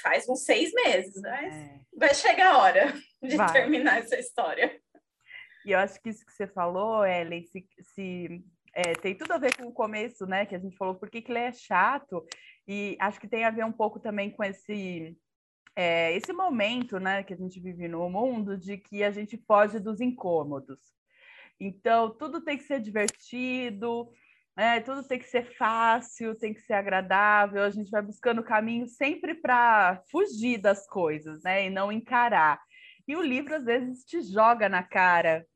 Faz 0.00 0.26
uns 0.26 0.44
seis 0.44 0.72
meses, 0.72 1.20
mas 1.20 1.54
é. 1.54 1.80
vai 1.94 2.14
chegar 2.14 2.54
a 2.54 2.58
hora 2.58 2.94
de 3.22 3.36
vai. 3.36 3.52
terminar 3.52 3.98
essa 3.98 4.18
história. 4.18 4.80
E 5.66 5.72
eu 5.72 5.78
acho 5.78 6.00
que 6.00 6.08
isso 6.08 6.24
que 6.24 6.32
você 6.32 6.46
falou, 6.46 7.04
Ellen, 7.04 7.44
se, 7.44 7.66
se 7.94 8.42
é, 8.72 8.92
tem 8.94 9.14
tudo 9.14 9.32
a 9.32 9.38
ver 9.38 9.56
com 9.56 9.64
o 9.64 9.72
começo, 9.72 10.26
né? 10.26 10.46
Que 10.46 10.54
a 10.54 10.58
gente 10.58 10.76
falou, 10.76 10.94
por 10.94 11.10
que, 11.10 11.20
que 11.22 11.32
ele 11.32 11.40
é 11.40 11.52
chato? 11.52 12.26
E 12.66 12.96
acho 13.00 13.20
que 13.20 13.28
tem 13.28 13.44
a 13.44 13.50
ver 13.50 13.64
um 13.64 13.72
pouco 13.72 14.00
também 14.00 14.30
com 14.30 14.42
esse 14.42 15.16
é, 15.76 16.16
esse 16.16 16.32
momento, 16.32 16.98
né, 16.98 17.22
que 17.22 17.34
a 17.34 17.36
gente 17.36 17.60
vive 17.60 17.86
no 17.86 18.08
mundo, 18.08 18.56
de 18.56 18.78
que 18.78 19.04
a 19.04 19.10
gente 19.10 19.36
foge 19.46 19.78
dos 19.78 20.00
incômodos. 20.00 20.80
Então, 21.60 22.10
tudo 22.10 22.40
tem 22.40 22.56
que 22.56 22.64
ser 22.64 22.80
divertido, 22.80 24.10
né, 24.56 24.80
tudo 24.80 25.06
tem 25.06 25.18
que 25.18 25.26
ser 25.26 25.54
fácil, 25.56 26.34
tem 26.34 26.54
que 26.54 26.62
ser 26.62 26.72
agradável. 26.72 27.62
A 27.62 27.70
gente 27.70 27.90
vai 27.90 28.00
buscando 28.00 28.42
caminho 28.42 28.86
sempre 28.88 29.34
para 29.34 30.02
fugir 30.10 30.58
das 30.58 30.86
coisas, 30.86 31.42
né, 31.42 31.66
e 31.66 31.70
não 31.70 31.92
encarar. 31.92 32.58
E 33.06 33.14
o 33.14 33.22
livro 33.22 33.54
às 33.54 33.64
vezes 33.64 34.04
te 34.04 34.22
joga 34.22 34.68
na 34.68 34.82
cara 34.82 35.46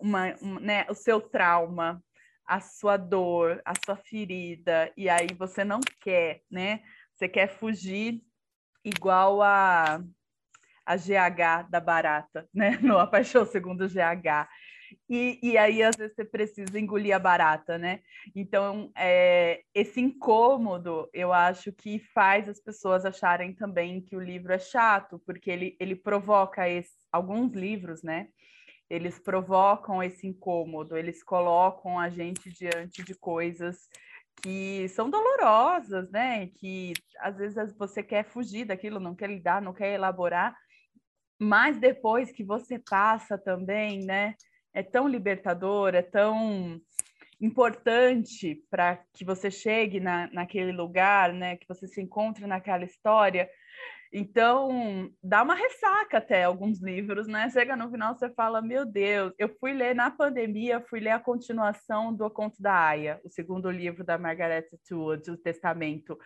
uma, 0.00 0.34
uma 0.40 0.60
né, 0.60 0.86
o 0.88 0.94
seu 0.94 1.20
trauma, 1.20 2.02
a 2.50 2.58
sua 2.58 2.96
dor, 2.96 3.62
a 3.64 3.74
sua 3.84 3.94
ferida, 3.94 4.92
e 4.96 5.08
aí 5.08 5.28
você 5.38 5.62
não 5.62 5.78
quer, 6.00 6.42
né? 6.50 6.82
Você 7.14 7.28
quer 7.28 7.46
fugir 7.46 8.20
igual 8.84 9.40
a, 9.40 10.02
a 10.84 10.96
GH 10.96 11.68
da 11.70 11.78
barata, 11.78 12.48
né? 12.52 12.76
No 12.82 12.98
A 12.98 13.06
Paixão 13.06 13.46
Segundo 13.46 13.86
GH. 13.86 14.48
E, 15.08 15.38
e 15.40 15.56
aí, 15.56 15.80
às 15.80 15.94
vezes, 15.94 16.16
você 16.16 16.24
precisa 16.24 16.76
engolir 16.76 17.14
a 17.14 17.20
barata, 17.20 17.78
né? 17.78 18.00
Então, 18.34 18.90
é, 18.96 19.62
esse 19.72 20.00
incômodo, 20.00 21.08
eu 21.12 21.32
acho 21.32 21.72
que 21.72 22.00
faz 22.12 22.48
as 22.48 22.58
pessoas 22.58 23.04
acharem 23.04 23.54
também 23.54 24.00
que 24.00 24.16
o 24.16 24.20
livro 24.20 24.52
é 24.52 24.58
chato, 24.58 25.22
porque 25.24 25.52
ele, 25.52 25.76
ele 25.78 25.94
provoca 25.94 26.68
esse, 26.68 26.96
alguns 27.12 27.52
livros, 27.52 28.02
né? 28.02 28.26
Eles 28.90 29.18
provocam 29.20 30.02
esse 30.02 30.26
incômodo, 30.26 30.96
eles 30.96 31.22
colocam 31.22 31.98
a 31.98 32.10
gente 32.10 32.50
diante 32.50 33.04
de 33.04 33.14
coisas 33.14 33.88
que 34.42 34.88
são 34.88 35.08
dolorosas, 35.08 36.10
né? 36.10 36.48
Que 36.48 36.92
às 37.20 37.36
vezes 37.36 37.72
você 37.76 38.02
quer 38.02 38.24
fugir 38.24 38.64
daquilo, 38.64 38.98
não 38.98 39.14
quer 39.14 39.30
lidar, 39.30 39.62
não 39.62 39.72
quer 39.72 39.94
elaborar, 39.94 40.56
mas 41.38 41.78
depois 41.78 42.32
que 42.32 42.44
você 42.44 42.78
passa 42.78 43.38
também, 43.38 44.04
né? 44.04 44.34
É 44.74 44.82
tão 44.82 45.08
libertador, 45.08 45.94
é 45.94 46.02
tão 46.02 46.80
importante 47.40 48.62
para 48.70 48.96
que 49.14 49.24
você 49.24 49.50
chegue 49.50 49.98
na, 49.98 50.28
naquele 50.32 50.72
lugar, 50.72 51.32
né? 51.32 51.56
Que 51.56 51.66
você 51.66 51.86
se 51.86 52.00
encontre 52.00 52.46
naquela 52.46 52.84
história, 52.84 53.48
então, 54.12 55.08
dá 55.22 55.42
uma 55.42 55.54
ressaca 55.54 56.18
até 56.18 56.42
alguns 56.42 56.80
livros, 56.80 57.28
né? 57.28 57.48
Chega 57.48 57.76
no 57.76 57.88
final, 57.88 58.16
você 58.16 58.28
fala, 58.30 58.60
meu 58.60 58.84
Deus, 58.84 59.32
eu 59.38 59.48
fui 59.60 59.72
ler 59.72 59.94
na 59.94 60.10
pandemia, 60.10 60.84
fui 60.88 60.98
ler 60.98 61.10
a 61.10 61.20
continuação 61.20 62.12
do 62.12 62.28
Conto 62.28 62.60
da 62.60 62.74
Aya, 62.74 63.20
o 63.24 63.30
segundo 63.30 63.70
livro 63.70 64.02
da 64.02 64.18
Margaret 64.18 64.66
Atwood, 64.72 65.30
o 65.30 65.36
Testamento. 65.36 66.18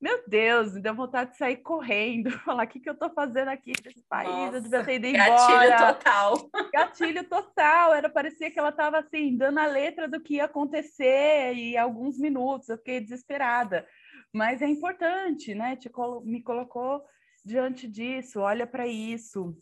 Meu 0.00 0.22
Deus, 0.26 0.74
me 0.74 0.80
deu 0.80 0.94
vontade 0.94 1.32
de 1.32 1.36
sair 1.36 1.58
correndo, 1.58 2.30
falar 2.42 2.64
o 2.64 2.68
que, 2.68 2.80
que 2.80 2.88
eu 2.88 2.94
estou 2.94 3.10
fazendo 3.10 3.48
aqui 3.48 3.72
nesse 3.84 4.02
país, 4.08 4.30
Nossa, 4.30 4.56
eu 4.56 4.62
devia 4.62 4.84
ter 4.84 4.94
ido 4.94 5.06
embora. 5.06 5.28
Gatilho 5.28 5.94
total. 5.94 6.50
Gatilho 6.72 7.24
total, 7.24 7.94
era 7.94 8.08
parecia 8.08 8.50
que 8.50 8.58
ela 8.58 8.70
estava 8.70 8.98
assim, 8.98 9.36
dando 9.36 9.58
a 9.58 9.66
letra 9.66 10.08
do 10.08 10.20
que 10.20 10.34
ia 10.34 10.44
acontecer 10.46 11.54
e 11.54 11.76
alguns 11.76 12.18
minutos, 12.18 12.68
eu 12.68 12.78
fiquei 12.78 13.00
desesperada. 13.00 13.86
Mas 14.32 14.60
é 14.60 14.66
importante, 14.66 15.54
né? 15.54 15.76
Te 15.76 15.90
me 16.24 16.42
colocou 16.42 17.04
diante 17.48 17.88
disso, 17.88 18.40
olha 18.40 18.66
para 18.66 18.86
isso. 18.86 19.56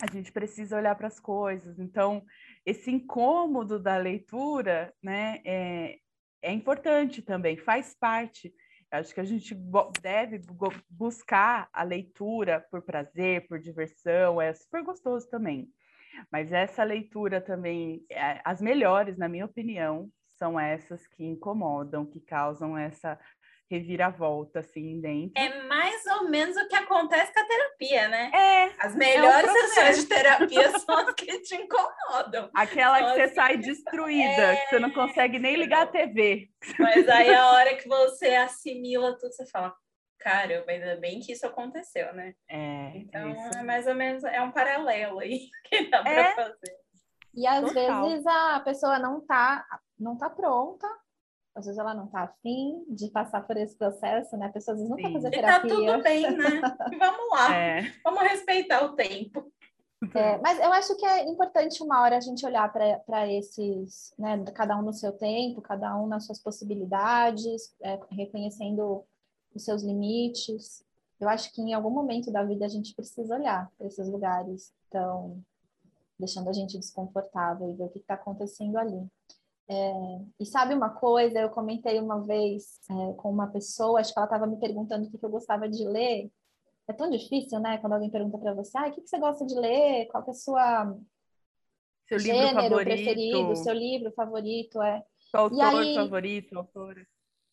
A 0.00 0.10
gente 0.10 0.32
precisa 0.32 0.76
olhar 0.76 0.94
para 0.94 1.08
as 1.08 1.20
coisas. 1.20 1.78
Então, 1.78 2.24
esse 2.64 2.90
incômodo 2.90 3.78
da 3.78 3.96
leitura, 3.96 4.92
né, 5.02 5.40
é, 5.44 5.98
é 6.40 6.52
importante 6.52 7.20
também, 7.20 7.56
faz 7.56 7.94
parte. 7.94 8.54
Acho 8.90 9.12
que 9.12 9.20
a 9.20 9.24
gente 9.24 9.56
deve 10.00 10.40
buscar 10.88 11.68
a 11.72 11.82
leitura 11.82 12.64
por 12.70 12.80
prazer, 12.82 13.46
por 13.48 13.58
diversão, 13.58 14.40
é 14.40 14.54
super 14.54 14.84
gostoso 14.84 15.28
também. 15.28 15.68
Mas 16.30 16.52
essa 16.52 16.84
leitura 16.84 17.40
também, 17.40 18.04
é, 18.08 18.40
as 18.44 18.62
melhores, 18.62 19.16
na 19.16 19.28
minha 19.28 19.46
opinião, 19.46 20.08
são 20.38 20.58
essas 20.58 21.04
que 21.08 21.24
incomodam, 21.24 22.06
que 22.06 22.20
causam 22.20 22.78
essa 22.78 23.18
reviravolta, 23.78 24.60
assim, 24.60 25.00
dentro. 25.00 25.32
É 25.36 25.62
mais 25.64 26.04
ou 26.06 26.28
menos 26.28 26.56
o 26.56 26.68
que 26.68 26.76
acontece 26.76 27.32
com 27.32 27.40
a 27.40 27.44
terapia, 27.44 28.08
né? 28.08 28.30
É. 28.32 28.72
As 28.78 28.94
melhores 28.94 29.48
é 29.48 29.52
um 29.52 29.68
sessões 29.68 29.98
de 29.98 30.06
terapia 30.06 30.70
são 30.78 30.96
as 30.96 31.14
que 31.14 31.40
te 31.40 31.56
incomodam. 31.56 32.50
Aquela 32.54 32.98
que 32.98 33.14
você 33.14 33.34
sai 33.34 33.56
destruída, 33.56 34.42
é... 34.42 34.56
que 34.56 34.70
você 34.70 34.78
não 34.78 34.90
consegue 34.90 35.38
nem 35.38 35.56
ligar 35.56 35.82
a 35.82 35.86
TV. 35.86 36.48
Mas 36.78 37.08
aí 37.08 37.34
a 37.34 37.46
hora 37.52 37.74
que 37.76 37.88
você 37.88 38.34
assimila 38.34 39.18
tudo, 39.18 39.32
você 39.32 39.46
fala, 39.46 39.74
caramba, 40.18 40.70
ainda 40.70 40.96
bem 40.96 41.20
que 41.20 41.32
isso 41.32 41.46
aconteceu, 41.46 42.12
né? 42.14 42.34
É. 42.48 42.92
Então, 42.96 43.28
é, 43.28 43.58
é 43.58 43.62
mais 43.62 43.86
ou 43.86 43.94
menos, 43.94 44.22
é 44.24 44.40
um 44.40 44.52
paralelo 44.52 45.18
aí 45.18 45.48
que 45.66 45.90
dá 45.90 45.98
é. 45.98 46.32
para 46.32 46.34
fazer. 46.34 46.76
E 47.34 47.46
às 47.46 47.72
Total. 47.72 48.08
vezes 48.08 48.26
a 48.26 48.60
pessoa 48.60 48.98
não 49.00 49.20
tá, 49.20 49.66
não 49.98 50.16
tá 50.16 50.30
pronta 50.30 50.86
às 51.54 51.66
vezes 51.66 51.78
ela 51.78 51.94
não 51.94 52.06
está 52.06 52.22
afim 52.22 52.84
de 52.88 53.08
passar 53.10 53.46
por 53.46 53.56
esse 53.56 53.76
processo, 53.76 54.36
né? 54.36 54.46
A 54.46 54.52
pessoa 54.52 54.74
às 54.74 54.80
vezes 54.80 54.90
não 54.90 54.98
está 54.98 55.10
fazendo 55.10 55.30
terapia. 55.30 55.74
E 55.74 55.86
tá 55.86 55.92
tudo 55.92 56.02
bem, 56.02 56.36
né? 56.36 56.60
Vamos 56.98 57.30
lá, 57.30 57.54
é. 57.54 57.92
vamos 58.02 58.22
respeitar 58.22 58.84
o 58.84 58.94
tempo. 58.94 59.52
É, 60.14 60.38
mas 60.38 60.58
eu 60.58 60.72
acho 60.72 60.94
que 60.96 61.06
é 61.06 61.26
importante 61.28 61.82
uma 61.82 62.02
hora 62.02 62.16
a 62.16 62.20
gente 62.20 62.44
olhar 62.44 62.70
para 62.70 63.32
esses, 63.32 64.12
né? 64.18 64.44
Cada 64.54 64.76
um 64.76 64.82
no 64.82 64.92
seu 64.92 65.12
tempo, 65.12 65.62
cada 65.62 65.96
um 65.96 66.06
nas 66.06 66.26
suas 66.26 66.40
possibilidades, 66.40 67.74
é, 67.82 67.98
reconhecendo 68.10 69.04
os 69.54 69.64
seus 69.64 69.82
limites. 69.82 70.84
Eu 71.20 71.28
acho 71.28 71.52
que 71.52 71.62
em 71.62 71.72
algum 71.72 71.90
momento 71.90 72.30
da 72.30 72.42
vida 72.42 72.66
a 72.66 72.68
gente 72.68 72.94
precisa 72.94 73.34
olhar 73.34 73.70
para 73.78 73.86
esses 73.86 74.06
lugares 74.08 74.74
estão 74.82 75.42
deixando 76.18 76.48
a 76.48 76.52
gente 76.52 76.78
desconfortável 76.78 77.70
e 77.70 77.74
ver 77.74 77.84
o 77.84 77.88
que 77.88 77.98
está 77.98 78.14
acontecendo 78.14 78.76
ali. 78.76 79.06
É, 79.68 79.92
e 80.38 80.44
sabe 80.44 80.74
uma 80.74 80.90
coisa, 80.90 81.38
eu 81.38 81.48
comentei 81.48 81.98
uma 81.98 82.20
vez 82.20 82.80
é, 82.90 83.12
com 83.14 83.30
uma 83.30 83.46
pessoa, 83.46 84.00
acho 84.00 84.12
que 84.12 84.18
ela 84.18 84.26
estava 84.26 84.46
me 84.46 84.58
perguntando 84.58 85.06
o 85.06 85.10
que, 85.10 85.16
que, 85.16 85.24
eu 85.24 85.30
gostava 85.30 85.68
de 85.68 85.86
ler. 85.86 86.30
É 86.86 86.92
tão 86.92 87.10
difícil, 87.10 87.58
né? 87.60 87.78
Quando 87.78 87.94
alguém 87.94 88.10
pergunta 88.10 88.36
para 88.36 88.52
você, 88.52 88.76
ah, 88.76 88.88
o 88.88 88.92
que, 88.92 89.00
que, 89.00 89.08
você 89.08 89.18
gosta 89.18 89.46
de 89.46 89.54
ler? 89.54 90.06
Qual 90.08 90.22
que 90.22 90.30
é 90.30 90.32
a 90.32 90.36
sua 90.36 90.96
seu 92.06 92.18
gênero 92.18 92.46
livro 92.46 92.62
favorito. 92.62 92.84
preferido, 92.84 93.56
seu 93.56 93.72
livro 93.72 94.12
favorito? 94.12 94.82
É. 94.82 95.02
Qual 95.30 95.44
autor 95.44 95.80
aí, 95.80 95.94
favorito, 95.94 96.58
autora? 96.58 97.06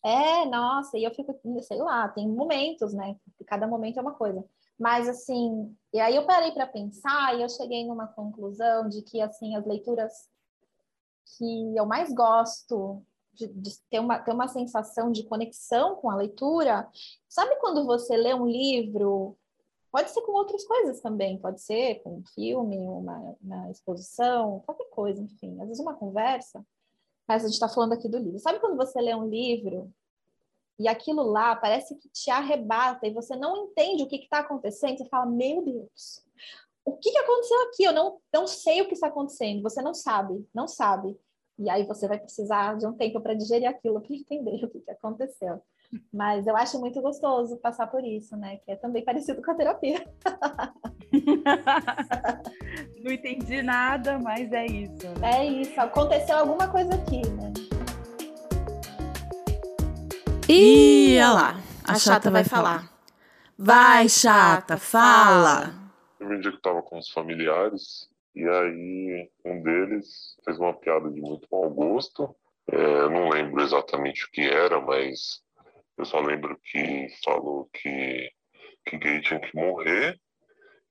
É, 0.04 0.44
nossa, 0.46 0.98
e 0.98 1.04
eu 1.04 1.14
fico, 1.14 1.34
sei 1.62 1.78
lá, 1.78 2.08
tem 2.08 2.28
momentos, 2.28 2.92
né? 2.92 3.16
Cada 3.46 3.66
momento 3.66 3.98
é 3.98 4.02
uma 4.02 4.14
coisa. 4.14 4.44
Mas 4.78 5.08
assim, 5.08 5.74
e 5.92 6.00
aí 6.00 6.16
eu 6.16 6.26
parei 6.26 6.50
para 6.50 6.66
pensar 6.66 7.36
e 7.36 7.42
eu 7.42 7.48
cheguei 7.48 7.86
numa 7.86 8.08
conclusão 8.08 8.88
de 8.88 9.02
que 9.02 9.20
assim 9.20 9.54
as 9.54 9.64
leituras 9.64 10.12
que 11.24 11.76
eu 11.76 11.86
mais 11.86 12.12
gosto 12.12 13.02
de, 13.32 13.46
de, 13.48 13.78
ter, 13.90 14.00
uma, 14.00 14.18
ter 14.18 14.32
uma 14.32 14.48
sensação 14.48 15.10
de 15.10 15.24
conexão 15.24 15.96
com 15.96 16.10
a 16.10 16.16
leitura. 16.16 16.88
Sabe 17.28 17.56
quando 17.56 17.84
você 17.86 18.16
lê 18.16 18.34
um 18.34 18.46
livro? 18.46 19.36
Pode 19.90 20.10
ser 20.10 20.22
com 20.22 20.32
outras 20.32 20.64
coisas 20.64 21.00
também, 21.00 21.38
pode 21.38 21.60
ser 21.60 22.02
com 22.02 22.18
um 22.18 22.24
filme, 22.34 22.78
uma, 22.78 23.36
uma 23.42 23.70
exposição, 23.70 24.60
qualquer 24.60 24.88
coisa, 24.88 25.20
enfim, 25.20 25.60
às 25.60 25.68
vezes 25.68 25.80
uma 25.80 25.94
conversa. 25.94 26.64
Mas 27.28 27.42
a 27.42 27.46
gente 27.46 27.54
está 27.54 27.68
falando 27.68 27.92
aqui 27.92 28.08
do 28.08 28.18
livro. 28.18 28.38
Sabe 28.38 28.58
quando 28.58 28.76
você 28.76 29.00
lê 29.00 29.14
um 29.14 29.28
livro 29.28 29.92
e 30.78 30.88
aquilo 30.88 31.22
lá 31.22 31.54
parece 31.54 31.94
que 31.94 32.08
te 32.08 32.30
arrebata 32.30 33.06
e 33.06 33.12
você 33.12 33.36
não 33.36 33.56
entende 33.56 34.02
o 34.02 34.08
que 34.08 34.16
está 34.16 34.38
acontecendo? 34.38 34.98
Você 34.98 35.04
fala, 35.06 35.26
meu 35.26 35.62
Deus, 35.62 36.24
o 36.84 36.96
que, 36.96 37.10
que 37.10 37.18
aconteceu 37.18 37.62
aqui? 37.62 37.84
Eu 37.84 37.92
não, 37.92 38.18
não 38.32 38.46
sei 38.46 38.82
o 38.82 38.88
que 38.88 38.94
está 38.94 39.08
acontecendo. 39.08 39.62
Você 39.62 39.80
não 39.80 39.94
sabe, 39.94 40.46
não 40.54 40.66
sabe. 40.66 41.16
E 41.58 41.70
aí 41.70 41.84
você 41.84 42.08
vai 42.08 42.18
precisar 42.18 42.76
de 42.76 42.86
um 42.86 42.92
tempo 42.92 43.20
para 43.20 43.34
digerir 43.34 43.68
aquilo, 43.68 44.00
para 44.00 44.16
entender 44.16 44.64
o 44.64 44.70
que, 44.70 44.80
que 44.80 44.90
aconteceu. 44.90 45.62
Mas 46.12 46.46
eu 46.46 46.56
acho 46.56 46.80
muito 46.80 47.00
gostoso 47.00 47.58
passar 47.58 47.86
por 47.86 48.04
isso, 48.04 48.36
né? 48.36 48.56
Que 48.64 48.72
é 48.72 48.76
também 48.76 49.04
parecido 49.04 49.42
com 49.42 49.50
a 49.50 49.54
terapia. 49.54 50.04
não 53.04 53.12
entendi 53.12 53.62
nada, 53.62 54.18
mas 54.18 54.50
é 54.52 54.66
isso. 54.66 55.06
Né? 55.20 55.40
É 55.40 55.44
isso. 55.44 55.78
Aconteceu 55.78 56.38
alguma 56.38 56.68
coisa 56.68 56.94
aqui, 56.94 57.20
né? 57.28 57.52
E 60.48 61.16
olha 61.18 61.32
lá, 61.32 61.60
a, 61.84 61.92
a 61.92 61.94
chata, 61.94 62.00
chata 62.00 62.30
vai 62.30 62.44
falar. 62.44 62.80
falar. 62.80 62.92
Vai, 63.56 64.08
chata, 64.08 64.78
fala! 64.78 65.81
Teve 66.22 66.36
um 66.36 66.40
dia 66.40 66.52
que 66.52 66.58
eu 66.58 66.62
tava 66.62 66.82
com 66.82 66.98
os 66.98 67.10
familiares 67.10 68.08
e 68.32 68.48
aí 68.48 69.28
um 69.44 69.60
deles 69.60 70.36
fez 70.44 70.56
uma 70.56 70.72
piada 70.72 71.10
de 71.10 71.20
muito 71.20 71.48
mau 71.50 71.68
gosto. 71.68 72.32
É, 72.70 73.08
não 73.08 73.28
lembro 73.28 73.60
exatamente 73.60 74.24
o 74.24 74.30
que 74.30 74.42
era, 74.42 74.80
mas 74.80 75.42
eu 75.98 76.04
só 76.04 76.20
lembro 76.20 76.56
que 76.62 77.08
falou 77.24 77.68
que, 77.72 78.30
que 78.86 78.98
gay 78.98 79.20
tinha 79.20 79.40
que 79.40 79.52
morrer. 79.56 80.16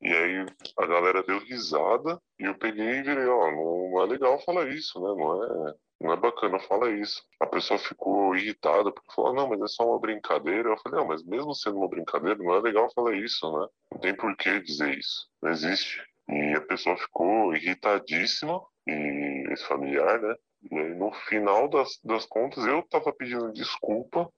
E 0.02 0.12
aí 0.12 0.46
a 0.78 0.86
galera 0.88 1.24
deu 1.24 1.40
risada 1.40 2.20
e 2.40 2.46
eu 2.46 2.58
peguei 2.58 2.98
e 3.00 3.04
virei, 3.04 3.28
ó, 3.28 3.52
não 3.52 4.02
é 4.02 4.06
legal 4.08 4.40
falar 4.40 4.68
isso, 4.70 5.00
né? 5.00 5.08
Não 5.16 5.44
é, 5.44 5.76
não 6.02 6.14
é 6.14 6.18
bacana 6.18 6.60
falar 6.60 6.92
isso. 6.92 7.24
A 7.40 7.46
pessoa 7.46 7.78
ficou 7.78 8.36
irritada 8.36 8.92
porque 8.92 9.14
falou, 9.14 9.34
não, 9.34 9.48
mas 9.48 9.62
é 9.62 9.68
só 9.68 9.88
uma 9.88 10.00
brincadeira. 10.00 10.70
Eu 10.70 10.78
falei, 10.78 11.00
não, 11.00 11.08
mas 11.08 11.24
mesmo 11.24 11.54
sendo 11.54 11.78
uma 11.78 11.88
brincadeira, 11.88 12.44
não 12.44 12.56
é 12.56 12.60
legal 12.62 12.92
falar 12.96 13.16
isso, 13.16 13.52
né? 13.60 13.68
Não 13.92 14.00
tem 14.00 14.16
por 14.16 14.36
que 14.36 14.60
dizer 14.62 14.98
isso. 14.98 15.28
Não 15.42 15.52
existe. 15.52 16.02
E 16.28 16.56
a 16.56 16.62
pessoa 16.62 16.98
ficou 16.98 17.56
irritadíssima, 17.56 18.60
e 18.88 19.48
esse 19.52 19.66
familiar, 19.66 20.20
né? 20.20 20.36
E 20.72 20.78
aí, 20.78 20.96
no 20.96 21.12
final 21.12 21.68
das, 21.68 22.00
das 22.04 22.26
contas, 22.26 22.66
eu 22.66 22.82
tava 22.84 23.14
pedindo 23.14 23.52
desculpa 23.52 24.32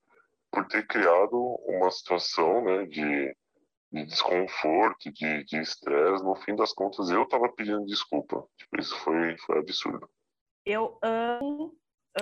por 0.52 0.68
ter 0.68 0.86
criado 0.88 1.38
uma 1.68 1.90
situação, 1.92 2.64
né, 2.64 2.86
de, 2.86 3.36
de 3.94 4.06
desconforto, 4.06 5.12
de 5.12 5.62
estresse. 5.62 6.24
No 6.24 6.36
fim 6.36 6.56
das 6.56 6.74
contas, 6.74 7.10
eu 7.10 7.26
tava 7.28 7.48
pedindo 7.50 7.86
desculpa. 7.86 8.46
Tipo, 8.58 8.82
isso 8.82 8.98
foi, 8.98 9.38
foi 9.38 9.60
absurdo 9.60 10.10
eu 10.66 10.98
amo, 11.02 11.76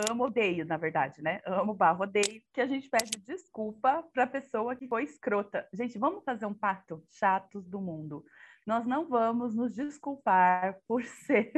amo, 0.09 0.25
odeio, 0.25 0.65
na 0.65 0.77
verdade, 0.77 1.21
né? 1.21 1.41
Amo 1.45 1.73
barro, 1.73 2.03
odeio 2.03 2.41
que 2.53 2.61
a 2.61 2.67
gente 2.67 2.89
pede 2.89 3.19
desculpa 3.19 4.03
para 4.13 4.23
a 4.23 4.27
pessoa 4.27 4.75
que 4.75 4.87
foi 4.87 5.03
escrota. 5.03 5.67
Gente, 5.73 5.97
vamos 5.97 6.23
fazer 6.23 6.45
um 6.45 6.53
pacto 6.53 7.03
chatos 7.09 7.67
do 7.67 7.79
mundo. 7.79 8.25
nós 8.65 8.85
não 8.85 9.07
vamos 9.07 9.55
nos 9.55 9.75
desculpar 9.75 10.79
por 10.87 11.03
ser 11.25 11.51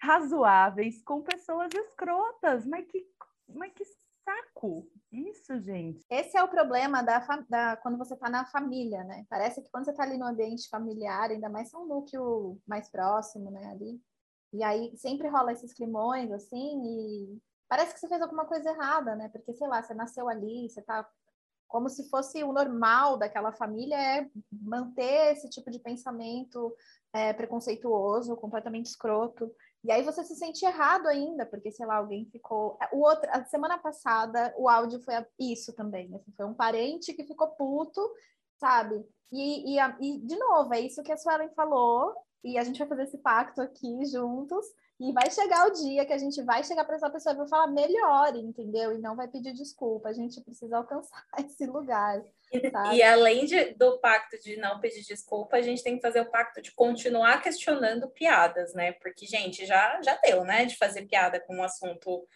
razoáveis 0.00 1.02
com 1.02 1.22
pessoas 1.22 1.72
escrotas. 1.74 2.66
Mas 2.66 2.86
que, 2.86 3.06
mas 3.48 3.72
que 3.72 3.84
saco! 4.30 4.86
Isso, 5.12 5.58
gente. 5.60 6.04
Esse 6.08 6.36
é 6.36 6.42
o 6.42 6.48
problema 6.48 7.02
da, 7.02 7.18
da 7.48 7.76
quando 7.76 7.98
você 7.98 8.14
está 8.14 8.30
na 8.30 8.46
família, 8.46 9.02
né? 9.04 9.26
Parece 9.28 9.60
que 9.60 9.70
quando 9.70 9.84
você 9.84 9.90
está 9.90 10.04
ali 10.04 10.16
no 10.16 10.26
ambiente 10.26 10.68
familiar, 10.68 11.30
ainda 11.30 11.48
mais 11.48 11.72
um 11.74 11.86
núcleo 11.86 12.60
mais 12.66 12.88
próximo, 12.88 13.50
né? 13.50 13.66
Ali. 13.66 14.00
E 14.52 14.62
aí 14.62 14.96
sempre 14.96 15.28
rola 15.28 15.52
esses 15.52 15.72
climões, 15.72 16.30
assim, 16.32 16.82
e 16.84 17.38
parece 17.68 17.94
que 17.94 18.00
você 18.00 18.08
fez 18.08 18.20
alguma 18.20 18.46
coisa 18.46 18.70
errada, 18.70 19.16
né? 19.16 19.28
Porque, 19.28 19.52
sei 19.54 19.66
lá, 19.66 19.82
você 19.82 19.94
nasceu 19.94 20.28
ali, 20.28 20.68
você 20.68 20.82
tá 20.82 21.08
como 21.70 21.88
se 21.88 22.10
fosse 22.10 22.42
o 22.42 22.52
normal 22.52 23.16
daquela 23.16 23.52
família 23.52 23.96
é 23.96 24.28
manter 24.52 25.32
esse 25.32 25.48
tipo 25.48 25.70
de 25.70 25.78
pensamento 25.78 26.74
é, 27.12 27.32
preconceituoso, 27.32 28.36
completamente 28.36 28.86
escroto. 28.86 29.50
E 29.84 29.90
aí 29.90 30.02
você 30.02 30.24
se 30.24 30.34
sente 30.34 30.64
errado 30.64 31.06
ainda, 31.06 31.46
porque, 31.46 31.70
sei 31.70 31.86
lá, 31.86 31.96
alguém 31.96 32.26
ficou. 32.26 32.76
O 32.92 32.98
outro, 32.98 33.30
a 33.30 33.44
semana 33.44 33.78
passada, 33.78 34.52
o 34.58 34.68
áudio 34.68 35.00
foi 35.00 35.14
isso 35.38 35.72
também. 35.72 36.12
Assim, 36.14 36.32
foi 36.36 36.44
um 36.44 36.54
parente 36.54 37.14
que 37.14 37.24
ficou 37.24 37.48
puto, 37.48 38.00
sabe? 38.58 39.02
E, 39.32 39.76
e, 39.76 39.80
e, 40.00 40.18
de 40.18 40.36
novo, 40.36 40.74
é 40.74 40.80
isso 40.80 41.04
que 41.04 41.12
a 41.12 41.16
Suelen 41.16 41.50
falou, 41.54 42.14
e 42.42 42.58
a 42.58 42.64
gente 42.64 42.80
vai 42.80 42.88
fazer 42.88 43.04
esse 43.04 43.18
pacto 43.18 43.62
aqui 43.62 44.04
juntos. 44.06 44.66
E 45.00 45.12
vai 45.12 45.30
chegar 45.30 45.66
o 45.66 45.72
dia 45.72 46.04
que 46.04 46.12
a 46.12 46.18
gente 46.18 46.42
vai 46.42 46.62
chegar 46.62 46.84
para 46.84 46.96
essa 46.96 47.08
pessoa 47.08 47.34
e 47.34 47.38
vai 47.38 47.48
falar 47.48 47.68
melhor, 47.68 48.36
entendeu? 48.36 48.92
E 48.92 48.98
não 48.98 49.16
vai 49.16 49.26
pedir 49.26 49.54
desculpa. 49.54 50.10
A 50.10 50.12
gente 50.12 50.42
precisa 50.42 50.76
alcançar 50.76 51.24
esse 51.42 51.64
lugar. 51.64 52.22
Sabe? 52.70 52.96
E 52.96 53.02
além 53.02 53.46
de, 53.46 53.72
do 53.74 53.98
pacto 53.98 54.38
de 54.38 54.58
não 54.58 54.78
pedir 54.78 55.02
desculpa, 55.02 55.56
a 55.56 55.62
gente 55.62 55.82
tem 55.82 55.96
que 55.96 56.02
fazer 56.02 56.20
o 56.20 56.30
pacto 56.30 56.60
de 56.60 56.72
continuar 56.72 57.40
questionando 57.42 58.10
piadas, 58.10 58.74
né? 58.74 58.92
Porque, 58.92 59.24
gente, 59.24 59.64
já, 59.64 60.02
já 60.02 60.16
deu, 60.22 60.44
né? 60.44 60.66
De 60.66 60.76
fazer 60.76 61.06
piada 61.06 61.40
com 61.40 61.56
um 61.56 61.62
assunto. 61.62 62.28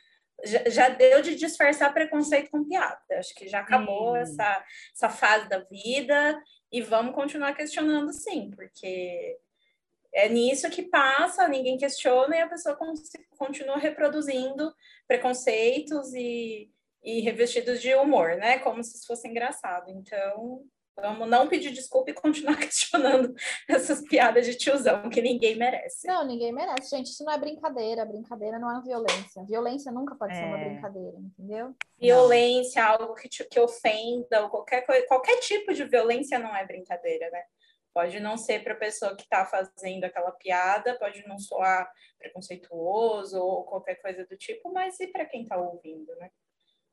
Já, 0.42 0.70
já 0.70 0.88
deu 0.88 1.20
de 1.20 1.34
disfarçar 1.34 1.92
preconceito 1.92 2.50
com 2.50 2.64
piada. 2.64 2.98
Acho 3.12 3.34
que 3.34 3.46
já 3.46 3.60
acabou 3.60 4.16
essa, 4.16 4.64
essa 4.94 5.10
fase 5.10 5.50
da 5.50 5.58
vida 5.58 6.42
e 6.72 6.80
vamos 6.80 7.14
continuar 7.14 7.54
questionando 7.54 8.10
sim, 8.10 8.50
porque 8.56 9.38
é 10.14 10.28
nisso 10.28 10.70
que 10.70 10.82
passa, 10.82 11.48
ninguém 11.48 11.76
questiona 11.76 12.36
e 12.36 12.40
a 12.40 12.48
pessoa 12.48 12.78
continua 13.36 13.76
reproduzindo 13.76 14.72
preconceitos 15.08 16.14
e, 16.14 16.70
e 17.02 17.20
revestidos 17.20 17.82
de 17.82 17.94
humor, 17.94 18.36
né? 18.36 18.58
Como 18.60 18.82
se 18.82 19.04
fosse 19.04 19.26
engraçado. 19.26 19.90
Então, 19.90 20.62
vamos 20.96 21.28
não 21.28 21.48
pedir 21.48 21.72
desculpa 21.72 22.10
e 22.10 22.14
continuar 22.14 22.56
questionando 22.62 23.34
essas 23.68 24.02
piadas 24.02 24.46
de 24.46 24.54
tiozão 24.54 25.10
que 25.10 25.20
ninguém 25.20 25.56
merece. 25.56 26.06
Não, 26.06 26.24
ninguém 26.24 26.52
merece, 26.52 26.96
gente. 26.96 27.10
Isso 27.10 27.24
não 27.24 27.32
é 27.32 27.38
brincadeira. 27.38 28.04
Brincadeira 28.04 28.58
não 28.58 28.78
é 28.78 28.80
violência. 28.82 29.42
Violência 29.44 29.90
nunca 29.90 30.14
pode 30.14 30.32
é. 30.32 30.36
ser 30.36 30.44
uma 30.44 30.60
é. 30.60 30.68
brincadeira, 30.68 31.18
entendeu? 31.18 31.74
Violência, 31.98 32.82
não. 32.82 32.90
algo 32.92 33.14
que, 33.14 33.28
te, 33.28 33.42
que 33.44 33.58
ofenda, 33.58 34.42
ou 34.42 34.48
qualquer, 34.48 34.82
coisa, 34.86 35.04
qualquer 35.08 35.40
tipo 35.40 35.74
de 35.74 35.84
violência 35.84 36.38
não 36.38 36.54
é 36.54 36.64
brincadeira, 36.64 37.28
né? 37.30 37.42
Pode 37.94 38.18
não 38.18 38.36
ser 38.36 38.64
para 38.64 38.74
a 38.74 38.78
pessoa 38.78 39.16
que 39.16 39.22
está 39.22 39.46
fazendo 39.46 40.02
aquela 40.04 40.32
piada, 40.32 40.98
pode 40.98 41.24
não 41.28 41.38
soar 41.38 41.88
preconceituoso 42.18 43.38
ou 43.38 43.64
qualquer 43.64 43.94
coisa 44.02 44.26
do 44.26 44.36
tipo, 44.36 44.72
mas 44.72 44.98
e 44.98 45.06
para 45.06 45.24
quem 45.24 45.44
está 45.44 45.56
ouvindo, 45.56 46.14
né? 46.16 46.28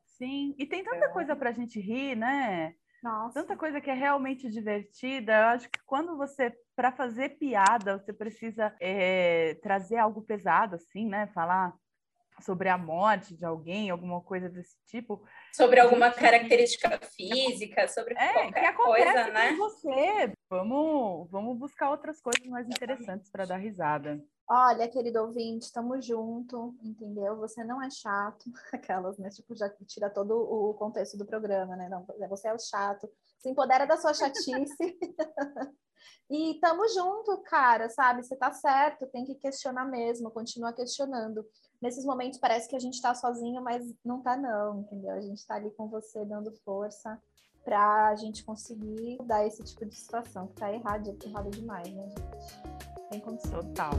Sim, 0.06 0.54
e 0.56 0.64
tem 0.64 0.84
tanta 0.84 0.98
então... 0.98 1.12
coisa 1.12 1.34
para 1.34 1.50
a 1.50 1.52
gente 1.52 1.80
rir, 1.80 2.14
né? 2.14 2.76
Nossa. 3.02 3.40
Tanta 3.40 3.56
coisa 3.56 3.80
que 3.80 3.90
é 3.90 3.94
realmente 3.94 4.48
divertida. 4.48 5.32
Eu 5.32 5.46
acho 5.46 5.68
que 5.68 5.80
quando 5.84 6.16
você, 6.16 6.56
para 6.76 6.92
fazer 6.92 7.30
piada, 7.30 7.98
você 7.98 8.12
precisa 8.12 8.72
é, 8.80 9.54
trazer 9.56 9.96
algo 9.96 10.22
pesado, 10.22 10.76
assim, 10.76 11.08
né? 11.08 11.26
Falar 11.34 11.74
sobre 12.40 12.68
a 12.68 12.78
morte 12.78 13.36
de 13.36 13.44
alguém, 13.44 13.90
alguma 13.90 14.20
coisa 14.20 14.48
desse 14.48 14.76
tipo. 14.86 15.22
Sobre 15.54 15.80
alguma 15.80 16.08
gente... 16.08 16.20
característica 16.20 16.98
física, 17.02 17.86
sobre 17.88 18.14
é, 18.14 18.32
qualquer 18.32 18.76
que 18.76 18.82
coisa, 18.82 19.28
né? 19.28 19.50
Com 19.50 19.56
você. 19.58 20.32
Vamos, 20.48 21.30
vamos 21.30 21.58
buscar 21.58 21.90
outras 21.90 22.20
coisas 22.20 22.46
mais 22.46 22.66
interessantes 22.66 23.30
para 23.30 23.44
dar 23.44 23.58
risada. 23.58 24.22
Olha, 24.48 24.88
querido 24.88 25.20
ouvinte, 25.20 25.64
estamos 25.64 26.04
junto, 26.04 26.74
entendeu? 26.82 27.36
Você 27.36 27.64
não 27.64 27.82
é 27.82 27.88
chato, 27.90 28.44
aquelas, 28.72 29.16
né? 29.18 29.30
Tipo, 29.30 29.54
já 29.54 29.70
tira 29.86 30.10
todo 30.10 30.32
o 30.36 30.74
contexto 30.74 31.16
do 31.16 31.24
programa, 31.24 31.76
né? 31.76 31.88
Não, 31.88 32.04
você 32.28 32.48
é 32.48 32.54
o 32.54 32.58
chato. 32.58 33.08
Se 33.38 33.48
empodera 33.48 33.86
da 33.86 33.96
sua 33.96 34.12
chatice. 34.12 34.76
e 36.28 36.54
estamos 36.54 36.92
junto, 36.92 37.40
cara, 37.44 37.88
sabe? 37.88 38.22
Você 38.22 38.36
tá 38.36 38.52
certo, 38.52 39.06
tem 39.06 39.24
que 39.24 39.36
questionar 39.36 39.84
mesmo, 39.86 40.30
continua 40.30 40.72
questionando 40.72 41.46
nesses 41.82 42.04
momentos 42.04 42.38
parece 42.38 42.68
que 42.68 42.76
a 42.76 42.78
gente 42.78 42.94
está 42.94 43.14
sozinho, 43.14 43.60
mas 43.60 43.84
não 44.04 44.22
tá 44.22 44.36
não, 44.36 44.80
entendeu? 44.80 45.12
A 45.12 45.20
gente 45.20 45.38
está 45.38 45.56
ali 45.56 45.70
com 45.72 45.88
você 45.88 46.24
dando 46.24 46.52
força 46.64 47.20
para 47.64 48.08
a 48.08 48.16
gente 48.16 48.44
conseguir 48.44 49.18
dar 49.24 49.46
esse 49.46 49.62
tipo 49.62 49.84
de 49.84 49.94
situação 49.94 50.46
que 50.48 50.54
tá 50.54 50.72
errado, 50.72 51.16
errado 51.24 51.50
demais, 51.50 51.92
né, 51.92 52.08
gente? 52.08 53.10
Tem 53.10 53.20
condição. 53.20 53.60
Total. 53.60 53.92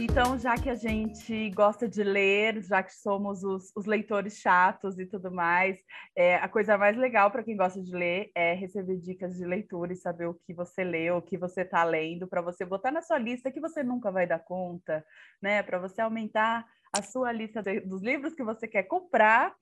Então 0.00 0.38
já 0.38 0.54
que 0.56 0.70
a 0.70 0.74
gente 0.76 1.50
gosta 1.50 1.88
de 1.88 2.04
ler, 2.04 2.62
já 2.62 2.82
que 2.82 2.94
somos 2.94 3.42
os, 3.42 3.72
os 3.74 3.84
leitores 3.84 4.38
chatos 4.38 4.98
e 4.98 5.06
tudo 5.06 5.30
mais, 5.30 5.76
é, 6.14 6.36
a 6.36 6.48
coisa 6.48 6.78
mais 6.78 6.96
legal 6.96 7.30
para 7.30 7.42
quem 7.42 7.56
gosta 7.56 7.82
de 7.82 7.92
ler 7.92 8.30
é 8.34 8.54
receber 8.54 8.96
dicas 8.98 9.36
de 9.36 9.44
leitura 9.44 9.92
e 9.92 9.96
saber 9.96 10.26
o 10.26 10.34
que 10.34 10.54
você 10.54 10.84
leu, 10.84 11.16
o 11.16 11.22
que 11.22 11.36
você 11.36 11.62
está 11.62 11.82
lendo, 11.82 12.28
para 12.28 12.40
você 12.40 12.64
botar 12.64 12.92
na 12.92 13.02
sua 13.02 13.18
lista 13.18 13.50
que 13.50 13.60
você 13.60 13.82
nunca 13.82 14.10
vai 14.12 14.26
dar 14.26 14.38
conta, 14.38 15.04
né? 15.42 15.62
Para 15.62 15.78
você 15.78 16.00
aumentar 16.00 16.64
a 16.96 17.02
sua 17.02 17.32
lista 17.32 17.62
de, 17.62 17.80
dos 17.80 18.02
livros 18.02 18.34
que 18.34 18.44
você 18.44 18.68
quer 18.68 18.84
comprar 18.84 19.54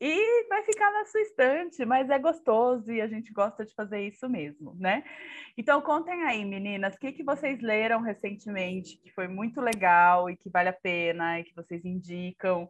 e 0.00 0.48
vai 0.48 0.62
ficar 0.64 0.90
na 0.92 1.04
sua 1.06 1.20
estante, 1.20 1.84
mas 1.84 2.08
é 2.10 2.18
gostoso 2.18 2.90
e 2.90 3.00
a 3.00 3.06
gente 3.06 3.32
gosta 3.32 3.64
de 3.64 3.74
fazer 3.74 4.06
isso 4.06 4.28
mesmo, 4.28 4.74
né? 4.78 5.04
Então 5.56 5.80
contem 5.80 6.22
aí, 6.24 6.44
meninas, 6.44 6.94
o 6.94 6.98
que, 6.98 7.12
que 7.12 7.24
vocês 7.24 7.60
leram 7.60 8.00
recentemente 8.00 8.98
que 8.98 9.10
foi 9.12 9.28
muito 9.28 9.60
legal 9.60 10.28
e 10.30 10.36
que 10.36 10.50
vale 10.50 10.68
a 10.68 10.72
pena 10.72 11.40
e 11.40 11.44
que 11.44 11.54
vocês 11.54 11.84
indicam 11.84 12.68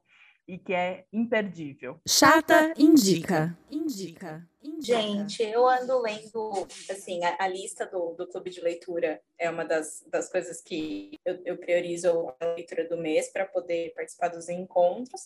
e 0.49 0.59
que 0.59 0.73
é 0.73 1.05
imperdível. 1.13 2.01
Chata 2.07 2.73
indica. 2.79 3.59
Indica. 3.71 4.49
indica. 4.63 4.81
Gente, 4.81 5.43
eu 5.43 5.69
ando 5.69 6.01
lendo, 6.01 6.67
assim, 6.89 7.25
a, 7.25 7.37
a, 7.41 7.49
lista 7.49 7.85
do, 7.85 8.15
do 8.15 8.29
clube 8.29 8.51
de 8.51 8.61
leitura 8.61 9.21
é 9.39 9.51
uma 9.51 9.65
das, 9.65 10.05
das 10.09 10.31
coisas 10.31 10.63
que 10.63 11.19
eu, 11.25 11.43
eu 11.45 11.59
priorizo 11.59 12.33
a 12.41 12.47
leitura 12.55 12.89
do 12.89 12.97
mês 12.97 13.29
para 13.33 13.45
poder 13.45 13.93
participar 13.95 14.29
dos 14.29 14.49
encontros. 14.49 15.23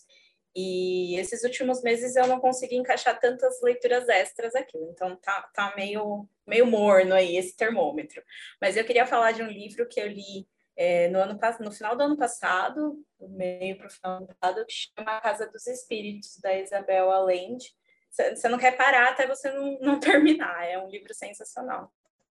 E 0.55 1.17
esses 1.19 1.45
últimos 1.45 1.83
meses 1.83 2.17
eu 2.17 2.27
não 2.27 2.41
consegui 2.41 2.77
encaixar 2.77 3.19
tantas 3.21 3.61
leituras 3.63 4.09
extras 4.09 4.55
aqui, 4.55 4.79
então 4.79 5.15
tá, 5.17 5.49
tá 5.55 5.73
meio, 5.77 6.29
meio 6.47 6.67
morno 6.67 7.15
aí 7.15 7.37
esse 7.37 7.57
termômetro. 7.57 8.23
Mas 8.61 8.77
eu 8.77 8.85
queria 8.85 9.07
falar 9.07 9.33
de 9.33 9.43
um 9.43 9.49
livro 9.49 9.87
que 9.87 10.01
eu 10.01 10.09
li 10.09 10.49
é, 10.77 11.09
no, 11.09 11.21
ano, 11.21 11.39
no 11.61 11.71
final 11.71 11.97
do 11.97 12.03
ano 12.03 12.17
passado, 12.17 13.01
meio 13.21 13.77
para 13.77 13.87
o 13.87 13.91
final 13.91 14.21
do 14.21 14.27
passado, 14.27 14.67
que 14.67 14.73
chama 14.73 15.19
A 15.19 15.21
Casa 15.21 15.47
dos 15.47 15.67
Espíritos, 15.67 16.39
da 16.39 16.59
Isabel 16.59 17.11
Allende. 17.11 17.73
Você 18.11 18.49
não 18.49 18.59
quer 18.59 18.77
parar 18.77 19.11
até 19.11 19.27
você 19.27 19.53
não, 19.53 19.79
não 19.83 20.01
terminar, 20.01 20.67
é 20.67 20.79
um 20.79 20.89
livro 20.89 21.15
sensacional 21.15 21.93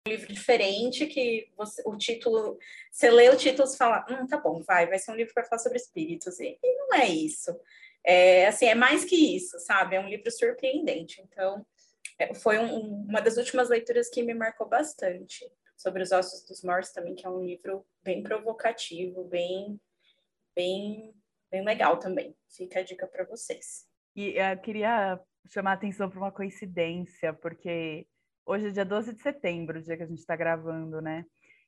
um 0.07 0.11
livro 0.11 0.35
diferente 0.35 1.07
que 1.07 1.51
você, 1.57 1.83
o 1.87 1.97
título, 1.97 2.59
você 2.93 3.11
lê 3.11 3.31
o 3.31 3.37
título 3.39 3.67
e 3.67 3.77
fala, 3.77 4.05
hum, 4.11 4.27
tá 4.27 4.37
bom, 4.37 4.63
vai, 4.63 4.87
vai 4.87 4.99
ser 4.99 5.11
um 5.11 5.15
livro 5.15 5.33
para 5.33 5.45
falar 5.45 5.59
sobre 5.59 5.79
espíritos. 5.79 6.39
E, 6.41 6.59
e, 6.63 6.77
não 6.77 6.95
é 6.99 7.09
isso. 7.09 7.59
É, 8.05 8.47
assim, 8.47 8.67
é 8.67 8.75
mais 8.75 9.05
que 9.05 9.37
isso, 9.37 9.59
sabe? 9.61 9.97
É 9.97 10.01
um 10.01 10.09
livro 10.09 10.31
surpreendente. 10.31 11.23
Então, 11.23 11.65
é, 12.19 12.35
foi 12.35 12.59
um, 12.59 13.05
uma 13.09 13.21
das 13.21 13.37
últimas 13.37 13.69
leituras 13.69 14.09
que 14.09 14.23
me 14.23 14.35
marcou 14.35 14.69
bastante. 14.69 15.45
Sobre 15.77 16.03
os 16.03 16.13
Ossos 16.13 16.47
dos 16.47 16.63
Mortos 16.63 16.93
também, 16.93 17.15
que 17.15 17.27
é 17.27 17.29
um 17.31 17.45
livro 17.45 17.85
bem 18.03 18.23
provocativo, 18.23 19.25
bem, 19.25 19.81
bem, 20.55 21.13
bem 21.51 21.65
legal 21.65 21.99
também. 21.99 22.37
Fica 22.49 22.81
a 22.81 22.83
dica 22.83 23.07
para 23.07 23.25
vocês. 23.25 23.87
E 24.15 24.35
eu 24.39 24.59
queria 24.59 25.21
chamar 25.49 25.73
a 25.73 25.75
atenção 25.75 26.09
para 26.09 26.19
uma 26.19 26.31
coincidência, 26.31 27.33
porque 27.33 28.07
hoje 28.47 28.69
é 28.69 28.71
dia 28.71 28.85
12 28.85 29.15
de 29.15 29.23
setembro, 29.23 29.79
o 29.79 29.83
dia 29.83 29.97
que 29.97 30.05
a 30.05 30.07
gente 30.07 30.21
está 30.21 30.37
gravando, 30.37 31.01
né? 31.03 31.27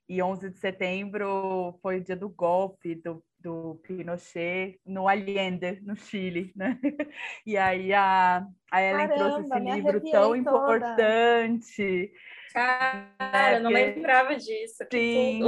E 0.08 0.22
11 0.22 0.50
de 0.50 0.58
setembro 0.58 1.78
foi 1.82 1.98
o 1.98 2.04
dia 2.04 2.16
do 2.16 2.28
golpe 2.28 2.94
do 2.94 3.22
do 3.46 3.80
Pinochet 3.84 4.80
no 4.84 5.06
Allende, 5.06 5.80
no 5.82 5.94
Chile, 5.94 6.52
né? 6.56 6.78
E 7.46 7.56
aí 7.56 7.92
a, 7.92 8.44
a 8.72 8.82
Ellen 8.82 9.08
Caramba, 9.08 9.14
trouxe 9.14 9.40
esse 9.42 9.58
livro 9.60 10.00
tão 10.10 10.22
toda. 10.22 10.38
importante. 10.38 12.12
Cara, 12.52 13.58
eu 13.58 13.62
não 13.62 13.70
lembrava 13.70 14.34
disso. 14.34 14.84
Sim. 14.90 15.46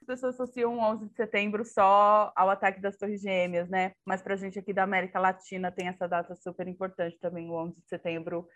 As 0.00 0.06
pessoas 0.06 0.34
associam 0.34 0.76
o 0.76 0.80
11 0.80 1.06
de 1.08 1.14
setembro 1.14 1.64
só 1.64 2.32
ao 2.34 2.50
ataque 2.50 2.80
das 2.80 2.96
Torres 2.96 3.20
Gêmeas, 3.20 3.68
né? 3.68 3.92
Mas 4.04 4.22
para 4.22 4.34
a 4.34 4.36
gente 4.36 4.58
aqui 4.58 4.72
da 4.72 4.82
América 4.82 5.20
Latina 5.20 5.70
tem 5.70 5.86
essa 5.86 6.08
data 6.08 6.34
super 6.34 6.66
importante 6.66 7.16
também. 7.20 7.48
O 7.48 7.54
11 7.54 7.80
de 7.80 7.88
setembro 7.88 8.48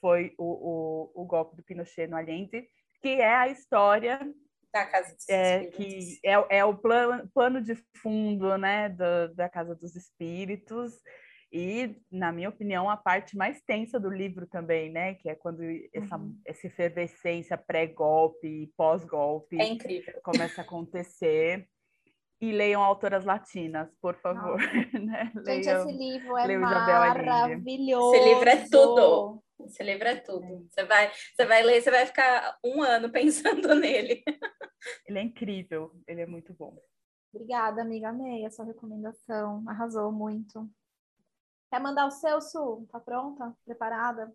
foi 0.00 0.32
o, 0.38 1.10
o, 1.14 1.22
o 1.22 1.26
golpe 1.26 1.56
do 1.56 1.62
Pinochet 1.62 2.06
no 2.06 2.16
Allende, 2.16 2.66
que 3.02 3.08
é 3.08 3.34
a 3.34 3.48
história 3.48 4.20
da 4.72 4.86
Casa 4.86 5.14
dos 5.14 5.28
é, 5.28 5.66
que 5.66 6.18
é, 6.24 6.58
é 6.58 6.64
o 6.64 6.76
plano, 6.76 7.28
plano 7.34 7.60
de 7.60 7.74
fundo 8.02 8.56
né, 8.56 8.88
do, 8.88 9.34
da 9.34 9.48
Casa 9.48 9.74
dos 9.74 9.94
Espíritos 9.94 10.94
e, 11.52 11.96
na 12.10 12.32
minha 12.32 12.48
opinião, 12.48 12.88
a 12.88 12.96
parte 12.96 13.36
mais 13.36 13.60
tensa 13.60 14.00
do 14.00 14.08
livro 14.08 14.46
também, 14.46 14.90
né? 14.90 15.14
Que 15.16 15.28
é 15.28 15.34
quando 15.34 15.62
essa, 15.92 16.16
uhum. 16.16 16.34
essa 16.46 16.66
efervescência 16.66 17.58
pré-golpe 17.58 18.46
e 18.46 18.66
pós-golpe 18.74 19.60
é 19.60 19.66
incrível. 19.66 20.18
começa 20.22 20.62
a 20.62 20.64
acontecer. 20.64 21.68
E 22.40 22.50
leiam 22.50 22.82
autoras 22.82 23.24
latinas, 23.24 23.88
por 24.00 24.16
favor. 24.16 24.58
né? 24.92 25.30
Gente, 25.46 25.66
leiam, 25.66 25.88
esse 25.88 25.98
livro 25.98 26.36
é 26.38 26.58
maravilhoso. 26.58 28.16
Esse 28.16 28.28
livro 28.28 28.48
é 28.48 28.56
tudo. 28.68 29.44
Esse 29.66 29.82
livro 29.82 30.08
é 30.08 30.16
tudo. 30.16 30.66
Você 30.68 30.84
vai, 30.84 31.10
você 31.10 31.44
vai 31.46 31.62
ler, 31.62 31.82
você 31.82 31.90
vai 31.90 32.06
ficar 32.06 32.58
um 32.64 32.82
ano 32.82 33.10
pensando 33.12 33.74
nele. 33.74 34.22
Ele 35.06 35.18
é 35.18 35.22
incrível, 35.22 35.92
ele 36.06 36.20
é 36.20 36.26
muito 36.26 36.52
bom. 36.54 36.76
Obrigada, 37.32 37.82
amiga. 37.82 38.10
Amei 38.10 38.44
a 38.44 38.50
sua 38.50 38.64
recomendação. 38.64 39.64
Arrasou 39.66 40.12
muito. 40.12 40.70
Quer 41.70 41.80
mandar 41.80 42.06
o 42.06 42.10
seu, 42.10 42.40
Su? 42.40 42.86
Tá 42.90 43.00
pronta? 43.00 43.56
Preparada? 43.64 44.30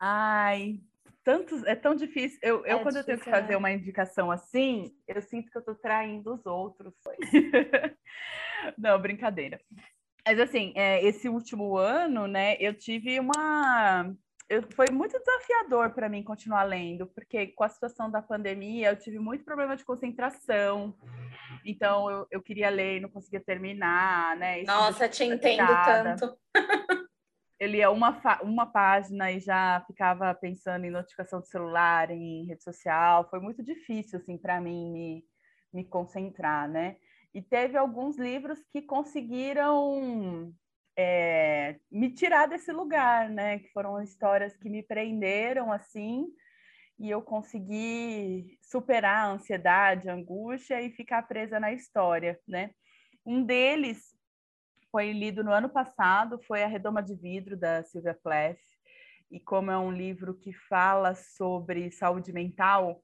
Ai, 0.00 0.80
tantos, 1.22 1.62
é 1.64 1.76
tão 1.76 1.94
difícil. 1.94 2.38
Eu, 2.42 2.64
é 2.66 2.72
eu 2.72 2.80
quando 2.80 2.94
difícil, 2.94 3.00
eu 3.00 3.04
tenho 3.04 3.18
que 3.20 3.30
fazer 3.30 3.52
né? 3.52 3.56
uma 3.56 3.70
indicação 3.70 4.30
assim, 4.30 4.92
eu 5.06 5.22
sinto 5.22 5.50
que 5.50 5.58
eu 5.58 5.64
tô 5.64 5.74
traindo 5.74 6.34
os 6.34 6.44
outros. 6.46 6.92
Não, 8.76 9.00
brincadeira. 9.00 9.60
Mas 10.26 10.38
assim, 10.38 10.72
é, 10.76 11.04
esse 11.04 11.28
último 11.28 11.76
ano, 11.76 12.26
né, 12.26 12.56
eu 12.58 12.74
tive 12.74 13.18
uma. 13.20 14.14
Eu, 14.50 14.64
foi 14.74 14.86
muito 14.90 15.16
desafiador 15.16 15.90
para 15.90 16.08
mim 16.08 16.24
continuar 16.24 16.64
lendo, 16.64 17.06
porque 17.06 17.46
com 17.46 17.62
a 17.62 17.68
situação 17.68 18.10
da 18.10 18.20
pandemia 18.20 18.88
eu 18.90 18.98
tive 18.98 19.20
muito 19.20 19.44
problema 19.44 19.76
de 19.76 19.84
concentração. 19.84 20.92
Então 21.64 22.10
eu, 22.10 22.26
eu 22.32 22.42
queria 22.42 22.68
ler 22.68 22.96
e 22.96 23.00
não 23.00 23.08
conseguia 23.08 23.38
terminar, 23.38 24.36
né? 24.36 24.64
Nossa, 24.64 25.08
te 25.08 25.22
entendo 25.22 25.68
tanto. 25.84 26.36
eu 27.60 27.68
lia 27.68 27.92
uma, 27.92 28.20
uma 28.42 28.66
página 28.66 29.30
e 29.30 29.38
já 29.38 29.84
ficava 29.86 30.34
pensando 30.34 30.84
em 30.84 30.90
notificação 30.90 31.38
do 31.38 31.46
celular, 31.46 32.10
em 32.10 32.44
rede 32.44 32.64
social. 32.64 33.30
Foi 33.30 33.38
muito 33.38 33.62
difícil, 33.62 34.18
assim, 34.18 34.36
para 34.36 34.60
mim 34.60 34.90
me, 34.90 35.24
me 35.72 35.84
concentrar, 35.84 36.68
né? 36.68 36.96
E 37.32 37.40
teve 37.40 37.78
alguns 37.78 38.18
livros 38.18 38.58
que 38.72 38.82
conseguiram 38.82 40.52
é, 40.96 41.76
me 41.90 42.10
tirar 42.10 42.46
desse 42.46 42.72
lugar, 42.72 43.28
né? 43.28 43.58
Que 43.58 43.68
foram 43.72 44.02
histórias 44.02 44.56
que 44.56 44.68
me 44.68 44.82
prenderam, 44.82 45.72
assim, 45.72 46.26
e 46.98 47.08
eu 47.08 47.22
consegui 47.22 48.58
superar 48.60 49.24
a 49.24 49.30
ansiedade, 49.30 50.08
a 50.08 50.14
angústia 50.14 50.82
e 50.82 50.90
ficar 50.90 51.22
presa 51.22 51.58
na 51.58 51.72
história, 51.72 52.38
né? 52.46 52.70
Um 53.24 53.42
deles 53.42 54.14
foi 54.90 55.12
lido 55.12 55.44
no 55.44 55.52
ano 55.52 55.68
passado, 55.68 56.40
foi 56.46 56.62
A 56.62 56.66
Redoma 56.66 57.02
de 57.02 57.14
Vidro, 57.14 57.56
da 57.56 57.82
Sylvia 57.84 58.18
Plath, 58.22 58.58
e 59.30 59.38
como 59.38 59.70
é 59.70 59.78
um 59.78 59.92
livro 59.92 60.34
que 60.34 60.52
fala 60.52 61.14
sobre 61.14 61.90
saúde 61.92 62.32
mental, 62.32 63.02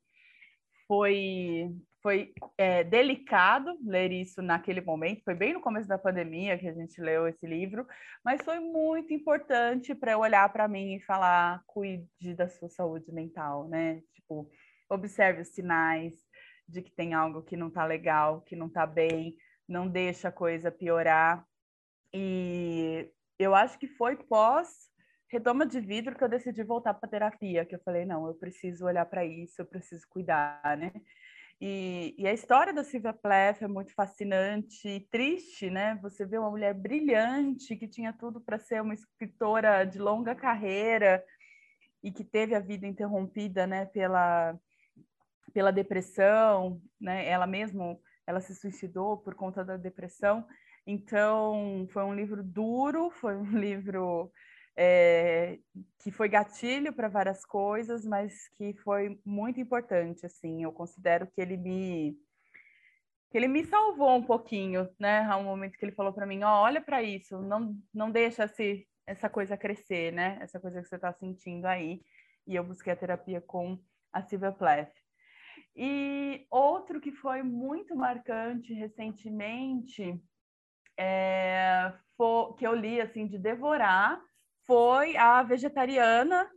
foi 0.86 1.74
foi 2.06 2.32
é, 2.56 2.84
delicado 2.84 3.76
ler 3.84 4.12
isso 4.12 4.40
naquele 4.40 4.80
momento, 4.80 5.24
foi 5.24 5.34
bem 5.34 5.52
no 5.52 5.60
começo 5.60 5.88
da 5.88 5.98
pandemia 5.98 6.56
que 6.56 6.68
a 6.68 6.72
gente 6.72 7.00
leu 7.00 7.26
esse 7.26 7.44
livro, 7.44 7.84
mas 8.24 8.40
foi 8.42 8.60
muito 8.60 9.12
importante 9.12 9.92
para 9.92 10.12
eu 10.12 10.20
olhar 10.20 10.48
para 10.52 10.68
mim 10.68 10.94
e 10.94 11.04
falar: 11.04 11.60
cuide 11.66 12.32
da 12.36 12.48
sua 12.48 12.68
saúde 12.68 13.10
mental, 13.10 13.66
né? 13.66 14.00
Tipo, 14.14 14.48
observe 14.88 15.42
os 15.42 15.48
sinais 15.48 16.14
de 16.68 16.80
que 16.80 16.92
tem 16.92 17.12
algo 17.12 17.42
que 17.42 17.56
não 17.56 17.66
está 17.66 17.84
legal, 17.84 18.40
que 18.42 18.54
não 18.54 18.68
está 18.68 18.86
bem, 18.86 19.36
não 19.68 19.88
deixa 19.88 20.28
a 20.28 20.32
coisa 20.32 20.70
piorar. 20.70 21.44
E 22.14 23.10
eu 23.36 23.52
acho 23.52 23.76
que 23.80 23.88
foi 23.88 24.14
pós 24.14 24.68
redoma 25.28 25.66
de 25.66 25.80
vidro 25.80 26.16
que 26.16 26.22
eu 26.22 26.28
decidi 26.28 26.62
voltar 26.62 26.94
para 26.94 27.08
terapia, 27.08 27.64
que 27.64 27.74
eu 27.74 27.80
falei, 27.80 28.04
não, 28.04 28.28
eu 28.28 28.34
preciso 28.34 28.86
olhar 28.86 29.04
para 29.06 29.24
isso, 29.24 29.60
eu 29.60 29.66
preciso 29.66 30.06
cuidar, 30.08 30.76
né? 30.78 30.92
E, 31.60 32.14
e, 32.18 32.26
a 32.26 32.34
história 32.34 32.72
da 32.72 32.84
Silvia 32.84 33.14
Plath 33.14 33.62
é 33.62 33.68
muito 33.68 33.94
fascinante 33.94 34.86
e 34.86 35.00
triste, 35.00 35.70
né? 35.70 35.98
Você 36.02 36.26
vê 36.26 36.36
uma 36.36 36.50
mulher 36.50 36.74
brilhante 36.74 37.76
que 37.76 37.88
tinha 37.88 38.12
tudo 38.12 38.40
para 38.40 38.58
ser 38.58 38.82
uma 38.82 38.92
escritora 38.92 39.84
de 39.84 39.98
longa 39.98 40.34
carreira 40.34 41.24
e 42.02 42.12
que 42.12 42.22
teve 42.22 42.54
a 42.54 42.60
vida 42.60 42.86
interrompida, 42.86 43.66
né, 43.66 43.86
pela 43.86 44.58
pela 45.54 45.72
depressão, 45.72 46.82
né? 47.00 47.26
Ela 47.26 47.46
mesmo, 47.46 47.98
ela 48.26 48.40
se 48.40 48.54
suicidou 48.54 49.16
por 49.16 49.34
conta 49.34 49.64
da 49.64 49.78
depressão. 49.78 50.46
Então, 50.86 51.88
foi 51.90 52.02
um 52.04 52.14
livro 52.14 52.42
duro, 52.44 53.10
foi 53.10 53.34
um 53.34 53.50
livro 53.58 54.30
é, 54.76 55.58
que 56.00 56.10
foi 56.10 56.28
gatilho 56.28 56.92
para 56.92 57.08
várias 57.08 57.44
coisas, 57.44 58.04
mas 58.04 58.48
que 58.50 58.74
foi 58.84 59.18
muito 59.24 59.60
importante, 59.60 60.26
assim, 60.26 60.62
eu 60.62 60.72
considero 60.72 61.26
que 61.28 61.40
ele 61.40 61.56
me 61.56 62.16
que 63.30 63.36
ele 63.36 63.48
me 63.48 63.64
salvou 63.64 64.16
um 64.16 64.22
pouquinho, 64.22 64.88
né? 65.00 65.24
Há 65.24 65.36
um 65.36 65.44
momento 65.44 65.76
que 65.76 65.84
ele 65.84 65.94
falou 65.94 66.12
para 66.12 66.26
mim, 66.26 66.44
oh, 66.44 66.62
olha 66.62 66.80
para 66.80 67.02
isso, 67.02 67.40
não 67.42 67.76
não 67.92 68.10
deixa 68.10 68.44
esse, 68.44 68.86
essa 69.06 69.28
coisa 69.28 69.56
crescer, 69.56 70.12
né? 70.12 70.38
Essa 70.40 70.60
coisa 70.60 70.80
que 70.80 70.88
você 70.88 70.96
está 70.96 71.12
sentindo 71.12 71.66
aí. 71.66 72.02
E 72.46 72.54
eu 72.54 72.62
busquei 72.64 72.92
a 72.92 72.96
terapia 72.96 73.40
com 73.40 73.78
a 74.12 74.22
Silvia 74.22 74.52
Plath. 74.52 74.92
E 75.74 76.46
outro 76.50 77.00
que 77.00 77.12
foi 77.12 77.42
muito 77.42 77.96
marcante 77.96 78.72
recentemente, 78.72 80.18
é, 80.98 81.92
foi, 82.16 82.54
que 82.54 82.66
eu 82.66 82.74
li 82.74 83.00
assim 83.00 83.26
de 83.26 83.38
devorar, 83.38 84.20
foi 84.66 85.16
a 85.16 85.42
vegetariana 85.42 86.50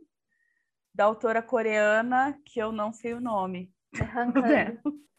da 0.94 1.04
autora 1.04 1.42
coreana, 1.42 2.38
que 2.44 2.60
eu 2.60 2.72
não 2.72 2.92
sei 2.92 3.14
o 3.14 3.20
nome. 3.20 3.72
É 3.94 4.04
Han 4.04 4.32
Kang. 4.32 4.80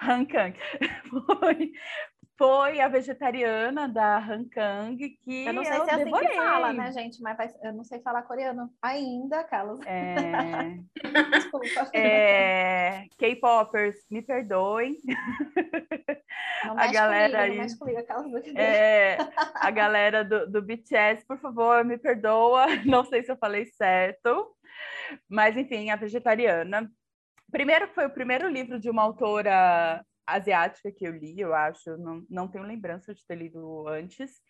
Han 0.00 0.24
Kang. 0.26 0.58
Foi, 1.40 1.72
foi 2.38 2.80
a 2.80 2.88
vegetariana 2.88 3.88
da 3.88 4.18
Han 4.18 4.44
Kang 4.48 4.96
que 4.96 5.46
eu 5.46 5.52
não 5.52 5.64
sei 5.64 5.72
se 5.72 5.90
é 5.90 5.94
assim 5.94 6.04
devorei. 6.04 6.28
que 6.28 6.36
fala, 6.36 6.72
né, 6.72 6.92
gente? 6.92 7.20
Mas 7.22 7.36
vai, 7.36 7.48
eu 7.62 7.72
não 7.72 7.84
sei 7.84 8.00
falar 8.00 8.22
coreano 8.22 8.70
ainda, 8.80 9.42
Carlos. 9.44 9.80
É... 9.86 10.76
Desculpa. 11.32 11.90
É... 11.94 13.04
K-popers, 13.18 13.96
me 14.10 14.22
perdoem. 14.22 14.96
Não 16.64 16.78
a 16.78 16.86
galera 16.88 17.46
comigo, 17.46 17.98
aí, 17.98 18.06
comigo, 18.06 18.58
é... 18.58 19.16
a 19.54 19.70
galera 19.70 20.24
do, 20.24 20.50
do 20.50 20.62
BTS, 20.62 21.24
por 21.26 21.38
favor, 21.38 21.84
me 21.84 21.96
perdoa. 21.96 22.66
Não 22.84 23.04
sei 23.04 23.22
se 23.22 23.30
eu 23.30 23.36
falei 23.36 23.64
certo, 23.66 24.54
mas 25.28 25.56
enfim, 25.56 25.90
a 25.90 25.96
vegetariana. 25.96 26.90
Primeiro 27.50 27.88
foi 27.88 28.06
o 28.06 28.10
primeiro 28.10 28.48
livro 28.48 28.78
de 28.78 28.90
uma 28.90 29.02
autora 29.02 30.04
asiática 30.26 30.90
que 30.90 31.06
eu 31.06 31.12
li, 31.12 31.38
eu 31.38 31.54
acho, 31.54 31.96
não, 31.96 32.26
não 32.28 32.48
tenho 32.48 32.64
lembrança 32.64 33.14
de 33.14 33.24
ter 33.26 33.36
lido 33.36 33.86
antes. 33.88 34.40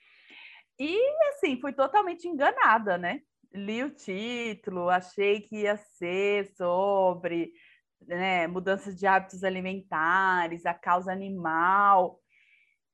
E, 0.78 0.98
assim, 1.28 1.60
fui 1.60 1.72
totalmente 1.72 2.26
enganada, 2.26 2.98
né? 2.98 3.20
Li 3.52 3.82
o 3.82 3.90
título, 3.90 4.88
achei 4.88 5.40
que 5.40 5.62
ia 5.62 5.76
ser 5.76 6.46
sobre 6.56 7.52
né, 8.00 8.46
mudanças 8.46 8.98
de 8.98 9.06
hábitos 9.06 9.42
alimentares, 9.44 10.66
a 10.66 10.74
causa 10.74 11.12
animal. 11.12 12.20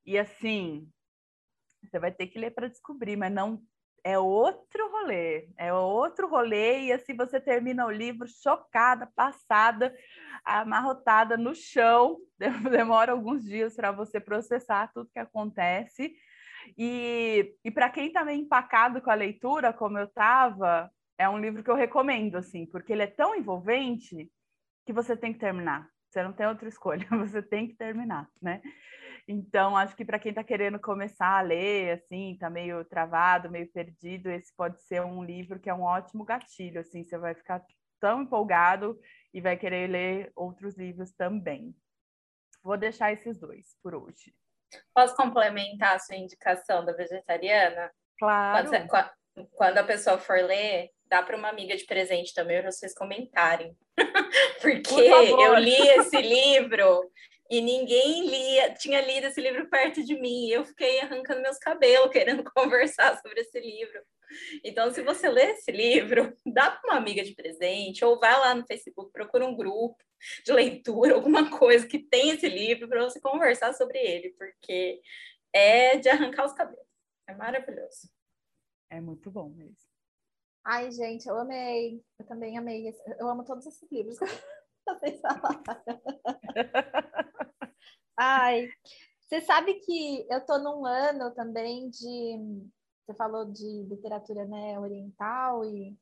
E, 0.07 0.19
assim, 0.19 0.89
você 1.83 1.99
vai 1.99 2.13
ter 2.13 2.29
que 2.29 2.39
ler 2.39 2.53
para 2.53 2.69
descobrir, 2.69 3.17
mas 3.17 3.33
não 3.33 3.63
é 4.05 4.19
outro 4.19 4.91
rolê, 4.91 5.49
é 5.57 5.73
outro 5.73 6.29
rolê, 6.29 6.83
e 6.83 6.93
assim 6.93 7.17
você 7.17 7.41
termina 7.41 7.87
o 7.87 7.91
livro 7.91 8.27
chocada, 8.27 9.09
passada, 9.15 9.95
amarrotada 10.45 11.37
no 11.37 11.55
chão, 11.55 12.19
demora 12.71 13.13
alguns 13.13 13.45
dias 13.45 13.77
para 13.77 13.93
você 13.93 14.19
processar 14.19 14.91
tudo 14.93 15.11
que 15.13 15.19
acontece. 15.19 16.15
E, 16.77 17.55
e 17.65 17.71
para 17.71 17.91
quem 17.91 18.09
está 18.09 18.25
meio 18.25 18.41
empacado 18.41 19.01
com 19.01 19.11
a 19.11 19.15
leitura, 19.15 19.73
como 19.73 19.99
eu 19.99 20.05
estava, 20.05 20.91
é 21.19 21.29
um 21.29 21.39
livro 21.39 21.63
que 21.63 21.71
eu 21.71 21.77
recomendo, 21.77 22.37
assim, 22.37 22.67
porque 22.67 22.93
ele 22.93 23.03
é 23.03 23.07
tão 23.07 23.35
envolvente 23.37 24.31
que 24.85 24.93
você 24.93 25.17
tem 25.17 25.33
que 25.33 25.39
terminar. 25.39 25.89
Você 26.09 26.23
não 26.23 26.33
tem 26.33 26.47
outra 26.47 26.69
escolha, 26.69 27.07
você 27.27 27.43
tem 27.43 27.69
que 27.69 27.75
terminar, 27.75 28.29
né? 28.41 28.61
Então, 29.27 29.77
acho 29.77 29.95
que 29.95 30.05
para 30.05 30.19
quem 30.19 30.31
está 30.31 30.43
querendo 30.43 30.79
começar 30.81 31.39
a 31.39 31.43
ler, 31.43 31.93
assim, 31.93 32.33
está 32.33 32.51
meio 32.51 32.85
travado, 32.85 33.51
meio 33.51 33.71
perdido, 33.71 34.31
esse 34.31 34.55
pode 34.55 34.83
ser 34.83 35.01
um 35.03 35.23
livro 35.23 35.61
que 35.61 35.71
é 35.71 35.75
um 35.75 35.83
ótimo 35.83 36.25
gatilho, 36.25 36.81
assim, 36.81 37.05
você 37.05 37.17
vai 37.17 37.35
ficar 37.35 37.65
tão 38.01 38.23
empolgado 38.23 38.99
e 39.33 39.41
vai 39.41 39.57
querer 39.57 39.89
ler 39.89 40.33
outros 40.35 40.77
livros 40.77 41.13
também. 41.13 41.75
Vou 42.63 42.77
deixar 42.77 43.13
esses 43.13 43.39
dois 43.39 43.77
por 43.83 43.95
hoje. 43.95 44.35
Posso 44.95 45.15
complementar 45.15 45.97
a 45.97 45.99
sua 45.99 46.17
indicação 46.17 46.85
da 46.85 46.93
vegetariana? 46.93 47.91
Claro. 48.19 48.69
Quando, 48.89 49.49
quando 49.53 49.79
a 49.79 49.85
pessoa 49.85 50.19
for 50.19 50.37
ler, 50.37 50.91
dá 51.07 51.23
para 51.23 51.37
uma 51.37 51.49
amiga 51.49 51.77
de 51.77 51.85
presente 51.85 52.35
também 52.35 52.61
para 52.61 52.73
vocês 52.73 52.95
comentarem. 52.95 53.77
Porque 54.61 54.89
Por 54.89 55.41
eu 55.41 55.55
li 55.57 55.77
esse 55.77 56.21
livro 56.21 57.11
e 57.53 57.61
ninguém 57.61 58.27
lia, 58.27 58.73
tinha 58.73 58.99
lido 59.03 59.27
esse 59.27 59.39
livro 59.39 59.69
perto 59.69 60.03
de 60.03 60.19
mim. 60.19 60.47
E 60.47 60.53
eu 60.53 60.65
fiquei 60.65 61.01
arrancando 61.01 61.43
meus 61.43 61.59
cabelos 61.59 62.09
querendo 62.11 62.43
conversar 62.51 63.21
sobre 63.21 63.43
esse 63.43 63.61
livro. 63.61 64.03
Então, 64.65 64.91
se 64.91 65.03
você 65.03 65.29
lê 65.29 65.51
esse 65.51 65.71
livro, 65.71 66.35
dá 66.47 66.71
para 66.71 66.91
uma 66.91 66.99
amiga 66.99 67.23
de 67.23 67.35
presente, 67.35 68.03
ou 68.07 68.19
vai 68.19 68.33
lá 68.33 68.55
no 68.55 68.67
Facebook, 68.67 69.13
procura 69.13 69.45
um 69.45 69.55
grupo 69.55 70.03
de 70.47 70.51
leitura, 70.51 71.15
alguma 71.15 71.51
coisa 71.59 71.87
que 71.87 71.99
tem 71.99 72.31
esse 72.31 72.49
livro 72.49 72.89
para 72.89 73.03
você 73.05 73.21
conversar 73.21 73.75
sobre 73.75 73.99
ele, 73.99 74.31
porque 74.31 75.03
é 75.53 75.99
de 75.99 76.09
arrancar 76.09 76.47
os 76.47 76.55
cabelos. 76.55 76.87
É 77.29 77.35
maravilhoso. 77.35 78.09
É 78.89 78.99
muito 78.99 79.31
bom 79.31 79.51
mesmo. 79.51 79.77
Ai, 80.65 80.91
gente, 80.91 81.29
eu 81.29 81.37
amei. 81.37 82.03
Eu 82.19 82.25
também 82.25 82.57
amei. 82.57 82.95
Eu 83.19 83.29
amo 83.29 83.45
todos 83.45 83.67
esses 83.67 83.93
livros. 83.93 84.17
Ai, 88.17 88.69
você 89.21 89.41
sabe 89.41 89.75
que 89.75 90.27
eu 90.31 90.45
tô 90.45 90.59
num 90.59 90.85
ano 90.85 91.35
também 91.35 91.89
de. 91.89 92.69
Você 93.05 93.15
falou 93.15 93.51
de 93.51 93.85
literatura 93.89 94.45
né, 94.45 94.79
oriental 94.79 95.65
e 95.65 95.97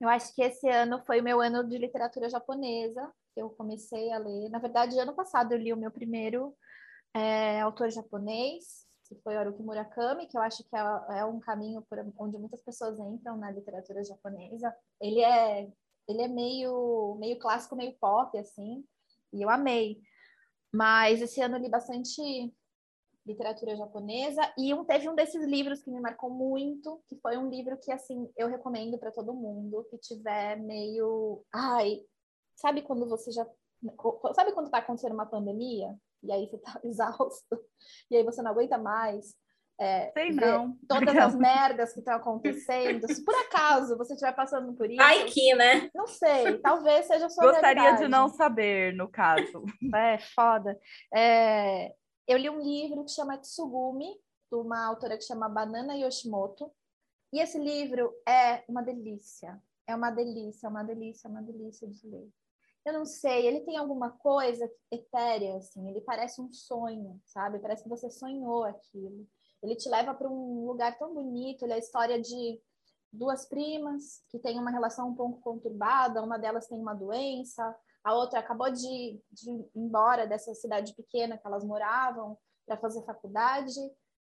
eu 0.00 0.08
acho 0.08 0.34
que 0.34 0.42
esse 0.42 0.68
ano 0.68 1.02
foi 1.04 1.20
o 1.20 1.24
meu 1.24 1.40
ano 1.40 1.68
de 1.68 1.76
literatura 1.76 2.28
japonesa, 2.28 3.12
eu 3.36 3.50
comecei 3.50 4.12
a 4.12 4.18
ler. 4.18 4.48
Na 4.48 4.58
verdade, 4.58 4.98
ano 4.98 5.14
passado 5.14 5.52
eu 5.52 5.58
li 5.58 5.72
o 5.72 5.76
meu 5.76 5.90
primeiro 5.90 6.56
é, 7.14 7.60
autor 7.60 7.90
japonês, 7.90 8.86
que 9.04 9.14
foi 9.22 9.36
Haruki 9.36 9.62
Murakami, 9.62 10.26
que 10.26 10.38
eu 10.38 10.42
acho 10.42 10.64
que 10.64 10.76
é, 10.76 11.18
é, 11.18 11.24
um 11.24 11.40
caminho 11.40 11.84
onde 12.18 12.38
muitas 12.38 12.62
pessoas 12.62 12.98
entram 12.98 13.36
na 13.36 13.50
literatura 13.50 14.02
japonesa. 14.04 14.74
Ele 15.00 15.20
é 15.20 15.68
ele 16.08 16.22
é 16.22 16.28
meio 16.28 17.16
meio 17.18 17.38
clássico, 17.38 17.76
meio 17.76 17.96
pop 17.98 18.36
assim, 18.38 18.84
e 19.32 19.42
eu 19.42 19.50
amei. 19.50 20.00
Mas 20.72 21.20
esse 21.20 21.40
ano 21.40 21.56
eu 21.56 21.60
li 21.60 21.68
bastante 21.68 22.52
literatura 23.26 23.76
japonesa 23.76 24.40
e 24.56 24.72
um, 24.72 24.84
teve 24.84 25.08
um 25.08 25.14
desses 25.14 25.44
livros 25.44 25.82
que 25.82 25.90
me 25.90 26.00
marcou 26.00 26.30
muito, 26.30 27.02
que 27.06 27.16
foi 27.16 27.36
um 27.36 27.48
livro 27.48 27.76
que 27.78 27.92
assim 27.92 28.30
eu 28.36 28.48
recomendo 28.48 28.98
para 28.98 29.12
todo 29.12 29.34
mundo 29.34 29.86
que 29.90 29.98
tiver 29.98 30.56
meio, 30.56 31.44
ai, 31.52 32.02
sabe 32.56 32.82
quando 32.82 33.08
você 33.08 33.30
já 33.30 33.46
sabe 34.34 34.52
quando 34.52 34.66
está 34.66 34.78
acontecendo 34.78 35.14
uma 35.14 35.26
pandemia 35.26 35.96
e 36.22 36.30
aí 36.30 36.46
você 36.46 36.56
está 36.56 36.80
exausto 36.84 37.64
e 38.10 38.16
aí 38.16 38.22
você 38.22 38.42
não 38.42 38.50
aguenta 38.50 38.76
mais 38.76 39.34
é, 39.80 40.12
Sei 40.12 40.30
não. 40.32 40.76
Todas 40.86 41.16
as 41.16 41.34
merdas 41.34 41.94
que 41.94 42.00
estão 42.00 42.14
acontecendo. 42.14 43.08
Se 43.08 43.24
por 43.24 43.34
acaso 43.34 43.96
você 43.96 44.12
estiver 44.12 44.34
passando 44.34 44.74
por 44.74 44.90
isso. 44.90 45.00
Ai, 45.00 45.24
que, 45.24 45.54
né? 45.54 45.90
Não 45.94 46.06
sei. 46.06 46.58
Talvez 46.58 47.06
seja 47.06 47.24
a 47.24 47.30
sua 47.30 47.46
Gostaria 47.46 47.80
realidade. 47.80 48.02
de 48.02 48.08
não 48.10 48.28
saber, 48.28 48.94
no 48.94 49.08
caso. 49.08 49.64
É, 49.96 50.18
foda. 50.18 50.78
É, 51.14 51.94
eu 52.28 52.36
li 52.36 52.50
um 52.50 52.60
livro 52.60 53.04
que 53.04 53.10
chama 53.10 53.38
Tsugumi, 53.38 54.14
de 54.50 54.56
uma 54.56 54.84
autora 54.86 55.16
que 55.16 55.24
chama 55.24 55.48
Banana 55.48 55.96
Yoshimoto. 55.96 56.70
E 57.32 57.40
esse 57.40 57.58
livro 57.58 58.12
é 58.28 58.62
uma 58.68 58.82
delícia. 58.82 59.58
É 59.86 59.94
uma 59.94 60.10
delícia, 60.10 60.68
uma 60.68 60.82
delícia, 60.82 61.30
uma 61.30 61.42
delícia 61.42 61.88
de 61.88 62.06
ler. 62.06 62.28
Eu 62.84 62.92
não 62.92 63.06
sei, 63.06 63.46
ele 63.46 63.60
tem 63.60 63.76
alguma 63.76 64.10
coisa 64.10 64.70
etérea, 64.90 65.56
assim, 65.56 65.88
ele 65.88 66.00
parece 66.00 66.40
um 66.40 66.50
sonho, 66.50 67.20
sabe? 67.26 67.58
Parece 67.58 67.82
que 67.82 67.88
você 67.88 68.10
sonhou 68.10 68.64
aquilo. 68.64 69.26
Ele 69.62 69.76
te 69.76 69.88
leva 69.88 70.14
para 70.14 70.28
um 70.28 70.66
lugar 70.66 70.98
tão 70.98 71.14
bonito, 71.14 71.64
ele 71.64 71.72
é 71.72 71.76
a 71.76 71.78
história 71.78 72.20
de 72.20 72.60
duas 73.12 73.46
primas 73.46 74.22
que 74.30 74.38
têm 74.38 74.58
uma 74.58 74.70
relação 74.70 75.08
um 75.08 75.14
pouco 75.14 75.40
conturbada, 75.40 76.22
uma 76.22 76.38
delas 76.38 76.66
tem 76.66 76.78
uma 76.78 76.94
doença, 76.94 77.76
a 78.02 78.14
outra 78.14 78.40
acabou 78.40 78.70
de, 78.70 79.20
de 79.30 79.50
ir 79.50 79.70
embora 79.74 80.26
dessa 80.26 80.54
cidade 80.54 80.94
pequena 80.94 81.36
que 81.36 81.46
elas 81.46 81.64
moravam 81.64 82.38
para 82.64 82.76
fazer 82.76 83.02
faculdade 83.04 83.78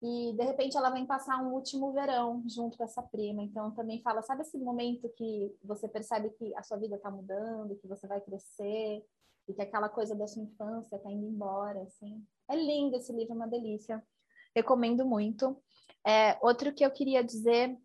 e 0.02 0.34
de 0.34 0.44
repente 0.44 0.78
ela 0.78 0.90
vem 0.90 1.06
passar 1.06 1.44
um 1.44 1.54
último 1.54 1.92
verão 1.92 2.42
junto 2.48 2.78
com 2.78 2.84
essa 2.84 3.04
prima. 3.04 3.44
Então 3.44 3.72
também 3.72 4.02
fala, 4.02 4.22
sabe 4.22 4.42
esse 4.42 4.58
momento 4.58 5.10
que 5.10 5.54
você 5.64 5.88
percebe 5.88 6.30
que 6.32 6.56
a 6.56 6.64
sua 6.64 6.78
vida 6.78 6.96
está 6.96 7.12
mudando, 7.12 7.76
que 7.76 7.88
você 7.88 8.08
vai 8.08 8.22
crescer 8.22 9.06
e 9.48 9.54
que 9.54 9.62
aquela 9.62 9.90
coisa 9.90 10.16
da 10.16 10.26
sua 10.26 10.44
infância 10.44 10.96
está 10.96 11.12
indo 11.12 11.26
embora, 11.26 11.82
assim. 11.82 12.26
É 12.48 12.56
lindo 12.56 12.96
esse 12.96 13.12
livro, 13.12 13.34
é 13.34 13.36
uma 13.36 13.48
delícia. 13.48 14.02
Recomendo 14.56 15.06
muito. 15.06 15.62
É, 16.06 16.38
outro 16.42 16.74
que 16.74 16.86
eu 16.86 16.92
queria 16.92 17.24
dizer, 17.24 17.78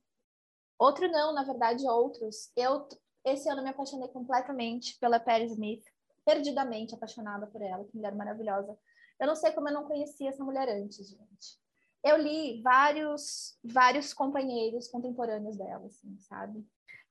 outro 0.78 1.08
não, 1.10 1.34
na 1.34 1.42
verdade 1.42 1.86
outros. 1.88 2.50
Eu 2.56 2.86
esse 3.24 3.48
ano 3.48 3.62
me 3.62 3.70
apaixonei 3.70 4.08
completamente 4.08 4.98
pela 4.98 5.18
Perry 5.18 5.46
Smith, 5.46 5.82
perdidamente 6.24 6.94
apaixonada 6.94 7.46
por 7.46 7.62
ela, 7.62 7.84
que 7.84 7.96
mulher 7.96 8.14
maravilhosa. 8.14 8.76
Eu 9.18 9.26
não 9.26 9.34
sei 9.34 9.52
como 9.52 9.68
eu 9.68 9.74
não 9.74 9.86
conhecia 9.86 10.28
essa 10.28 10.44
mulher 10.44 10.68
antes, 10.68 11.08
gente. 11.08 11.58
Eu 12.02 12.18
li 12.18 12.60
vários, 12.60 13.56
vários 13.64 14.12
companheiros 14.12 14.88
contemporâneos 14.88 15.56
dela, 15.56 15.86
assim, 15.86 16.18
sabe? 16.18 16.66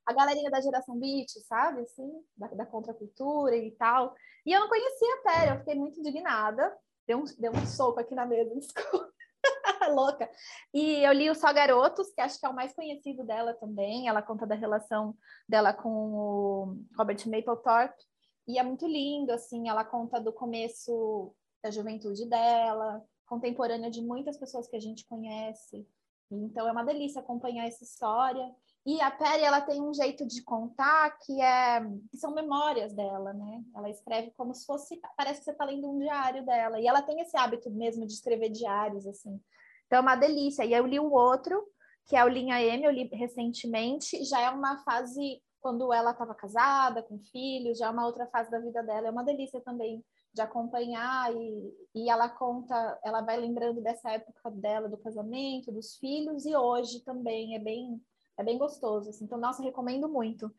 A 0.06 0.14
galerinha 0.14 0.52
da 0.52 0.62
geração 0.62 1.00
beat, 1.00 1.32
sabe, 1.48 1.82
assim, 1.82 2.12
da, 2.38 2.48
da 2.48 2.66
contracultura 2.66 3.56
e 3.56 3.72
tal. 3.72 4.14
E 4.46 4.52
eu 4.52 4.60
não 4.60 4.70
conhecia 4.70 5.16
a 5.16 5.22
Perry, 5.24 5.52
eu 5.52 5.60
fiquei 5.60 5.76
muito 5.76 6.00
indignada. 6.00 6.78
Deu 7.08 7.20
um, 7.20 7.24
deu 7.40 7.52
um 7.52 7.66
soco 7.66 8.00
aqui 8.00 8.14
na 8.14 8.26
mesa, 8.26 8.54
desculpa. 8.60 9.13
louca. 9.94 10.30
E 10.74 11.04
eu 11.04 11.12
li 11.12 11.30
o 11.30 11.36
Só 11.36 11.52
Garotos, 11.54 12.12
que 12.12 12.22
acho 12.22 12.40
que 12.40 12.46
é 12.46 12.50
o 12.50 12.56
mais 12.56 12.74
conhecido 12.74 13.24
dela 13.24 13.54
também. 13.54 14.08
Ela 14.08 14.22
conta 14.22 14.46
da 14.46 14.56
relação 14.56 15.16
dela 15.48 15.74
com 15.74 15.90
o 15.90 16.78
Robert 16.98 17.18
Mapplethorpe. 17.26 18.04
E 18.48 18.60
é 18.60 18.64
muito 18.64 18.86
lindo, 18.86 19.32
assim, 19.32 19.70
ela 19.70 19.86
conta 19.86 20.20
do 20.20 20.34
começo 20.34 21.34
da 21.64 21.72
juventude 21.72 22.28
dela, 22.28 23.02
contemporânea 23.26 23.90
de 23.90 24.02
muitas 24.02 24.38
pessoas 24.38 24.68
que 24.68 24.76
a 24.76 24.80
gente 24.80 25.06
conhece. 25.08 25.88
Então 26.30 26.68
é 26.68 26.72
uma 26.72 26.84
delícia 26.84 27.22
acompanhar 27.22 27.66
essa 27.66 27.84
história. 27.84 28.54
E 28.86 29.00
a 29.00 29.10
Perry, 29.10 29.44
ela 29.44 29.62
tem 29.62 29.82
um 29.82 29.94
jeito 29.94 30.26
de 30.26 30.44
contar 30.44 31.18
que 31.20 31.42
é 31.42 31.80
que 32.12 32.18
são 32.18 32.34
memórias 32.34 32.94
dela, 32.94 33.32
né? 33.32 33.64
Ela 33.74 33.90
escreve 33.90 34.32
como 34.32 34.54
se 34.54 34.66
fosse, 34.66 35.00
parece 35.16 35.40
que 35.40 35.46
você 35.46 35.52
está 35.52 35.64
lendo 35.64 35.90
um 35.90 36.00
diário 36.00 36.46
dela. 36.46 36.80
E 36.80 36.88
ela 36.88 37.02
tem 37.02 37.22
esse 37.22 37.38
hábito 37.38 37.72
mesmo 37.72 38.06
de 38.06 38.12
escrever 38.12 38.50
diários 38.50 39.08
assim. 39.08 39.40
Então 39.86 40.00
é 40.00 40.02
uma 40.02 40.18
delícia. 40.18 40.66
E 40.66 40.74
eu 40.74 40.86
li 40.86 41.00
o 41.00 41.14
outro, 41.14 41.66
que 42.06 42.16
é 42.18 42.26
o 42.26 42.28
Linha 42.28 42.62
M, 42.62 42.84
eu 42.84 42.92
li 42.92 43.08
recentemente, 43.14 44.22
já 44.26 44.42
é 44.42 44.50
uma 44.50 44.78
fase 44.84 45.42
quando 45.62 45.94
ela 45.94 46.12
estava 46.12 46.36
casada, 46.36 47.02
com 47.02 47.18
filhos, 47.20 47.78
já 47.78 47.88
é 47.88 47.90
uma 47.90 48.06
outra 48.06 48.28
fase 48.28 48.52
da 48.52 48.60
vida 48.60 48.84
dela. 48.84 49.08
É 49.08 49.12
uma 49.12 49.24
delícia 49.24 49.62
também 49.62 50.04
de 50.34 50.42
acompanhar 50.42 51.34
e, 51.34 51.74
e 51.96 52.10
ela 52.10 52.28
conta, 52.28 53.00
ela 53.02 53.22
vai 53.22 53.38
lembrando 53.38 53.82
dessa 53.82 54.12
época 54.12 54.52
dela, 54.52 54.90
do 54.90 54.98
casamento, 54.98 55.72
dos 55.72 55.96
filhos, 55.98 56.46
e 56.46 56.54
hoje 56.54 57.02
também 57.06 57.56
é 57.56 57.60
bem 57.60 58.02
é 58.38 58.44
bem 58.44 58.58
gostoso, 58.58 59.10
assim. 59.10 59.26
Então, 59.26 59.38
nossa, 59.38 59.62
recomendo 59.62 60.10
muito. 60.10 60.52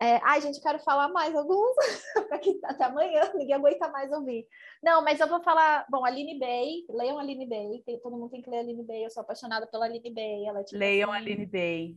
É, 0.00 0.16
ai, 0.22 0.40
gente, 0.40 0.60
quero 0.60 0.78
falar 0.80 1.08
mais 1.08 1.34
alguns, 1.34 1.74
porque 2.28 2.58
até 2.64 2.84
amanhã 2.84 3.32
ninguém 3.34 3.54
aguenta 3.54 3.88
mais 3.88 4.12
ouvir. 4.12 4.46
Não, 4.82 5.02
mas 5.02 5.20
eu 5.20 5.28
vou 5.28 5.42
falar, 5.42 5.86
bom, 5.88 6.04
Aline 6.04 6.38
Bay, 6.38 6.84
leiam 6.90 7.18
Aline 7.18 7.46
Bay, 7.46 7.82
tem, 7.84 7.98
todo 8.00 8.16
mundo 8.16 8.30
tem 8.30 8.42
que 8.42 8.50
ler 8.50 8.58
Aline 8.58 8.84
Bay, 8.84 9.04
eu 9.04 9.10
sou 9.10 9.22
apaixonada 9.22 9.66
pela 9.66 9.86
Aline 9.86 10.12
Bay. 10.12 10.46
Ela, 10.46 10.62
tipo, 10.62 10.78
leiam 10.78 11.12
assim, 11.12 11.22
Aline 11.22 11.46
Bay. 11.46 11.96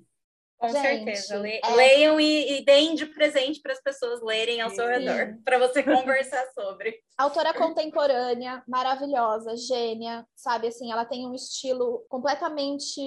Com 0.58 0.70
gente, 0.70 1.18
certeza. 1.18 1.38
Le 1.38 1.60
é... 1.62 1.76
Leiam 1.76 2.20
e, 2.20 2.60
e, 2.60 2.66
deem 2.66 2.96
de 2.96 3.06
presente 3.08 3.62
para 3.62 3.74
as 3.74 3.82
pessoas 3.82 4.22
lerem 4.22 4.62
ao 4.62 4.70
seu 4.70 4.88
redor, 4.88 5.38
para 5.44 5.60
você 5.60 5.84
conversar 5.84 6.46
sobre. 6.54 6.98
Autora 7.18 7.54
contemporânea, 7.54 8.64
maravilhosa, 8.66 9.56
gênia, 9.58 10.26
sabe? 10.34 10.68
Assim, 10.68 10.92
ela 10.92 11.04
tem 11.04 11.28
um 11.28 11.34
estilo 11.34 12.06
completamente 12.08 13.02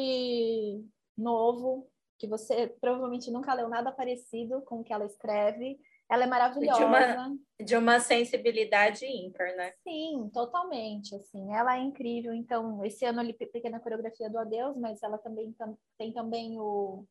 novo, 1.16 1.88
que 2.18 2.26
você 2.26 2.66
provavelmente 2.80 3.30
nunca 3.30 3.54
leu 3.54 3.68
nada 3.68 3.92
parecido 3.92 4.60
com 4.62 4.80
o 4.80 4.84
que 4.84 4.92
ela 4.92 5.06
escreve. 5.06 5.78
Ela 6.10 6.24
é 6.24 6.26
maravilhosa. 6.26 6.78
De 6.78 6.84
uma, 6.84 7.38
de 7.60 7.76
uma 7.76 8.00
sensibilidade 8.00 9.04
ímpar, 9.04 9.54
né? 9.56 9.74
Sim, 9.86 10.30
totalmente, 10.32 11.14
assim. 11.14 11.54
Ela 11.54 11.76
é 11.76 11.80
incrível. 11.80 12.32
Então, 12.32 12.84
esse 12.84 13.04
ano 13.04 13.20
eu 13.20 13.26
li 13.26 13.32
Pequena 13.34 13.78
Coreografia 13.78 14.30
do 14.30 14.38
Adeus, 14.38 14.76
mas 14.76 15.02
ela 15.02 15.18
também 15.18 15.54
tem 15.98 16.12
também 16.12 16.58
o 16.58 17.04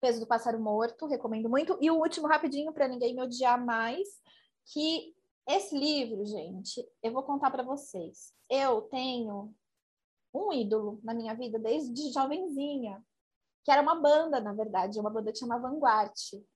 Peso 0.00 0.20
do 0.20 0.26
Pássaro 0.26 0.58
Morto, 0.58 1.06
recomendo 1.06 1.48
muito. 1.48 1.76
E 1.80 1.90
o 1.90 1.96
último, 1.96 2.26
rapidinho, 2.26 2.72
para 2.72 2.88
ninguém 2.88 3.14
me 3.14 3.22
odiar 3.22 3.62
mais, 3.62 4.08
que 4.72 5.14
esse 5.46 5.76
livro, 5.76 6.24
gente, 6.24 6.86
eu 7.02 7.12
vou 7.12 7.22
contar 7.22 7.50
para 7.50 7.62
vocês. 7.62 8.32
Eu 8.50 8.82
tenho 8.82 9.54
um 10.32 10.52
ídolo 10.52 11.00
na 11.02 11.14
minha 11.14 11.34
vida 11.34 11.58
desde 11.58 12.12
jovenzinha, 12.12 13.02
que 13.68 13.72
era 13.72 13.82
uma 13.82 13.96
banda, 13.96 14.40
na 14.40 14.54
verdade, 14.54 14.98
uma 14.98 15.10
banda 15.10 15.30
que 15.30 15.38
chama 15.38 15.58
Vanguard. 15.58 16.14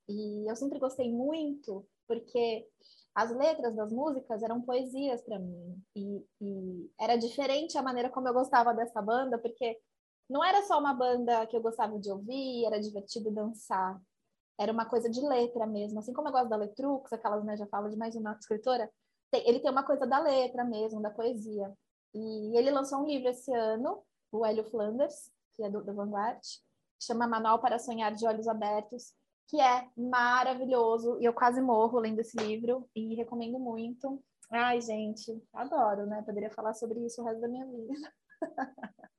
E 0.09 0.51
eu 0.51 0.57
sempre 0.57 0.79
gostei 0.79 1.13
muito, 1.13 1.87
porque 2.09 2.67
as 3.15 3.31
letras 3.31 3.77
das 3.77 3.93
músicas 3.93 4.43
eram 4.43 4.63
poesias 4.63 5.21
para 5.21 5.39
mim. 5.39 5.79
E, 5.95 6.27
e, 6.41 6.91
era 6.99 7.17
diferente 7.17 7.77
a 7.77 7.83
maneira 7.83 8.09
como 8.09 8.29
eu 8.29 8.33
gostava 8.33 8.73
dessa 8.73 9.03
banda, 9.03 9.37
porque 9.37 9.79
não 10.27 10.43
era 10.43 10.63
só 10.63 10.79
uma 10.81 10.95
banda 10.95 11.47
que 11.49 11.55
eu 11.55 11.61
gostava 11.61 11.99
de 11.99 12.11
ouvir, 12.11 12.65
era 12.65 12.81
divertido 12.81 13.31
dançar. 13.31 14.01
era 14.59 14.73
uma 14.73 14.87
coisa 14.87 15.11
de 15.11 15.21
letra 15.21 15.67
mesmo. 15.67 15.99
Assim 15.99 16.15
como 16.15 16.29
eu 16.29 16.33
gosto 16.33 16.49
da 16.49 16.57
Letrux, 16.57 17.13
aquelas, 17.13 17.45
né, 17.45 17.59
já 17.59 17.67
falo 17.67 17.91
de 17.91 17.97
mais 17.97 18.17
uma 18.17 18.33
escritora, 18.41 18.91
tem, 19.31 19.47
ele 19.47 19.61
tem 19.61 19.71
uma 19.71 19.85
coisa 19.85 20.07
da 20.07 20.19
letra 20.19 20.65
mesmo, 20.65 21.03
da 21.03 21.11
poesia. 21.11 21.71
E 22.15 22.57
ele 22.57 22.71
lançou 22.71 23.01
um 23.01 23.07
livro 23.07 23.29
esse 23.29 23.53
ano, 23.55 24.03
o 24.33 24.47
Hélio 24.47 24.65
Flanders, 24.71 25.31
que 25.53 25.63
é 25.63 25.69
do, 25.69 25.85
do 25.85 25.93
Vanguard, 25.93 26.41
chama 27.05 27.27
Manual 27.27 27.59
para 27.61 27.79
Sonhar 27.79 28.13
de 28.15 28.27
Olhos 28.27 28.47
Abertos, 28.47 29.13
que 29.49 29.61
é 29.61 29.89
maravilhoso. 29.97 31.19
E 31.21 31.25
eu 31.25 31.33
quase 31.33 31.61
morro 31.61 31.99
lendo 31.99 32.21
esse 32.21 32.37
livro 32.37 32.89
e 32.95 33.15
recomendo 33.15 33.59
muito. 33.59 34.23
Ai, 34.51 34.81
gente, 34.81 35.43
adoro, 35.53 36.07
né? 36.07 36.23
Poderia 36.23 36.51
falar 36.51 36.75
sobre 36.75 37.05
isso 37.05 37.23
o 37.23 37.25
resto 37.25 37.41
da 37.41 37.49
minha 37.49 37.67
vida. 37.67 38.13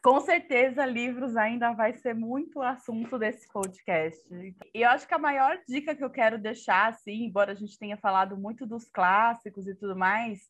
Com 0.00 0.20
certeza, 0.20 0.86
livros 0.86 1.36
ainda 1.36 1.72
vai 1.72 1.92
ser 1.92 2.14
muito 2.14 2.62
assunto 2.62 3.18
desse 3.18 3.48
podcast. 3.48 4.24
E 4.72 4.82
eu 4.82 4.88
acho 4.90 5.08
que 5.08 5.14
a 5.14 5.18
maior 5.18 5.60
dica 5.68 5.94
que 5.94 6.04
eu 6.04 6.10
quero 6.10 6.38
deixar, 6.38 6.88
assim, 6.88 7.24
embora 7.24 7.50
a 7.50 7.54
gente 7.54 7.76
tenha 7.76 7.96
falado 7.96 8.36
muito 8.36 8.64
dos 8.64 8.88
clássicos 8.88 9.66
e 9.66 9.74
tudo 9.74 9.96
mais, 9.96 10.48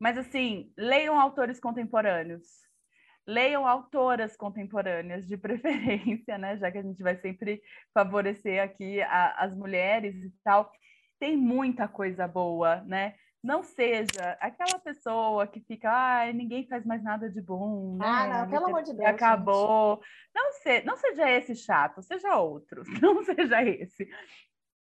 mas 0.00 0.16
assim, 0.16 0.72
leiam 0.76 1.20
autores 1.20 1.60
contemporâneos. 1.60 2.65
Leiam 3.26 3.66
autoras 3.66 4.36
contemporâneas, 4.36 5.26
de 5.26 5.36
preferência, 5.38 6.38
né? 6.38 6.56
Já 6.56 6.70
que 6.70 6.78
a 6.78 6.82
gente 6.82 7.02
vai 7.02 7.16
sempre 7.16 7.62
favorecer 7.92 8.62
aqui 8.62 9.00
a, 9.02 9.44
as 9.44 9.54
mulheres 9.54 10.14
e 10.14 10.32
tal. 10.44 10.70
Tem 11.18 11.36
muita 11.36 11.88
coisa 11.88 12.28
boa, 12.28 12.82
né? 12.82 13.14
não 13.46 13.62
seja 13.62 14.36
aquela 14.40 14.78
pessoa 14.80 15.46
que 15.46 15.60
fica, 15.60 15.88
ah, 15.88 16.32
ninguém 16.32 16.66
faz 16.66 16.84
mais 16.84 17.02
nada 17.02 17.30
de 17.30 17.40
bom, 17.40 17.96
né? 17.96 18.04
Ah, 18.04 18.28
não, 18.28 18.50
pelo 18.50 18.66
amor 18.66 18.82
de 18.82 18.92
Deus. 18.92 19.08
Acabou. 19.08 20.02
Não, 20.34 20.52
se, 20.54 20.82
não 20.82 20.96
seja 20.96 21.30
esse 21.30 21.54
chato, 21.54 22.02
seja 22.02 22.36
outro, 22.36 22.82
não 23.00 23.24
seja 23.24 23.62
esse. 23.62 24.08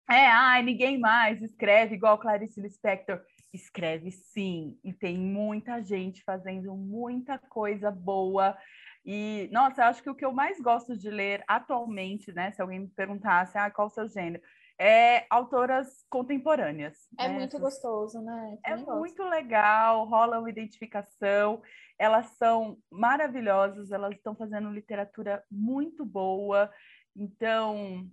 É, 0.10 0.26
ai, 0.28 0.64
ninguém 0.64 1.00
mais 1.00 1.42
escreve 1.44 1.94
igual 1.94 2.18
Clarice 2.18 2.60
Lispector. 2.60 3.22
Escreve 3.56 4.12
sim, 4.12 4.78
e 4.84 4.92
tem 4.92 5.18
muita 5.18 5.82
gente 5.82 6.24
fazendo 6.24 6.76
muita 6.76 7.38
coisa 7.38 7.90
boa. 7.90 8.58
E, 9.06 9.50
nossa, 9.52 9.82
eu 9.82 9.86
acho 9.86 10.04
que 10.04 10.10
o 10.10 10.16
que 10.16 10.26
eu 10.26 10.34
mais 10.34 10.60
gosto 10.60 10.98
de 10.98 11.10
ler 11.10 11.44
atualmente, 11.48 12.34
né? 12.34 12.52
Se 12.52 12.62
alguém 12.62 12.80
me 12.82 12.88
perguntasse, 12.88 13.58
ah, 13.58 13.72
qual 13.72 13.88
o 13.88 13.92
seu 13.92 14.08
gênero? 14.08 14.42
é 14.80 15.26
autoras 15.30 16.06
contemporâneas. 16.10 17.08
É 17.18 17.28
né? 17.28 17.34
muito 17.34 17.58
gostoso, 17.60 18.22
né? 18.22 18.58
é 18.66 18.76
gosto. 18.76 18.96
muito 18.96 19.24
legal, 19.24 20.06
rola 20.06 20.40
uma 20.40 20.50
identificação. 20.50 21.62
Elas 21.98 22.28
são 22.38 22.78
maravilhosas, 22.92 23.92
elas 23.92 24.14
estão 24.16 24.36
fazendo 24.36 24.70
literatura 24.70 25.44
muito 25.50 26.06
boa. 26.06 26.70
Então, 27.16 28.06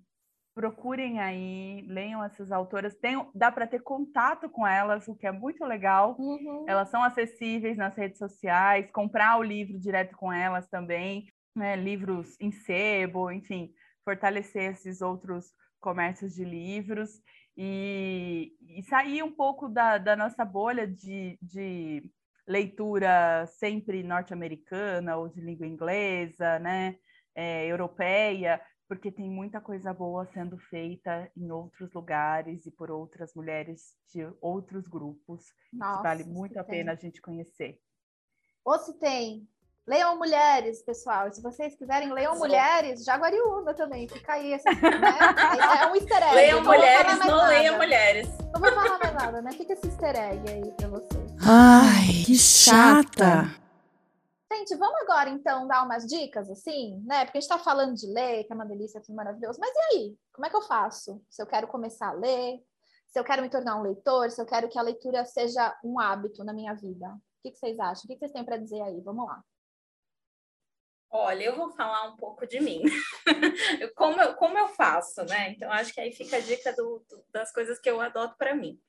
procurem 0.55 1.18
aí, 1.18 1.82
leiam 1.88 2.22
essas 2.22 2.53
autoras. 2.53 2.94
Tem, 2.94 3.16
dá 3.34 3.50
para 3.50 3.66
ter 3.66 3.80
contato 3.80 4.48
com 4.50 4.66
elas, 4.66 5.09
o 5.09 5.14
que 5.14 5.26
é 5.26 5.32
muito 5.32 5.64
legal. 5.64 6.16
Uhum. 6.18 6.64
Elas 6.68 6.88
são 6.88 7.03
acessíveis 7.03 7.76
nas 7.76 7.96
redes 7.96 8.18
sociais, 8.18 8.90
comprar 8.92 9.38
o 9.38 9.42
livro 9.42 9.78
direto 9.78 10.16
com 10.16 10.32
elas 10.32 10.68
também, 10.68 11.26
né? 11.55 11.76
livros 11.76 12.36
em 12.40 12.53
sebo, 12.53 13.30
enfim, 13.30 13.72
fortalecer 14.05 14.72
esses 14.72 15.00
outros 15.00 15.53
comércios 15.80 16.34
de 16.34 16.44
livros 16.44 17.20
e, 17.57 18.53
e 18.68 18.82
sair 18.84 19.22
um 19.22 19.32
pouco 19.32 19.68
da, 19.68 19.98
da 19.98 20.16
nossa 20.16 20.44
bolha 20.44 20.86
de, 20.86 21.38
de 21.42 22.11
leitura 22.46 23.46
sempre 23.46 24.03
norte-americana 24.03 25.16
ou 25.16 25.28
de 25.28 25.40
língua 25.40 25.66
inglesa, 25.66 26.59
né, 26.59 26.96
é, 27.34 27.66
europeia, 27.66 28.61
porque 28.93 29.11
tem 29.11 29.30
muita 29.30 29.59
coisa 29.59 29.90
boa 29.95 30.28
sendo 30.34 30.59
feita 30.59 31.26
em 31.34 31.51
outros 31.51 31.90
lugares 31.95 32.66
e 32.66 32.70
por 32.70 32.90
outras 32.90 33.32
mulheres 33.34 33.95
de 34.12 34.20
outros 34.38 34.86
grupos. 34.86 35.47
Nossa, 35.72 36.03
vale 36.03 36.24
muito 36.24 36.59
a 36.59 36.62
tem. 36.62 36.80
pena 36.80 36.93
a 36.93 36.95
gente 36.95 37.18
conhecer. 37.22 37.80
Ou 38.62 38.78
se 38.78 38.93
tem 38.99 39.49
Leiam 39.86 40.18
Mulheres, 40.18 40.82
pessoal. 40.82 41.26
E 41.26 41.32
se 41.32 41.40
vocês 41.40 41.74
quiserem, 41.74 42.12
leiam 42.12 42.36
Mulheres, 42.36 43.03
Jaguariúna 43.03 43.72
também. 43.72 44.07
Fica 44.07 44.34
aí. 44.34 44.53
Esse, 44.53 44.68
né? 44.68 44.74
É 45.80 45.86
um 45.86 45.97
easter 45.97 46.22
egg. 46.22 46.34
Leiam 46.34 46.62
não 46.62 46.72
Mulheres, 46.72 47.18
não 47.18 47.47
leiam 47.47 47.76
Mulheres. 47.78 48.28
Não 48.53 48.61
vou 48.61 48.72
falar 48.72 48.99
mais 48.99 49.14
nada, 49.14 49.40
né? 49.40 49.53
Fica 49.53 49.72
esse 49.72 49.86
easter 49.86 50.14
egg 50.14 50.51
aí 50.51 50.70
pra 50.72 50.88
vocês. 50.88 51.32
Ai, 51.40 52.24
que 52.26 52.34
chata. 52.34 53.61
Gente, 54.55 54.76
vamos 54.76 55.00
agora 55.00 55.30
então 55.30 55.66
dar 55.66 55.82
umas 55.82 56.07
dicas, 56.07 56.50
assim, 56.50 57.03
né? 57.07 57.24
Porque 57.24 57.38
a 57.38 57.40
gente 57.40 57.48
tá 57.48 57.59
falando 57.59 57.94
de 57.94 58.07
ler, 58.07 58.44
que 58.44 58.53
é 58.53 58.55
uma 58.55 58.66
delícia, 58.66 59.00
que 59.00 59.11
é 59.11 59.14
maravilhoso. 59.14 59.59
Mas 59.59 59.72
e 59.74 59.78
aí? 59.78 60.18
Como 60.30 60.46
é 60.46 60.50
que 60.50 60.57
eu 60.57 60.62
faço? 60.62 61.24
Se 61.30 61.42
eu 61.42 61.46
quero 61.46 61.66
começar 61.66 62.09
a 62.09 62.12
ler, 62.12 62.62
se 63.07 63.18
eu 63.18 63.24
quero 63.24 63.42
me 63.42 63.50
tornar 63.50 63.76
um 63.76 63.82
leitor, 63.82 64.30
se 64.30 64.40
eu 64.40 64.46
quero 64.46 64.68
que 64.68 64.78
a 64.78 64.82
leitura 64.82 65.24
seja 65.24 65.78
um 65.82 65.98
hábito 65.98 66.44
na 66.44 66.53
minha 66.53 66.74
vida. 66.74 67.09
O 67.09 67.42
que, 67.42 67.57
vocês 67.57 67.78
acham? 67.78 68.05
O 68.05 68.07
que, 68.07 68.14
que 68.14 68.20
vocês 68.20 68.32
têm 68.32 68.44
para 68.44 68.57
dizer 68.57 68.80
aí? 68.82 69.00
Vamos 69.00 69.26
lá. 69.26 69.42
Olha, 71.11 71.44
eu 71.44 71.57
vou 71.57 71.70
falar 71.72 72.05
um 72.09 72.16
pouco 72.16 72.46
de 72.46 72.61
mim. 72.61 72.82
como, 73.96 74.20
eu, 74.20 74.34
como 74.34 74.59
eu 74.59 74.68
faço, 74.68 75.24
né? 75.24 75.50
Então, 75.50 75.70
acho 75.70 75.92
que 75.92 76.00
aí 76.00 76.12
fica 76.12 76.36
a 76.36 76.40
dica 76.40 76.72
do, 76.72 77.05
do, 77.09 77.24
das 77.30 77.53
coisas 77.53 77.78
que 77.78 77.90
eu 77.90 78.00
adoto 78.00 78.36
para 78.38 78.55
mim. 78.55 78.80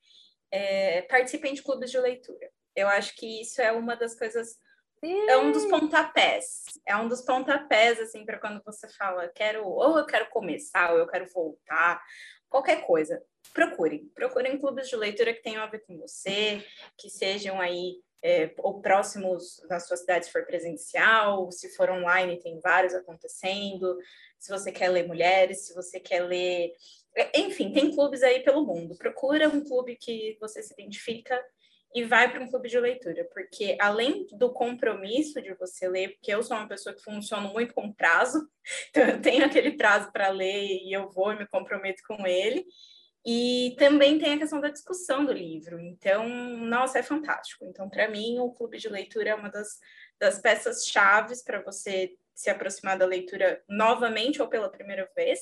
É, 0.50 1.02
participem 1.02 1.52
de 1.52 1.62
clubes 1.62 1.90
de 1.90 1.98
leitura. 1.98 2.50
Eu 2.74 2.88
acho 2.88 3.14
que 3.16 3.42
isso 3.42 3.60
é 3.60 3.72
uma 3.72 3.94
das 3.94 4.14
coisas. 4.14 4.58
É 5.04 5.36
um 5.38 5.52
dos 5.52 5.66
pontapés. 5.66 6.62
É 6.86 6.96
um 6.96 7.08
dos 7.08 7.20
pontapés, 7.22 8.00
assim, 8.00 8.24
para 8.24 8.38
quando 8.38 8.62
você 8.64 8.88
fala, 8.88 9.28
quero, 9.28 9.66
ou 9.66 9.98
eu 9.98 10.06
quero 10.06 10.28
começar, 10.30 10.92
ou 10.92 10.98
eu 10.98 11.06
quero 11.06 11.26
voltar, 11.32 12.02
qualquer 12.48 12.86
coisa. 12.86 13.22
Procurem. 13.52 14.10
Procurem 14.14 14.58
clubes 14.58 14.88
de 14.88 14.96
leitura 14.96 15.34
que 15.34 15.42
tenham 15.42 15.62
a 15.62 15.66
ver 15.66 15.80
com 15.86 15.98
você, 15.98 16.64
que 16.98 17.10
sejam 17.10 17.60
aí 17.60 17.96
é, 18.24 18.54
ou 18.58 18.80
próximos 18.80 19.60
da 19.68 19.78
sua 19.78 19.98
cidade 19.98 20.24
se 20.24 20.32
for 20.32 20.46
presencial, 20.46 21.52
se 21.52 21.68
for 21.76 21.90
online, 21.90 22.40
tem 22.40 22.58
vários 22.58 22.94
acontecendo. 22.94 23.98
Se 24.38 24.50
você 24.50 24.72
quer 24.72 24.88
ler 24.88 25.06
mulheres, 25.06 25.66
se 25.66 25.74
você 25.74 26.00
quer 26.00 26.20
ler. 26.20 26.72
É, 27.14 27.40
enfim, 27.40 27.70
tem 27.70 27.94
clubes 27.94 28.22
aí 28.22 28.40
pelo 28.42 28.64
mundo. 28.64 28.96
Procura 28.96 29.48
um 29.48 29.62
clube 29.62 29.96
que 29.96 30.38
você 30.40 30.62
se 30.62 30.72
identifica 30.72 31.38
e 31.94 32.02
vai 32.02 32.28
para 32.28 32.42
um 32.42 32.50
clube 32.50 32.68
de 32.68 32.80
leitura, 32.80 33.24
porque 33.32 33.78
além 33.80 34.26
do 34.32 34.52
compromisso 34.52 35.40
de 35.40 35.54
você 35.54 35.88
ler, 35.88 36.14
porque 36.14 36.34
eu 36.34 36.42
sou 36.42 36.56
uma 36.56 36.66
pessoa 36.66 36.92
que 36.92 37.00
funciona 37.00 37.48
muito 37.48 37.72
com 37.72 37.92
prazo, 37.92 38.50
então 38.90 39.04
eu 39.04 39.22
tenho 39.22 39.44
aquele 39.44 39.76
prazo 39.76 40.10
para 40.10 40.28
ler 40.28 40.82
e 40.82 40.92
eu 40.92 41.08
vou 41.08 41.32
e 41.32 41.38
me 41.38 41.46
comprometo 41.46 42.02
com 42.06 42.26
ele. 42.26 42.66
E 43.26 43.74
também 43.78 44.18
tem 44.18 44.34
a 44.34 44.38
questão 44.38 44.60
da 44.60 44.68
discussão 44.68 45.24
do 45.24 45.32
livro. 45.32 45.80
Então, 45.80 46.28
nossa, 46.28 46.98
é 46.98 47.02
fantástico. 47.02 47.64
Então, 47.64 47.88
para 47.88 48.06
mim, 48.06 48.38
o 48.38 48.50
clube 48.52 48.76
de 48.76 48.86
leitura 48.86 49.30
é 49.30 49.34
uma 49.34 49.48
das, 49.48 49.78
das 50.20 50.38
peças 50.38 50.84
chaves 50.84 51.42
para 51.42 51.62
você 51.62 52.12
se 52.34 52.50
aproximar 52.50 52.98
da 52.98 53.06
leitura 53.06 53.62
novamente 53.66 54.42
ou 54.42 54.48
pela 54.48 54.68
primeira 54.68 55.10
vez. 55.16 55.40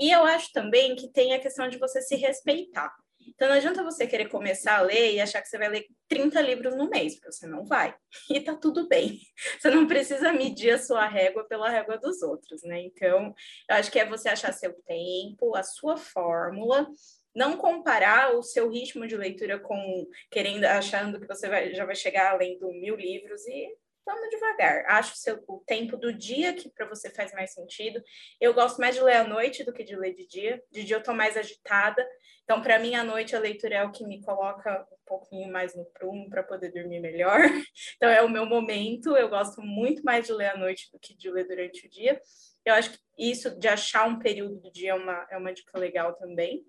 E 0.00 0.10
eu 0.10 0.24
acho 0.24 0.50
também 0.52 0.96
que 0.96 1.12
tem 1.12 1.32
a 1.32 1.38
questão 1.38 1.68
de 1.68 1.78
você 1.78 2.02
se 2.02 2.16
respeitar. 2.16 2.92
Então 3.28 3.48
não 3.48 3.56
adianta 3.56 3.82
você 3.82 4.06
querer 4.06 4.28
começar 4.28 4.78
a 4.78 4.82
ler 4.82 5.14
e 5.14 5.20
achar 5.20 5.40
que 5.40 5.48
você 5.48 5.58
vai 5.58 5.68
ler 5.68 5.86
30 6.08 6.40
livros 6.40 6.76
no 6.76 6.88
mês, 6.88 7.14
porque 7.14 7.32
você 7.32 7.46
não 7.46 7.64
vai. 7.64 7.94
E 8.30 8.40
tá 8.40 8.54
tudo 8.54 8.88
bem. 8.88 9.18
Você 9.58 9.70
não 9.70 9.86
precisa 9.86 10.32
medir 10.32 10.70
a 10.70 10.78
sua 10.78 11.06
régua 11.06 11.44
pela 11.44 11.68
régua 11.68 11.98
dos 11.98 12.22
outros, 12.22 12.62
né? 12.62 12.80
Então, 12.80 13.34
eu 13.68 13.76
acho 13.76 13.90
que 13.90 13.98
é 13.98 14.04
você 14.04 14.28
achar 14.28 14.52
seu 14.52 14.72
tempo, 14.82 15.56
a 15.56 15.62
sua 15.62 15.96
fórmula, 15.96 16.88
não 17.34 17.56
comparar 17.56 18.34
o 18.34 18.42
seu 18.42 18.68
ritmo 18.70 19.06
de 19.06 19.16
leitura 19.16 19.58
com 19.58 20.06
querendo, 20.30 20.64
achando 20.64 21.20
que 21.20 21.26
você 21.26 21.48
vai, 21.48 21.74
já 21.74 21.84
vai 21.84 21.94
chegar 21.94 22.36
lendo 22.38 22.68
mil 22.72 22.96
livros 22.96 23.46
e 23.46 23.68
vamos 24.04 24.28
devagar. 24.30 24.84
Acho 24.86 25.12
o, 25.12 25.16
seu, 25.16 25.44
o 25.46 25.62
tempo 25.66 25.96
do 25.96 26.12
dia 26.12 26.52
que 26.52 26.70
para 26.70 26.86
você 26.86 27.10
faz 27.10 27.32
mais 27.32 27.52
sentido. 27.52 28.02
Eu 28.40 28.54
gosto 28.54 28.80
mais 28.80 28.94
de 28.94 29.02
ler 29.02 29.16
à 29.16 29.24
noite 29.24 29.64
do 29.64 29.72
que 29.72 29.84
de 29.84 29.96
ler 29.96 30.14
de 30.14 30.26
dia. 30.26 30.62
De 30.70 30.84
dia 30.84 30.96
eu 30.96 31.00
estou 31.00 31.14
mais 31.14 31.36
agitada. 31.36 32.06
Então, 32.44 32.60
para 32.60 32.78
mim, 32.78 32.94
à 32.94 33.04
noite 33.04 33.36
a 33.36 33.38
leitura 33.38 33.76
é 33.76 33.84
o 33.84 33.92
que 33.92 34.04
me 34.04 34.20
coloca 34.22 34.86
um 34.90 34.96
pouquinho 35.06 35.52
mais 35.52 35.74
no 35.74 35.84
prumo 35.86 36.28
para 36.28 36.42
poder 36.42 36.72
dormir 36.72 37.00
melhor. 37.00 37.40
Então, 37.96 38.08
é 38.08 38.22
o 38.22 38.28
meu 38.28 38.46
momento. 38.46 39.16
Eu 39.16 39.28
gosto 39.28 39.60
muito 39.62 40.02
mais 40.02 40.26
de 40.26 40.32
ler 40.32 40.50
à 40.50 40.56
noite 40.56 40.90
do 40.92 40.98
que 40.98 41.14
de 41.14 41.30
ler 41.30 41.46
durante 41.46 41.86
o 41.86 41.90
dia. 41.90 42.20
Eu 42.64 42.74
acho 42.74 42.92
que 42.92 42.98
isso 43.18 43.58
de 43.58 43.68
achar 43.68 44.08
um 44.08 44.18
período 44.18 44.56
do 44.56 44.72
dia 44.72 44.90
é 44.90 44.94
uma, 44.94 45.26
é 45.30 45.36
uma 45.36 45.52
dica 45.52 45.78
legal 45.78 46.14
também. 46.14 46.64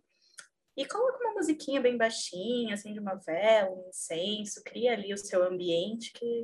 E 0.75 0.85
coloca 0.85 1.17
uma 1.19 1.33
musiquinha 1.33 1.81
bem 1.81 1.97
baixinha, 1.97 2.73
assim, 2.73 2.93
de 2.93 2.99
uma 2.99 3.15
vela, 3.15 3.71
um 3.71 3.89
incenso, 3.89 4.63
cria 4.63 4.93
ali 4.93 5.13
o 5.13 5.17
seu 5.17 5.43
ambiente 5.43 6.13
que 6.13 6.41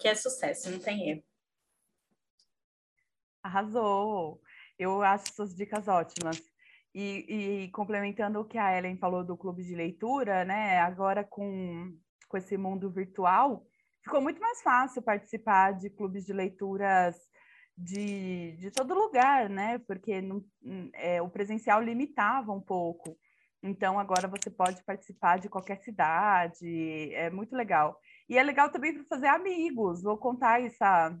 que 0.00 0.08
é 0.08 0.14
sucesso, 0.14 0.70
não 0.70 0.78
tem 0.80 1.10
erro. 1.10 1.22
Arrasou! 3.42 4.40
Eu 4.78 5.02
acho 5.02 5.32
suas 5.34 5.54
dicas 5.54 5.86
ótimas. 5.86 6.42
E, 6.92 7.64
e, 7.64 7.70
complementando 7.70 8.40
o 8.40 8.44
que 8.44 8.58
a 8.58 8.76
Ellen 8.76 8.96
falou 8.96 9.22
do 9.22 9.36
clube 9.36 9.62
de 9.62 9.76
leitura, 9.76 10.44
né? 10.44 10.78
Agora 10.78 11.22
com, 11.22 11.96
com 12.26 12.36
esse 12.36 12.56
mundo 12.56 12.90
virtual, 12.90 13.64
ficou 14.02 14.20
muito 14.20 14.40
mais 14.40 14.60
fácil 14.62 15.02
participar 15.02 15.72
de 15.74 15.88
clubes 15.90 16.24
de 16.24 16.32
leituras 16.32 17.16
de, 17.76 18.56
de 18.56 18.70
todo 18.70 18.94
lugar, 18.94 19.48
né? 19.48 19.78
Porque 19.86 20.20
não, 20.20 20.44
é, 20.94 21.22
o 21.22 21.28
presencial 21.28 21.80
limitava 21.80 22.52
um 22.52 22.60
pouco. 22.60 23.16
Então, 23.62 23.98
agora 23.98 24.26
você 24.26 24.50
pode 24.50 24.82
participar 24.82 25.38
de 25.38 25.48
qualquer 25.48 25.78
cidade, 25.82 27.14
é 27.14 27.30
muito 27.30 27.54
legal. 27.54 28.00
E 28.30 28.38
é 28.38 28.42
legal 28.44 28.70
também 28.70 28.94
para 28.94 29.02
fazer 29.04 29.26
amigos. 29.26 30.02
Vou 30.02 30.16
contar 30.16 30.62
essa, 30.62 31.12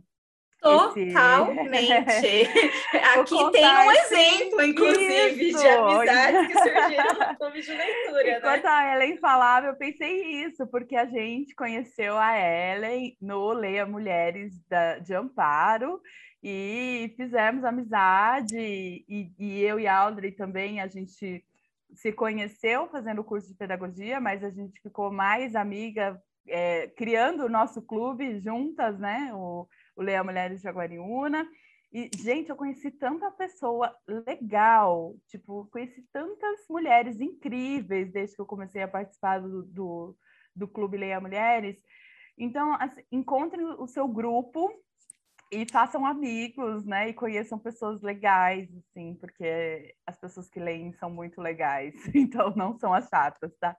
Totalmente. 0.60 1.72
Aqui 3.18 3.50
tem 3.50 3.66
um 3.66 3.92
exemplo, 3.92 4.62
inclusive, 4.62 5.48
isso. 5.48 5.58
de 5.58 5.66
amizades 5.66 6.46
que 6.46 6.58
surgiram 6.58 7.14
no 7.14 7.36
clube 7.38 7.62
de 7.62 7.72
leitura. 7.72 8.24
Né? 8.24 8.38
Enquanto 8.38 8.62
né? 8.64 8.70
a 8.70 8.94
Ellen 8.94 9.16
falava, 9.16 9.66
eu 9.66 9.76
pensei 9.76 10.44
isso, 10.44 10.66
porque 10.66 10.94
a 10.94 11.06
gente 11.06 11.54
conheceu 11.54 12.16
a 12.16 12.38
Ellen 12.38 13.16
no 13.20 13.52
Leia 13.52 13.86
Mulheres 13.86 14.52
da, 14.68 14.98
de 14.98 15.14
Amparo 15.14 16.00
e 16.42 17.12
fizemos 17.16 17.64
amizade, 17.64 18.56
e, 18.56 19.32
e 19.38 19.62
eu 19.62 19.80
e 19.80 19.86
a 19.86 19.96
Audrey 19.96 20.30
também, 20.30 20.80
a 20.80 20.86
gente 20.86 21.44
se 21.94 22.12
conheceu 22.12 22.86
fazendo 22.88 23.20
o 23.22 23.24
curso 23.24 23.48
de 23.48 23.54
pedagogia, 23.54 24.20
mas 24.20 24.44
a 24.44 24.50
gente 24.50 24.80
ficou 24.80 25.10
mais 25.10 25.56
amiga 25.56 26.20
é, 26.50 26.88
criando 26.88 27.44
o 27.44 27.48
nosso 27.48 27.80
clube 27.80 28.38
juntas, 28.40 28.98
né? 28.98 29.30
O, 29.32 29.66
o 29.96 30.02
Leia 30.02 30.24
Mulheres 30.24 30.58
de 30.58 30.64
Jaguariúna. 30.64 31.48
E, 31.92 32.10
gente, 32.16 32.50
eu 32.50 32.56
conheci 32.56 32.90
tanta 32.90 33.30
pessoa 33.30 33.94
legal, 34.06 35.16
tipo, 35.26 35.68
conheci 35.72 36.06
tantas 36.12 36.66
mulheres 36.68 37.20
incríveis 37.20 38.12
desde 38.12 38.36
que 38.36 38.42
eu 38.42 38.46
comecei 38.46 38.82
a 38.82 38.88
participar 38.88 39.40
do, 39.40 39.64
do, 39.64 40.16
do 40.54 40.68
Clube 40.68 40.96
Leia 40.96 41.20
Mulheres. 41.20 41.82
Então, 42.38 42.74
assim, 42.74 43.02
encontrem 43.10 43.64
o 43.78 43.86
seu 43.86 44.06
grupo 44.06 44.70
e 45.50 45.66
façam 45.70 46.06
amigos, 46.06 46.84
né? 46.84 47.08
E 47.08 47.14
conheçam 47.14 47.58
pessoas 47.58 48.00
legais, 48.02 48.68
assim, 48.76 49.14
porque 49.16 49.94
as 50.06 50.16
pessoas 50.16 50.48
que 50.48 50.60
leem 50.60 50.92
são 50.92 51.10
muito 51.10 51.40
legais, 51.40 51.94
então 52.14 52.54
não 52.54 52.78
são 52.78 52.94
as 52.94 53.08
chatas, 53.08 53.52
tá? 53.58 53.76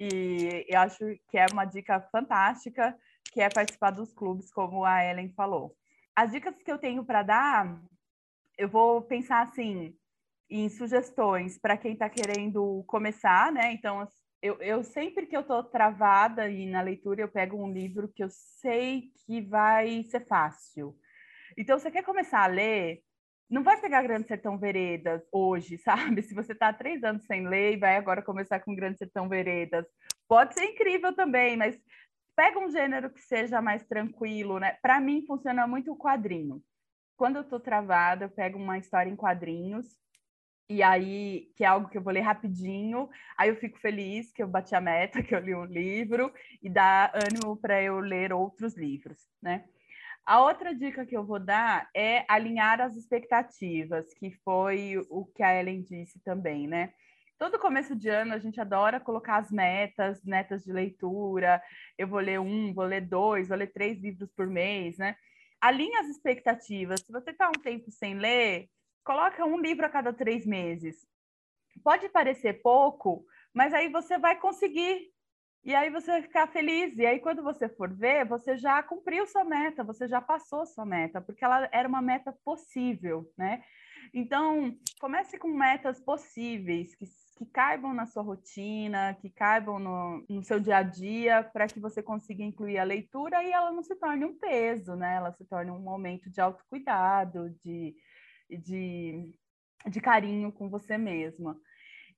E 0.00 0.64
eu 0.68 0.80
acho 0.80 1.04
que 1.28 1.36
é 1.36 1.46
uma 1.52 1.66
dica 1.66 2.00
fantástica, 2.10 2.96
que 3.32 3.40
é 3.40 3.48
participar 3.50 3.90
dos 3.90 4.12
clubes, 4.12 4.50
como 4.50 4.84
a 4.84 5.04
Ellen 5.04 5.32
falou. 5.34 5.76
As 6.16 6.30
dicas 6.30 6.54
que 6.62 6.72
eu 6.72 6.78
tenho 6.78 7.04
para 7.04 7.22
dar, 7.22 7.82
eu 8.56 8.68
vou 8.68 9.02
pensar 9.02 9.42
assim 9.42 9.94
em 10.48 10.68
sugestões 10.68 11.58
para 11.58 11.76
quem 11.76 11.94
está 11.94 12.08
querendo 12.08 12.84
começar, 12.86 13.52
né? 13.52 13.72
Então, 13.72 14.00
eu, 14.44 14.60
eu 14.60 14.84
sempre 14.84 15.24
que 15.24 15.34
eu 15.34 15.40
estou 15.40 15.64
travada 15.64 16.50
e 16.50 16.66
na 16.66 16.82
leitura, 16.82 17.22
eu 17.22 17.28
pego 17.28 17.56
um 17.56 17.72
livro 17.72 18.12
que 18.12 18.22
eu 18.22 18.28
sei 18.28 19.10
que 19.24 19.40
vai 19.40 20.02
ser 20.02 20.26
fácil. 20.26 20.94
Então, 21.56 21.78
você 21.78 21.90
quer 21.90 22.04
começar 22.04 22.42
a 22.42 22.46
ler, 22.46 23.00
não 23.48 23.62
vai 23.62 23.80
pegar 23.80 24.02
Grande 24.02 24.28
Sertão 24.28 24.58
Veredas 24.58 25.22
hoje, 25.32 25.78
sabe? 25.82 26.20
Se 26.20 26.34
você 26.34 26.52
está 26.52 26.68
há 26.68 26.74
três 26.74 27.02
anos 27.02 27.24
sem 27.24 27.48
ler 27.48 27.72
e 27.72 27.78
vai 27.78 27.96
agora 27.96 28.20
começar 28.20 28.60
com 28.60 28.76
Grande 28.76 28.98
Sertão 28.98 29.30
Veredas, 29.30 29.86
pode 30.28 30.52
ser 30.52 30.64
incrível 30.64 31.14
também, 31.14 31.56
mas 31.56 31.80
pega 32.36 32.58
um 32.58 32.70
gênero 32.70 33.08
que 33.08 33.22
seja 33.22 33.62
mais 33.62 33.82
tranquilo, 33.86 34.58
né? 34.58 34.76
Para 34.82 35.00
mim 35.00 35.24
funciona 35.26 35.66
muito 35.66 35.90
o 35.90 35.96
quadrinho. 35.96 36.62
Quando 37.16 37.36
eu 37.36 37.42
estou 37.42 37.60
travada, 37.60 38.26
eu 38.26 38.30
pego 38.30 38.58
uma 38.58 38.76
história 38.76 39.08
em 39.08 39.16
quadrinhos 39.16 39.86
e 40.68 40.82
aí, 40.82 41.50
que 41.56 41.64
é 41.64 41.66
algo 41.66 41.88
que 41.88 41.98
eu 41.98 42.02
vou 42.02 42.12
ler 42.12 42.20
rapidinho, 42.20 43.08
aí 43.36 43.50
eu 43.50 43.56
fico 43.56 43.78
feliz 43.78 44.32
que 44.32 44.42
eu 44.42 44.48
bati 44.48 44.74
a 44.74 44.80
meta, 44.80 45.22
que 45.22 45.34
eu 45.34 45.40
li 45.40 45.54
um 45.54 45.64
livro, 45.64 46.32
e 46.62 46.70
dá 46.70 47.12
ânimo 47.14 47.56
para 47.56 47.82
eu 47.82 47.98
ler 48.00 48.32
outros 48.32 48.76
livros, 48.76 49.18
né? 49.42 49.64
A 50.26 50.40
outra 50.42 50.74
dica 50.74 51.04
que 51.04 51.14
eu 51.14 51.24
vou 51.24 51.38
dar 51.38 51.90
é 51.94 52.24
alinhar 52.28 52.80
as 52.80 52.96
expectativas, 52.96 54.14
que 54.14 54.30
foi 54.42 54.96
o 55.10 55.26
que 55.26 55.42
a 55.42 55.54
Ellen 55.60 55.82
disse 55.82 56.18
também, 56.20 56.66
né? 56.66 56.94
Todo 57.38 57.58
começo 57.58 57.94
de 57.94 58.08
ano 58.08 58.32
a 58.32 58.38
gente 58.38 58.58
adora 58.58 58.98
colocar 58.98 59.36
as 59.36 59.50
metas, 59.50 60.24
metas 60.24 60.64
de 60.64 60.72
leitura. 60.72 61.62
Eu 61.98 62.08
vou 62.08 62.20
ler 62.20 62.40
um, 62.40 62.72
vou 62.72 62.86
ler 62.86 63.02
dois, 63.02 63.48
vou 63.48 63.58
ler 63.58 63.70
três 63.72 64.00
livros 64.00 64.30
por 64.32 64.46
mês, 64.46 64.96
né? 64.96 65.14
Alinhe 65.60 65.94
as 65.96 66.08
expectativas. 66.08 67.00
Se 67.00 67.12
você 67.12 67.30
está 67.30 67.48
um 67.48 67.60
tempo 67.60 67.90
sem 67.90 68.14
ler, 68.14 68.70
coloca 69.04 69.44
um 69.44 69.60
livro 69.60 69.84
a 69.84 69.90
cada 69.90 70.12
três 70.12 70.46
meses. 70.46 71.06
Pode 71.82 72.08
parecer 72.08 72.62
pouco, 72.62 73.24
mas 73.52 73.74
aí 73.74 73.88
você 73.88 74.18
vai 74.18 74.36
conseguir. 74.40 75.12
E 75.64 75.74
aí 75.74 75.88
você 75.90 76.10
vai 76.10 76.22
ficar 76.22 76.46
feliz. 76.48 76.96
E 76.98 77.06
aí, 77.06 77.20
quando 77.20 77.42
você 77.42 77.68
for 77.68 77.92
ver, 77.92 78.26
você 78.26 78.56
já 78.56 78.82
cumpriu 78.82 79.26
sua 79.26 79.44
meta, 79.44 79.82
você 79.82 80.06
já 80.06 80.20
passou 80.20 80.66
sua 80.66 80.84
meta, 80.84 81.20
porque 81.20 81.44
ela 81.44 81.68
era 81.72 81.88
uma 81.88 82.02
meta 82.02 82.32
possível, 82.44 83.30
né? 83.36 83.62
Então, 84.12 84.76
comece 85.00 85.38
com 85.38 85.48
metas 85.48 85.98
possíveis, 85.98 86.94
que, 86.94 87.06
que 87.38 87.46
caibam 87.46 87.94
na 87.94 88.04
sua 88.04 88.22
rotina, 88.22 89.14
que 89.14 89.30
caibam 89.30 89.78
no, 89.78 90.24
no 90.28 90.42
seu 90.42 90.60
dia 90.60 90.76
a 90.76 90.82
dia, 90.82 91.42
para 91.42 91.66
que 91.66 91.80
você 91.80 92.02
consiga 92.02 92.42
incluir 92.42 92.78
a 92.78 92.84
leitura 92.84 93.42
e 93.42 93.50
ela 93.50 93.72
não 93.72 93.82
se 93.82 93.96
torne 93.96 94.26
um 94.26 94.38
peso, 94.38 94.94
né? 94.94 95.14
Ela 95.14 95.32
se 95.32 95.46
torne 95.46 95.70
um 95.70 95.80
momento 95.80 96.28
de 96.30 96.42
autocuidado, 96.42 97.48
de, 97.62 97.96
de, 98.50 99.32
de 99.88 100.00
carinho 100.00 100.52
com 100.52 100.68
você 100.68 100.96
mesma. 100.98 101.58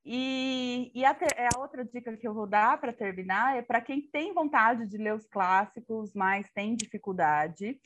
E, 0.09 0.93
e 0.95 1.05
a, 1.05 1.11
a, 1.11 1.59
outra 1.59 1.85
dica 1.85 2.17
que 2.17 2.29
eu 2.29 2.33
vou 2.33 2.47
dar 2.47 2.81
para 2.81 2.93
terminar 2.93 3.57
é 3.57 3.63
para 3.63 3.81
quem 3.81 4.01
tem 4.01 4.33
vontade 4.33 4.87
de 4.87 4.97
ler 4.97 5.15
os 5.15 5.27
clássicos, 5.27 6.15
mas 6.15 6.49
tem 6.53 6.77
dificuldade. 6.77 7.81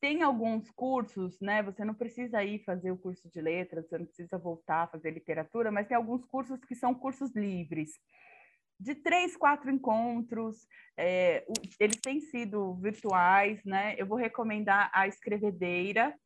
Tem 0.00 0.22
alguns 0.22 0.70
cursos, 0.70 1.38
né? 1.40 1.62
Você 1.62 1.84
não 1.84 1.92
precisa 1.92 2.42
ir 2.42 2.64
fazer 2.64 2.90
o 2.90 2.96
curso 2.96 3.28
de 3.28 3.40
letras, 3.42 3.86
você 3.86 3.98
não 3.98 4.06
precisa 4.06 4.38
voltar 4.38 4.84
a 4.84 4.86
fazer 4.86 5.10
literatura, 5.10 5.70
mas 5.70 5.86
tem 5.86 5.96
alguns 5.96 6.24
cursos 6.24 6.58
que 6.64 6.74
são 6.74 6.94
cursos 6.94 7.34
livres. 7.36 7.90
De 8.80 8.94
três, 8.94 9.36
quatro 9.36 9.70
encontros, 9.70 10.66
é, 10.96 11.44
eles 11.78 12.00
têm 12.00 12.20
sido 12.20 12.76
virtuais, 12.76 13.62
né? 13.62 13.94
Eu 13.98 14.06
vou 14.06 14.16
recomendar 14.16 14.90
a 14.94 15.06
Escrevedeira, 15.06 16.18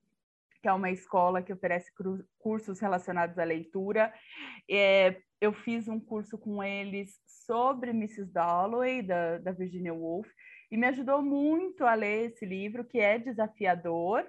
que 0.62 0.68
é 0.68 0.72
uma 0.72 0.90
escola 0.90 1.42
que 1.42 1.52
oferece 1.52 1.90
cursos 2.38 2.78
relacionados 2.78 3.36
à 3.38 3.44
leitura. 3.44 4.14
É, 4.70 5.20
eu 5.40 5.52
fiz 5.52 5.88
um 5.88 5.98
curso 5.98 6.38
com 6.38 6.62
eles 6.62 7.20
sobre 7.26 7.90
Mrs. 7.90 8.32
Dalloway, 8.32 9.02
da, 9.02 9.38
da 9.38 9.50
Virginia 9.50 9.92
Woolf, 9.92 10.28
e 10.70 10.76
me 10.76 10.86
ajudou 10.86 11.20
muito 11.20 11.84
a 11.84 11.94
ler 11.94 12.30
esse 12.30 12.46
livro, 12.46 12.84
que 12.84 12.98
é 12.98 13.18
desafiador, 13.18 14.24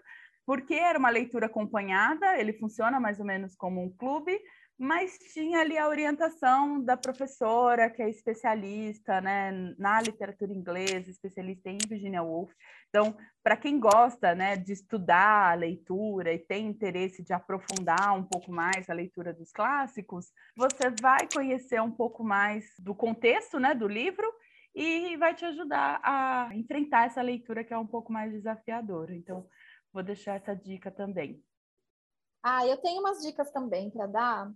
porque 0.45 0.73
era 0.73 0.97
uma 0.97 1.11
leitura 1.11 1.45
acompanhada, 1.45 2.38
ele 2.38 2.53
funciona 2.53 2.99
mais 2.99 3.19
ou 3.19 3.25
menos 3.25 3.55
como 3.55 3.81
um 3.81 3.89
clube, 3.89 4.38
mas 4.84 5.17
tinha 5.17 5.61
ali 5.61 5.77
a 5.77 5.88
orientação 5.88 6.84
da 6.84 6.97
professora, 6.97 7.89
que 7.89 8.01
é 8.01 8.09
especialista 8.09 9.21
né, 9.21 9.73
na 9.77 10.01
literatura 10.01 10.51
inglesa, 10.51 11.09
especialista 11.09 11.69
em 11.69 11.77
Virginia 11.88 12.21
Woolf. 12.21 12.51
Então, 12.89 13.15
para 13.41 13.55
quem 13.55 13.79
gosta 13.79 14.36
né, 14.36 14.57
de 14.57 14.73
estudar 14.73 15.51
a 15.51 15.53
leitura 15.53 16.34
e 16.34 16.39
tem 16.39 16.67
interesse 16.67 17.23
de 17.23 17.31
aprofundar 17.31 18.13
um 18.13 18.25
pouco 18.25 18.51
mais 18.51 18.89
a 18.89 18.93
leitura 18.93 19.34
dos 19.34 19.53
clássicos, 19.53 20.34
você 20.53 20.89
vai 21.01 21.29
conhecer 21.34 21.81
um 21.81 21.91
pouco 21.91 22.21
mais 22.21 22.65
do 22.77 22.93
contexto 22.93 23.61
né, 23.61 23.73
do 23.73 23.88
livro 23.88 24.29
e 24.75 25.15
vai 25.15 25.34
te 25.34 25.45
ajudar 25.45 26.01
a 26.03 26.49
enfrentar 26.53 27.05
essa 27.05 27.21
leitura 27.21 27.63
que 27.63 27.73
é 27.73 27.77
um 27.77 27.88
pouco 27.88 28.11
mais 28.11 28.34
desafiadora. 28.34 29.15
Então, 29.15 29.47
vou 29.93 30.03
deixar 30.03 30.36
essa 30.36 30.53
dica 30.53 30.91
também. 30.91 31.41
Ah, 32.43 32.67
eu 32.67 32.75
tenho 32.75 32.99
umas 32.99 33.21
dicas 33.21 33.49
também 33.49 33.89
para 33.89 34.07
dar. 34.07 34.53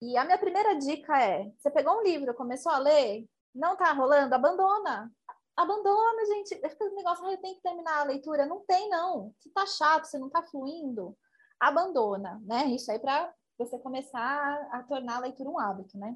E 0.00 0.16
a 0.16 0.24
minha 0.24 0.38
primeira 0.38 0.74
dica 0.74 1.18
é: 1.20 1.50
você 1.56 1.70
pegou 1.70 1.98
um 1.98 2.02
livro, 2.02 2.34
começou 2.34 2.72
a 2.72 2.78
ler, 2.78 3.26
não 3.54 3.72
está 3.72 3.92
rolando, 3.92 4.34
abandona. 4.34 5.10
Abandona, 5.56 6.26
gente. 6.26 6.60
Esse 6.62 6.90
negócio 6.90 7.26
eu 7.26 7.38
tenho 7.38 7.56
que 7.56 7.62
terminar 7.62 8.00
a 8.00 8.04
leitura. 8.04 8.44
Não 8.44 8.60
tem, 8.66 8.90
não. 8.90 9.32
Se 9.40 9.50
tá 9.50 9.64
chato, 9.66 10.04
se 10.04 10.18
não 10.18 10.28
tá 10.28 10.42
fluindo, 10.42 11.16
abandona, 11.58 12.40
né? 12.44 12.66
Isso 12.66 12.90
aí 12.90 12.98
para 12.98 13.32
você 13.58 13.78
começar 13.78 14.68
a 14.70 14.82
tornar 14.82 15.16
a 15.16 15.20
leitura 15.20 15.48
um 15.48 15.58
hábito, 15.58 15.96
né? 15.96 16.14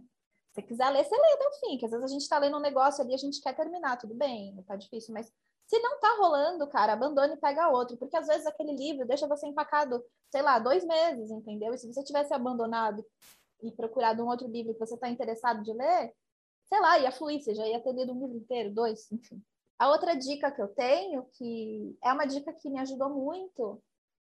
Se 0.53 0.61
quiser 0.63 0.91
ler, 0.91 1.05
você 1.05 1.17
lê 1.17 1.33
até 1.33 1.49
o 1.49 1.53
fim, 1.61 1.79
que 1.79 1.85
às 1.87 1.91
vezes 1.91 2.05
a 2.05 2.13
gente 2.13 2.23
está 2.23 2.39
lendo 2.39 2.57
um 2.57 2.61
negócio 2.61 3.03
ali, 3.03 3.15
a 3.15 3.19
gente 3.19 3.41
quer 3.41 3.55
terminar, 3.55 3.97
tudo 3.97 4.15
bem, 4.15 4.63
tá 4.67 4.75
difícil, 4.75 5.15
mas 5.15 5.33
se 5.65 5.79
não 5.79 6.01
tá 6.01 6.17
rolando, 6.19 6.67
cara, 6.67 6.95
abandone 6.95 7.35
e 7.35 7.37
pega 7.37 7.69
outro, 7.69 7.97
porque 7.97 8.17
às 8.17 8.27
vezes 8.27 8.45
aquele 8.45 8.73
livro 8.73 9.07
deixa 9.07 9.29
você 9.29 9.47
empacado, 9.47 10.05
sei 10.29 10.43
lá, 10.43 10.59
dois 10.59 10.85
meses, 10.85 11.31
entendeu? 11.31 11.73
E 11.73 11.79
se 11.79 11.87
você 11.87 12.03
tivesse 12.03 12.35
abandonado 12.35 13.07
e 13.63 13.73
procurado 13.73 14.23
um 14.23 14.29
outro 14.29 14.49
livro 14.49 14.73
que 14.73 14.81
você 14.81 14.95
está 14.95 15.09
interessado 15.09 15.63
de 15.63 15.73
ler, 15.73 16.15
sei 16.67 16.81
lá, 16.81 16.99
ia 16.99 17.13
fluir, 17.13 17.41
você 17.43 17.55
já 17.55 17.67
ia 17.67 17.81
ter 17.81 17.93
lido 17.93 18.13
um 18.13 18.21
livro 18.21 18.37
inteiro, 18.37 18.73
dois, 18.73 19.11
enfim. 19.13 19.43
A 19.79 19.89
outra 19.89 20.15
dica 20.15 20.53
que 20.53 20.61
eu 20.61 20.69
tenho, 20.69 21.25
que 21.33 21.97
é 22.03 22.13
uma 22.13 22.27
dica 22.27 22.53
que 22.53 22.69
me 22.69 22.79
ajudou 22.81 23.11
muito, 23.11 23.83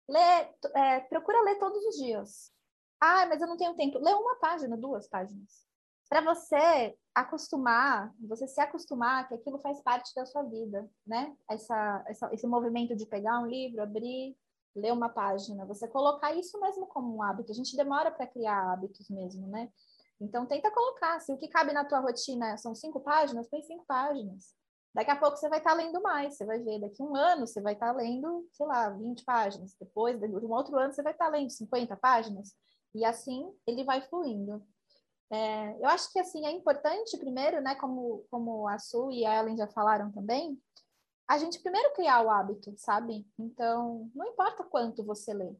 lê, 0.08 0.48
é, 0.74 1.00
procura 1.00 1.42
ler 1.42 1.58
todos 1.58 1.84
os 1.86 1.96
dias. 1.96 2.52
Ah, 3.00 3.26
mas 3.26 3.40
eu 3.40 3.48
não 3.48 3.56
tenho 3.56 3.74
tempo. 3.74 3.98
Lê 3.98 4.12
uma 4.12 4.36
página, 4.36 4.76
duas 4.76 5.08
páginas. 5.08 5.66
Para 6.08 6.20
você 6.20 6.96
acostumar, 7.14 8.12
você 8.20 8.46
se 8.46 8.60
acostumar 8.60 9.26
que 9.28 9.34
aquilo 9.34 9.58
faz 9.58 9.80
parte 9.80 10.14
da 10.14 10.26
sua 10.26 10.42
vida, 10.42 10.88
né? 11.06 11.34
Essa, 11.48 12.04
essa, 12.06 12.34
esse 12.34 12.46
movimento 12.46 12.94
de 12.94 13.06
pegar 13.06 13.40
um 13.40 13.46
livro, 13.46 13.82
abrir, 13.82 14.36
ler 14.74 14.92
uma 14.92 15.08
página, 15.08 15.66
você 15.66 15.88
colocar 15.88 16.34
isso 16.34 16.60
mesmo 16.60 16.86
como 16.86 17.16
um 17.16 17.22
hábito. 17.22 17.52
A 17.52 17.54
gente 17.54 17.76
demora 17.76 18.10
para 18.10 18.26
criar 18.26 18.72
hábitos 18.72 19.08
mesmo, 19.08 19.46
né? 19.48 19.70
Então 20.20 20.46
tenta 20.46 20.70
colocar. 20.70 21.20
Se 21.20 21.32
o 21.32 21.38
que 21.38 21.48
cabe 21.48 21.72
na 21.72 21.84
tua 21.84 22.00
rotina 22.00 22.56
são 22.58 22.74
cinco 22.74 23.00
páginas, 23.00 23.48
põe 23.48 23.62
cinco 23.62 23.84
páginas. 23.86 24.54
Daqui 24.92 25.10
a 25.10 25.16
pouco 25.16 25.36
você 25.36 25.48
vai 25.48 25.58
estar 25.58 25.70
tá 25.70 25.76
lendo 25.76 26.02
mais, 26.02 26.36
você 26.36 26.44
vai 26.44 26.58
ver, 26.58 26.80
daqui 26.80 27.00
a 27.00 27.06
um 27.06 27.14
ano 27.14 27.46
você 27.46 27.60
vai 27.60 27.74
estar 27.74 27.92
tá 27.92 27.92
lendo, 27.92 28.46
sei 28.52 28.66
lá, 28.66 28.90
20 28.90 29.24
páginas. 29.24 29.74
Depois, 29.80 30.18
de 30.18 30.26
um 30.26 30.52
outro 30.52 30.76
ano, 30.76 30.92
você 30.92 31.02
vai 31.02 31.12
estar 31.12 31.26
tá 31.26 31.30
lendo 31.30 31.50
50 31.50 31.96
páginas. 31.96 32.54
E 32.94 33.04
assim 33.04 33.52
ele 33.66 33.84
vai 33.84 34.02
fluindo. 34.02 34.62
É, 35.32 35.76
eu 35.78 35.86
acho 35.86 36.12
que 36.12 36.18
assim 36.18 36.44
é 36.44 36.50
importante, 36.50 37.16
primeiro, 37.16 37.60
né, 37.60 37.76
como, 37.76 38.26
como 38.28 38.66
a 38.66 38.80
Su 38.80 39.12
e 39.12 39.24
a 39.24 39.38
Ellen 39.38 39.56
já 39.56 39.68
falaram 39.68 40.10
também, 40.10 40.60
a 41.30 41.38
gente 41.38 41.60
primeiro 41.60 41.94
criar 41.94 42.22
o 42.26 42.28
hábito, 42.28 42.74
sabe? 42.76 43.24
Então, 43.38 44.10
não 44.12 44.26
importa 44.26 44.64
quanto 44.64 45.04
você 45.04 45.32
lê. 45.32 45.54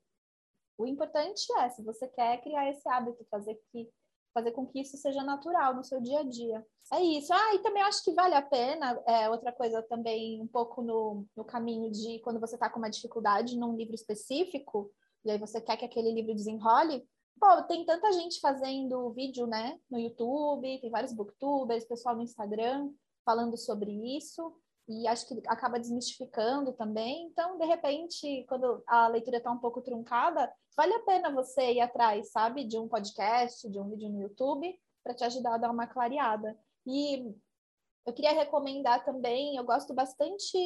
O 0.77 0.85
importante 0.85 1.47
é, 1.59 1.71
se 1.71 1.81
você 1.85 2.09
quer 2.09 2.43
criar 2.43 2.69
esse 2.69 2.89
hábito, 2.89 3.25
fazer 3.31 3.55
que 3.71 3.89
fazer 4.35 4.51
com 4.51 4.67
que 4.67 4.81
isso 4.81 4.97
seja 4.97 5.23
natural 5.23 5.75
no 5.75 5.85
seu 5.85 6.01
dia 6.01 6.21
a 6.21 6.23
dia. 6.25 6.65
É 6.93 7.01
isso. 7.01 7.33
Ah, 7.33 7.55
e 7.55 7.61
também 7.61 7.83
acho 7.83 8.03
que 8.03 8.13
vale 8.13 8.35
a 8.35 8.43
pena, 8.43 9.01
é, 9.07 9.31
outra 9.31 9.53
coisa 9.53 9.81
também, 9.83 10.43
um 10.43 10.47
pouco 10.47 10.83
no, 10.83 11.25
no 11.37 11.45
caminho 11.45 11.89
de 11.91 12.19
quando 12.21 12.41
você 12.41 12.57
está 12.57 12.69
com 12.69 12.79
uma 12.79 12.91
dificuldade 12.91 13.57
num 13.57 13.77
livro 13.77 13.95
específico, 13.95 14.91
e 15.25 15.31
aí 15.31 15.39
você 15.39 15.61
quer 15.61 15.77
que 15.77 15.85
aquele 15.85 16.13
livro 16.13 16.35
desenrole, 16.35 17.05
pô, 17.41 17.63
tem 17.65 17.85
tanta 17.85 18.13
gente 18.13 18.41
fazendo 18.41 19.11
vídeo, 19.11 19.47
né, 19.47 19.79
no 19.89 20.01
YouTube, 20.01 20.81
tem 20.81 20.91
vários 20.91 21.13
booktubers, 21.13 21.85
pessoal 21.85 22.17
no 22.17 22.23
Instagram 22.23 22.91
falando 23.25 23.57
sobre 23.57 24.17
isso, 24.17 24.53
e 24.91 25.07
acho 25.07 25.29
que 25.29 25.41
acaba 25.47 25.79
desmistificando 25.79 26.73
também. 26.73 27.27
Então, 27.27 27.57
de 27.57 27.65
repente, 27.65 28.45
quando 28.49 28.83
a 28.89 29.07
leitura 29.07 29.37
está 29.37 29.53
um 29.53 29.59
pouco 29.59 29.81
truncada, 29.81 30.53
vale 30.77 30.93
a 30.95 31.03
pena 31.05 31.33
você 31.33 31.75
ir 31.75 31.81
atrás, 31.81 32.33
sabe, 32.33 32.65
de 32.65 32.77
um 32.77 32.89
podcast, 32.89 33.71
de 33.71 33.79
um 33.79 33.89
vídeo 33.89 34.09
no 34.09 34.21
YouTube, 34.21 34.77
para 35.05 35.15
te 35.15 35.23
ajudar 35.23 35.55
a 35.55 35.59
dar 35.59 35.71
uma 35.71 35.87
clareada. 35.87 36.59
E 36.85 37.33
eu 38.05 38.13
queria 38.13 38.33
recomendar 38.33 39.05
também, 39.05 39.57
eu 39.57 39.63
gosto 39.63 39.95
bastante 39.95 40.59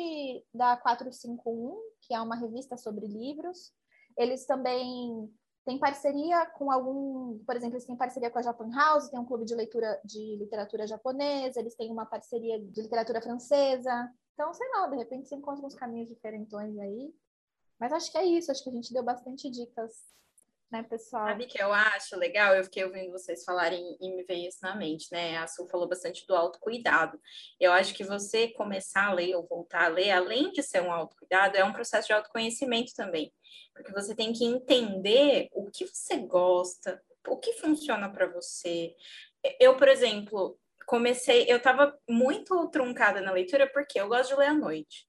da 0.54 0.74
451, 0.78 1.76
que 2.00 2.14
é 2.14 2.20
uma 2.20 2.36
revista 2.36 2.78
sobre 2.78 3.06
livros. 3.06 3.74
Eles 4.16 4.46
também 4.46 5.30
têm 5.64 5.78
parceria 5.78 6.46
com 6.46 6.70
algum, 6.70 7.38
por 7.44 7.56
exemplo, 7.56 7.74
eles 7.74 7.86
têm 7.86 7.96
parceria 7.96 8.30
com 8.30 8.38
a 8.38 8.42
Japan 8.42 8.70
House, 8.70 9.08
tem 9.08 9.18
um 9.18 9.24
clube 9.24 9.44
de 9.44 9.54
leitura 9.54 10.00
de 10.04 10.36
literatura 10.36 10.86
japonesa, 10.86 11.60
eles 11.60 11.74
têm 11.74 11.90
uma 11.90 12.06
parceria 12.06 12.60
de 12.60 12.82
literatura 12.82 13.20
francesa. 13.20 14.12
Então, 14.34 14.52
sei 14.52 14.68
lá, 14.70 14.86
de 14.88 14.96
repente 14.96 15.28
você 15.28 15.36
encontra 15.36 15.64
uns 15.64 15.74
caminhos 15.74 16.08
diferentões 16.08 16.78
aí. 16.78 17.14
Mas 17.78 17.92
acho 17.92 18.12
que 18.12 18.18
é 18.18 18.24
isso, 18.24 18.50
acho 18.50 18.62
que 18.62 18.70
a 18.70 18.72
gente 18.72 18.92
deu 18.92 19.02
bastante 19.02 19.50
dicas 19.50 19.92
né, 20.74 20.82
pessoal? 20.82 21.28
Sabe 21.28 21.46
que 21.46 21.62
eu 21.62 21.72
acho 21.72 22.16
legal? 22.16 22.54
Eu 22.54 22.64
fiquei 22.64 22.84
ouvindo 22.84 23.12
vocês 23.12 23.44
falarem 23.44 23.96
e 24.00 24.10
me 24.10 24.24
veio 24.24 24.48
isso 24.48 24.58
na 24.60 24.74
mente, 24.74 25.06
né? 25.12 25.36
A 25.38 25.46
Su 25.46 25.68
falou 25.68 25.88
bastante 25.88 26.26
do 26.26 26.34
autocuidado. 26.34 27.18
Eu 27.60 27.72
acho 27.72 27.94
que 27.94 28.02
você 28.02 28.48
começar 28.48 29.06
a 29.06 29.12
ler 29.12 29.36
ou 29.36 29.46
voltar 29.46 29.84
a 29.84 29.88
ler, 29.88 30.10
além 30.10 30.50
de 30.50 30.62
ser 30.62 30.82
um 30.82 30.92
autocuidado, 30.92 31.56
é 31.56 31.64
um 31.64 31.72
processo 31.72 32.08
de 32.08 32.12
autoconhecimento 32.12 32.92
também. 32.94 33.32
Porque 33.72 33.92
você 33.92 34.16
tem 34.16 34.32
que 34.32 34.44
entender 34.44 35.48
o 35.52 35.70
que 35.70 35.86
você 35.86 36.18
gosta, 36.18 37.00
o 37.28 37.36
que 37.36 37.52
funciona 37.54 38.10
para 38.10 38.26
você. 38.26 38.94
Eu, 39.60 39.76
por 39.76 39.86
exemplo, 39.86 40.58
comecei, 40.86 41.44
eu 41.48 41.58
estava 41.58 41.96
muito 42.08 42.68
truncada 42.68 43.20
na 43.20 43.30
leitura 43.30 43.70
porque 43.72 44.00
eu 44.00 44.08
gosto 44.08 44.30
de 44.30 44.40
ler 44.40 44.48
à 44.48 44.54
noite. 44.54 45.06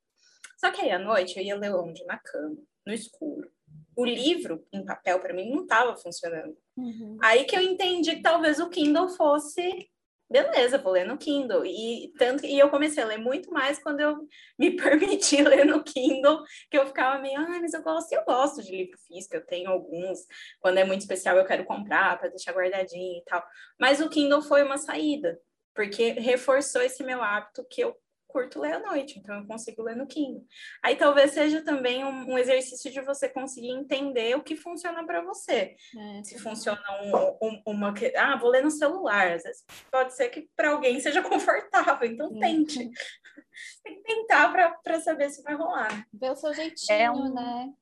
Só 0.57 0.71
que 0.71 0.81
aí 0.81 0.91
à 0.91 0.99
noite 0.99 1.37
eu 1.37 1.43
ia 1.43 1.55
ler 1.57 1.73
onde? 1.73 2.05
Na 2.05 2.19
cama, 2.19 2.57
no 2.85 2.93
escuro 2.93 3.54
o 3.95 4.05
livro 4.05 4.65
em 4.71 4.83
papel 4.83 5.19
para 5.19 5.33
mim 5.33 5.49
não 5.49 5.63
estava 5.63 5.95
funcionando. 5.95 6.57
Uhum. 6.77 7.17
Aí 7.21 7.45
que 7.45 7.55
eu 7.55 7.61
entendi 7.61 8.15
que 8.15 8.21
talvez 8.21 8.59
o 8.59 8.69
Kindle 8.69 9.09
fosse 9.09 9.89
beleza, 10.29 10.77
vou 10.77 10.93
ler 10.93 11.05
no 11.05 11.17
Kindle. 11.17 11.65
E 11.65 12.11
tanto 12.17 12.45
e 12.45 12.57
eu 12.57 12.69
comecei 12.69 13.03
a 13.03 13.05
ler 13.05 13.17
muito 13.17 13.51
mais 13.51 13.81
quando 13.81 13.99
eu 13.99 14.27
me 14.57 14.71
permiti 14.75 15.41
ler 15.41 15.65
no 15.65 15.83
Kindle, 15.83 16.43
que 16.69 16.77
eu 16.77 16.85
ficava 16.87 17.21
meio, 17.21 17.39
ah, 17.39 17.59
mas 17.61 17.73
eu 17.73 17.83
gosto, 17.83 18.11
eu 18.13 18.23
gosto 18.25 18.63
de 18.63 18.71
livro 18.71 18.97
físico, 19.07 19.35
eu 19.35 19.45
tenho 19.45 19.69
alguns, 19.69 20.19
quando 20.59 20.77
é 20.77 20.83
muito 20.83 21.01
especial 21.01 21.37
eu 21.37 21.45
quero 21.45 21.65
comprar 21.65 22.17
para 22.17 22.29
deixar 22.29 22.53
guardadinho 22.53 23.19
e 23.19 23.23
tal. 23.25 23.43
Mas 23.79 24.01
o 24.01 24.09
Kindle 24.09 24.41
foi 24.41 24.63
uma 24.63 24.77
saída, 24.77 25.39
porque 25.73 26.11
reforçou 26.13 26.81
esse 26.81 27.03
meu 27.03 27.21
hábito 27.21 27.65
que 27.69 27.81
eu 27.81 27.95
curto 28.35 28.59
ler 28.59 28.73
à 28.73 28.79
noite, 28.79 29.17
então 29.17 29.33
eu 29.37 29.47
consigo 29.47 29.81
ler 29.81 29.95
no 29.95 30.05
Kindle. 30.05 30.45
Aí 30.83 30.97
talvez 30.97 31.31
seja 31.31 31.63
também 31.63 32.03
um, 32.03 32.33
um 32.33 32.37
exercício 32.37 32.91
de 32.91 32.99
você 32.99 33.29
conseguir 33.29 33.69
entender 33.69 34.35
o 34.35 34.43
que 34.43 34.57
funciona 34.57 35.05
para 35.05 35.21
você. 35.21 35.77
É. 35.97 36.23
Se 36.25 36.37
funciona 36.37 36.83
um, 37.01 37.47
um, 37.47 37.63
uma. 37.65 37.93
Ah, 38.17 38.35
vou 38.35 38.49
ler 38.49 38.61
no 38.61 38.69
celular. 38.69 39.31
Às 39.31 39.43
vezes 39.43 39.65
pode 39.89 40.13
ser 40.13 40.27
que 40.27 40.49
para 40.53 40.71
alguém 40.71 40.99
seja 40.99 41.21
confortável, 41.23 42.11
então 42.11 42.29
é. 42.35 42.39
tente. 42.41 42.77
Tem 43.81 43.95
que 43.95 44.03
tentar 44.03 44.51
para 44.83 44.99
saber 44.99 45.29
se 45.29 45.41
vai 45.41 45.55
rolar. 45.55 46.05
Ver 46.13 46.31
o 46.31 46.35
seu 46.35 46.53
jeitinho, 46.53 46.99
é 46.99 47.09
um... 47.09 47.33
né? 47.33 47.73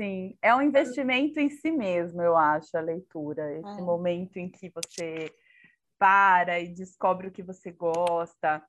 Sim, 0.00 0.36
é 0.42 0.52
um 0.52 0.62
investimento 0.62 1.38
em 1.38 1.48
si 1.48 1.70
mesmo, 1.70 2.20
eu 2.20 2.36
acho, 2.36 2.76
a 2.76 2.80
leitura. 2.80 3.56
Esse 3.56 3.78
é. 3.78 3.82
momento 3.82 4.36
em 4.36 4.50
que 4.50 4.68
você 4.70 5.32
para 5.96 6.58
e 6.58 6.66
descobre 6.66 7.28
o 7.28 7.30
que 7.30 7.44
você 7.44 7.70
gosta 7.70 8.60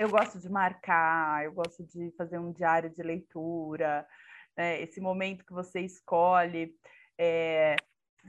eu 0.00 0.08
gosto 0.08 0.38
de 0.38 0.48
marcar, 0.48 1.44
eu 1.44 1.52
gosto 1.52 1.84
de 1.84 2.10
fazer 2.16 2.38
um 2.38 2.50
diário 2.50 2.88
de 2.88 3.02
leitura, 3.02 4.06
né? 4.56 4.80
esse 4.80 4.98
momento 4.98 5.44
que 5.44 5.52
você 5.52 5.80
escolhe 5.80 6.74
é, 7.18 7.76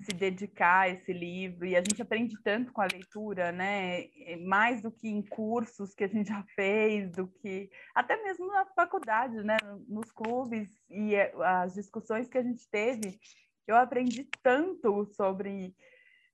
se 0.04 0.12
dedicar 0.12 0.82
a 0.82 0.90
esse 0.90 1.14
livro, 1.14 1.66
e 1.66 1.78
a 1.78 1.80
gente 1.80 2.02
aprende 2.02 2.36
tanto 2.44 2.74
com 2.74 2.82
a 2.82 2.88
leitura, 2.92 3.54
né? 3.54 4.04
Mais 4.46 4.82
do 4.82 4.92
que 4.92 5.08
em 5.08 5.22
cursos 5.22 5.96
que 5.96 6.04
a 6.04 6.08
gente 6.10 6.28
já 6.30 6.44
fez, 6.56 7.10
do 7.10 7.26
que 7.26 7.70
até 7.96 8.22
mesmo 8.22 8.48
na 8.48 8.66
faculdade, 8.66 9.42
né? 9.42 9.56
Nos 9.88 10.12
clubes 10.12 10.68
e 10.90 11.16
é, 11.16 11.34
as 11.42 11.74
discussões 11.74 12.28
que 12.28 12.38
a 12.38 12.44
gente 12.44 12.68
teve, 12.70 13.18
eu 13.66 13.78
aprendi 13.78 14.28
tanto 14.44 15.06
sobre 15.14 15.74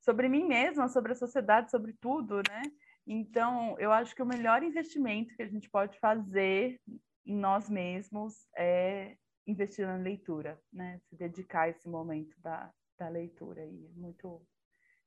sobre 0.01 0.29
mim 0.29 0.47
mesma, 0.47 0.87
sobre 0.87 1.11
a 1.11 1.15
sociedade, 1.15 1.69
sobre 1.69 1.93
tudo, 1.93 2.37
né? 2.37 2.63
Então, 3.07 3.79
eu 3.79 3.91
acho 3.91 4.13
que 4.13 4.21
o 4.21 4.25
melhor 4.25 4.61
investimento 4.61 5.33
que 5.35 5.41
a 5.41 5.47
gente 5.47 5.69
pode 5.69 5.97
fazer 5.97 6.79
em 7.25 7.35
nós 7.35 7.69
mesmos 7.69 8.45
é 8.55 9.15
investir 9.47 9.87
na 9.87 9.95
leitura, 9.95 10.59
né? 10.71 10.99
Se 11.07 11.15
dedicar 11.15 11.61
a 11.61 11.69
esse 11.69 11.87
momento 11.87 12.37
da, 12.41 12.69
da 12.99 13.07
leitura 13.07 13.65
e 13.65 13.85
é 13.85 13.91
muito 13.93 14.45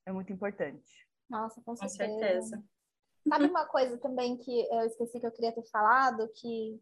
é 0.06 0.12
muito 0.12 0.32
importante. 0.32 1.06
Nossa, 1.28 1.60
com 1.60 1.76
certeza. 1.76 2.08
Com 2.08 2.18
certeza. 2.18 2.64
Sabe 3.28 3.44
uma 3.44 3.66
coisa 3.66 3.98
também 3.98 4.38
que 4.38 4.66
eu 4.72 4.80
esqueci 4.86 5.20
que 5.20 5.26
eu 5.26 5.32
queria 5.32 5.52
ter 5.52 5.64
falado, 5.64 6.26
que 6.34 6.80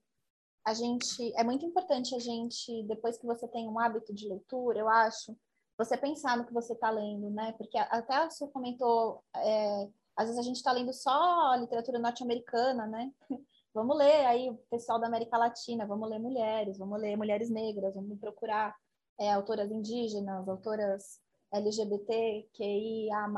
a 0.64 0.72
gente 0.72 1.32
é 1.36 1.42
muito 1.42 1.66
importante 1.66 2.14
a 2.14 2.18
gente 2.20 2.84
depois 2.84 3.18
que 3.18 3.26
você 3.26 3.48
tem 3.48 3.68
um 3.68 3.78
hábito 3.78 4.14
de 4.14 4.28
leitura, 4.28 4.78
eu 4.78 4.88
acho, 4.88 5.36
você 5.76 5.96
pensar 5.96 6.36
no 6.36 6.46
que 6.46 6.52
você 6.52 6.74
está 6.74 6.90
lendo, 6.90 7.28
né? 7.30 7.52
Porque 7.58 7.76
até 7.76 8.14
a 8.14 8.30
Su 8.30 8.48
comentou 8.48 9.24
é, 9.34 9.88
às 10.18 10.26
vezes 10.26 10.38
a 10.40 10.42
gente 10.42 10.56
está 10.56 10.72
lendo 10.72 10.92
só 10.92 11.54
literatura 11.54 11.96
norte-americana, 12.00 12.86
né? 12.88 13.12
Vamos 13.72 13.96
ler 13.96 14.26
aí 14.26 14.50
o 14.50 14.56
pessoal 14.68 14.98
da 14.98 15.06
América 15.06 15.38
Latina, 15.38 15.86
vamos 15.86 16.08
ler 16.08 16.18
mulheres, 16.18 16.78
vamos 16.78 16.98
ler 17.00 17.16
mulheres 17.16 17.48
negras, 17.48 17.94
vamos 17.94 18.18
procurar 18.18 18.74
é, 19.20 19.30
autoras 19.30 19.70
indígenas, 19.70 20.48
autoras 20.48 21.20
LGBTQIA+, 21.52 23.28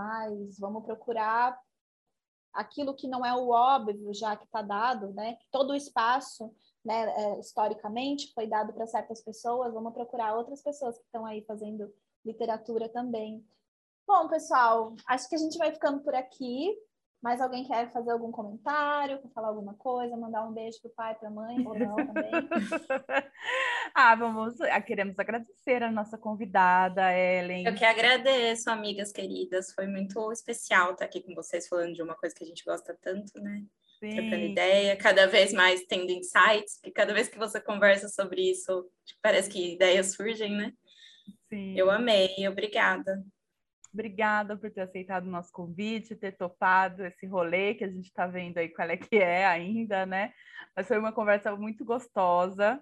vamos 0.59 0.85
procurar 0.85 1.61
aquilo 2.55 2.95
que 2.95 3.07
não 3.07 3.27
é 3.27 3.35
o 3.35 3.51
óbvio 3.51 4.15
já 4.15 4.35
que 4.35 4.45
está 4.45 4.63
dado, 4.63 5.13
né? 5.13 5.37
Todo 5.51 5.73
o 5.73 5.77
espaço, 5.77 6.55
né, 6.83 7.11
é, 7.11 7.41
historicamente, 7.41 8.33
foi 8.33 8.47
dado 8.47 8.73
para 8.73 8.87
certas 8.87 9.21
pessoas, 9.21 9.75
vamos 9.75 9.93
procurar 9.93 10.35
outras 10.35 10.63
pessoas 10.63 10.97
que 10.97 11.05
estão 11.05 11.27
aí 11.27 11.45
fazendo 11.45 11.93
literatura 12.25 12.89
também. 12.89 13.45
Bom, 14.13 14.27
pessoal, 14.27 14.97
acho 15.07 15.29
que 15.29 15.37
a 15.37 15.39
gente 15.39 15.57
vai 15.57 15.73
ficando 15.73 16.01
por 16.01 16.17
aqui. 16.17 16.75
Mais 17.23 17.41
alguém 17.41 17.65
quer 17.65 17.93
fazer 17.93 18.11
algum 18.11 18.33
comentário, 18.33 19.23
quer 19.23 19.29
falar 19.29 19.49
alguma 19.49 19.75
coisa, 19.75 20.17
mandar 20.17 20.45
um 20.45 20.53
beijo 20.53 20.81
pro 20.83 20.91
pai, 20.91 21.15
pra 21.15 21.31
mãe, 21.31 21.65
ou 21.65 21.79
não 21.79 21.95
também? 21.95 22.33
ah, 23.95 24.17
vamos, 24.17 24.61
ah, 24.63 24.81
queremos 24.81 25.17
agradecer 25.17 25.85
a 25.85 25.93
nossa 25.93 26.19
convidada, 26.19 27.17
Ellen. 27.17 27.65
Eu 27.65 27.75
que 27.77 27.85
agradeço, 27.85 28.69
amigas 28.69 29.13
queridas. 29.13 29.73
Foi 29.73 29.87
muito 29.87 30.33
especial 30.33 30.91
estar 30.91 31.05
aqui 31.05 31.23
com 31.23 31.33
vocês 31.33 31.69
falando 31.69 31.95
de 31.95 32.03
uma 32.03 32.17
coisa 32.17 32.35
que 32.35 32.43
a 32.43 32.49
gente 32.49 32.65
gosta 32.65 32.99
tanto, 33.01 33.41
né? 33.41 33.63
Sim. 34.01 34.11
Trocando 34.11 34.45
ideia, 34.45 34.97
cada 34.97 35.29
vez 35.29 35.53
mais 35.53 35.85
tendo 35.87 36.11
insights, 36.11 36.79
porque 36.79 36.91
cada 36.91 37.15
vez 37.15 37.29
que 37.29 37.39
você 37.39 37.61
conversa 37.61 38.09
sobre 38.09 38.51
isso, 38.51 38.91
parece 39.23 39.49
que 39.49 39.75
ideias 39.75 40.15
surgem, 40.15 40.57
né? 40.57 40.73
Sim. 41.49 41.79
Eu 41.79 41.89
amei, 41.93 42.49
obrigada. 42.49 43.25
Obrigada 43.93 44.57
por 44.57 44.71
ter 44.71 44.83
aceitado 44.83 45.27
o 45.27 45.31
nosso 45.31 45.53
convite, 45.53 46.15
ter 46.15 46.37
topado 46.37 47.05
esse 47.05 47.27
rolê 47.27 47.75
que 47.75 47.85
a 47.85 47.89
gente 47.89 48.07
está 48.07 48.27
vendo 48.27 48.59
aí 48.59 48.69
qual 48.69 48.89
é 48.89 48.97
que 48.97 49.17
é 49.17 49.45
ainda, 49.45 50.07
né? 50.07 50.33
Mas 50.77 50.87
foi 50.87 50.99
uma 50.99 51.13
conversa 51.13 51.55
muito 51.57 51.85
gostosa. 51.85 52.81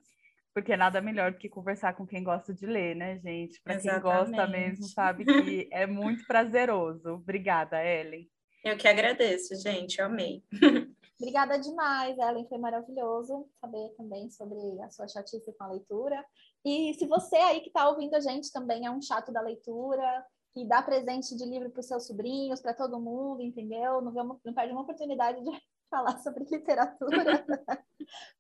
Porque 0.54 0.76
nada 0.76 1.00
melhor 1.00 1.30
do 1.30 1.38
que 1.38 1.48
conversar 1.48 1.94
com 1.94 2.04
quem 2.04 2.24
gosta 2.24 2.52
de 2.52 2.66
ler, 2.66 2.96
né, 2.96 3.18
gente? 3.18 3.60
Para 3.62 3.78
quem 3.78 4.00
gosta 4.00 4.46
mesmo, 4.48 4.84
sabe 4.88 5.24
que 5.24 5.68
é 5.70 5.86
muito 5.86 6.26
prazeroso. 6.26 7.10
Obrigada, 7.10 7.84
Ellen. 7.84 8.28
Eu 8.64 8.76
que 8.76 8.88
agradeço, 8.88 9.54
gente, 9.54 10.00
eu 10.00 10.06
amei. 10.06 10.42
Obrigada 11.20 11.58
demais, 11.58 12.18
Ellen, 12.18 12.46
foi 12.48 12.58
maravilhoso 12.58 13.48
saber 13.60 13.88
também 13.96 14.30
sobre 14.30 14.58
a 14.82 14.90
sua 14.90 15.06
chatice 15.06 15.52
com 15.56 15.64
a 15.64 15.70
leitura. 15.72 16.24
E 16.64 16.94
se 16.94 17.06
você 17.06 17.36
aí 17.36 17.60
que 17.60 17.68
está 17.68 17.88
ouvindo 17.88 18.14
a 18.14 18.20
gente 18.20 18.52
também 18.52 18.86
é 18.86 18.90
um 18.90 19.02
chato 19.02 19.32
da 19.32 19.40
leitura, 19.40 20.24
que 20.58 20.66
dá 20.66 20.82
presente 20.82 21.36
de 21.36 21.44
livro 21.44 21.70
para 21.70 21.78
os 21.78 21.86
seus 21.86 22.04
sobrinhos, 22.06 22.60
para 22.60 22.74
todo 22.74 22.98
mundo, 22.98 23.42
entendeu? 23.42 24.00
Não, 24.00 24.40
não 24.44 24.54
perde 24.54 24.72
uma 24.72 24.82
oportunidade 24.82 25.40
de 25.44 25.50
falar 25.88 26.18
sobre 26.18 26.44
literatura. 26.44 27.46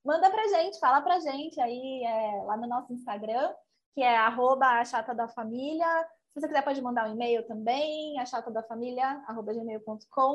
Manda 0.04 0.28
pra 0.28 0.48
gente, 0.48 0.80
fala 0.80 1.00
pra 1.00 1.20
gente 1.20 1.60
aí 1.60 2.04
é, 2.04 2.42
lá 2.42 2.56
no 2.56 2.66
nosso 2.66 2.92
Instagram, 2.92 3.54
que 3.94 4.02
é 4.02 4.16
arroba 4.16 4.84
chata 4.84 5.14
da 5.14 5.28
família. 5.28 5.86
Se 6.32 6.40
você 6.40 6.48
quiser, 6.48 6.64
pode 6.64 6.82
mandar 6.82 7.08
um 7.08 7.12
e-mail 7.12 7.46
também, 7.46 8.18
a. 8.18 8.24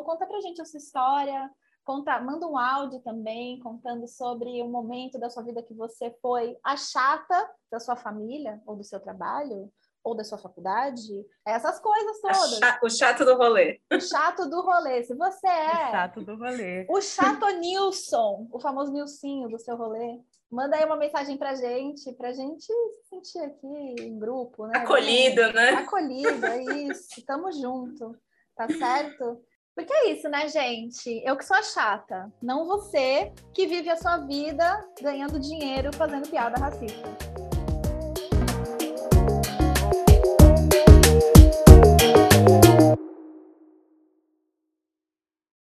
Conta 0.05 0.25
pra 0.25 0.41
gente 0.41 0.61
a 0.61 0.65
sua 0.65 0.77
história, 0.77 1.51
Conta, 1.83 2.17
manda 2.21 2.47
um 2.47 2.57
áudio 2.57 3.01
também 3.01 3.59
contando 3.59 4.07
sobre 4.07 4.63
um 4.63 4.71
momento 4.71 5.19
da 5.19 5.29
sua 5.29 5.43
vida 5.43 5.61
que 5.61 5.73
você 5.73 6.17
foi 6.21 6.57
a 6.63 6.77
chata 6.77 7.51
da 7.69 7.77
sua 7.77 7.97
família 7.97 8.61
ou 8.65 8.77
do 8.77 8.85
seu 8.85 9.01
trabalho 9.01 9.69
ou 10.03 10.15
da 10.15 10.23
sua 10.23 10.37
faculdade, 10.37 11.25
essas 11.45 11.79
coisas 11.79 12.19
todas. 12.19 12.59
o 12.83 12.89
chato 12.89 13.23
do 13.23 13.35
rolê. 13.35 13.79
O 13.91 13.99
chato 14.01 14.49
do 14.49 14.61
rolê. 14.61 15.03
Se 15.03 15.15
você 15.15 15.47
é 15.47 15.87
o 15.87 15.91
chato 15.91 16.21
do 16.21 16.35
rolê. 16.35 16.85
O 16.89 17.01
chato 17.01 17.45
Nilson, 17.59 18.47
o 18.51 18.59
famoso 18.59 18.91
Nilcinho 18.91 19.47
do 19.47 19.57
seu 19.57 19.77
rolê, 19.77 20.19
manda 20.51 20.75
aí 20.75 20.85
uma 20.85 20.97
mensagem 20.97 21.37
pra 21.37 21.55
gente, 21.55 22.11
pra 22.13 22.33
gente 22.33 22.65
se 22.65 23.09
sentir 23.09 23.39
aqui 23.39 23.95
em 24.01 24.19
grupo, 24.19 24.67
né? 24.67 24.79
Acolhido, 24.79 25.53
né? 25.53 25.69
Acolhido, 25.71 26.45
é 26.45 26.63
isso. 26.63 27.25
Tamo 27.25 27.51
junto. 27.51 28.15
Tá 28.55 28.67
certo? 28.67 29.41
Porque 29.75 29.91
é 29.91 30.11
isso, 30.11 30.29
né, 30.29 30.47
gente? 30.47 31.23
Eu 31.25 31.35
que 31.35 31.43
sou 31.43 31.57
a 31.57 31.63
chata, 31.63 32.31
não 32.41 32.67
você 32.67 33.33
que 33.53 33.65
vive 33.65 33.89
a 33.89 33.97
sua 33.97 34.17
vida 34.17 34.87
ganhando 35.01 35.39
dinheiro 35.39 35.91
fazendo 35.95 36.29
piada 36.29 36.59
racista. 36.59 37.52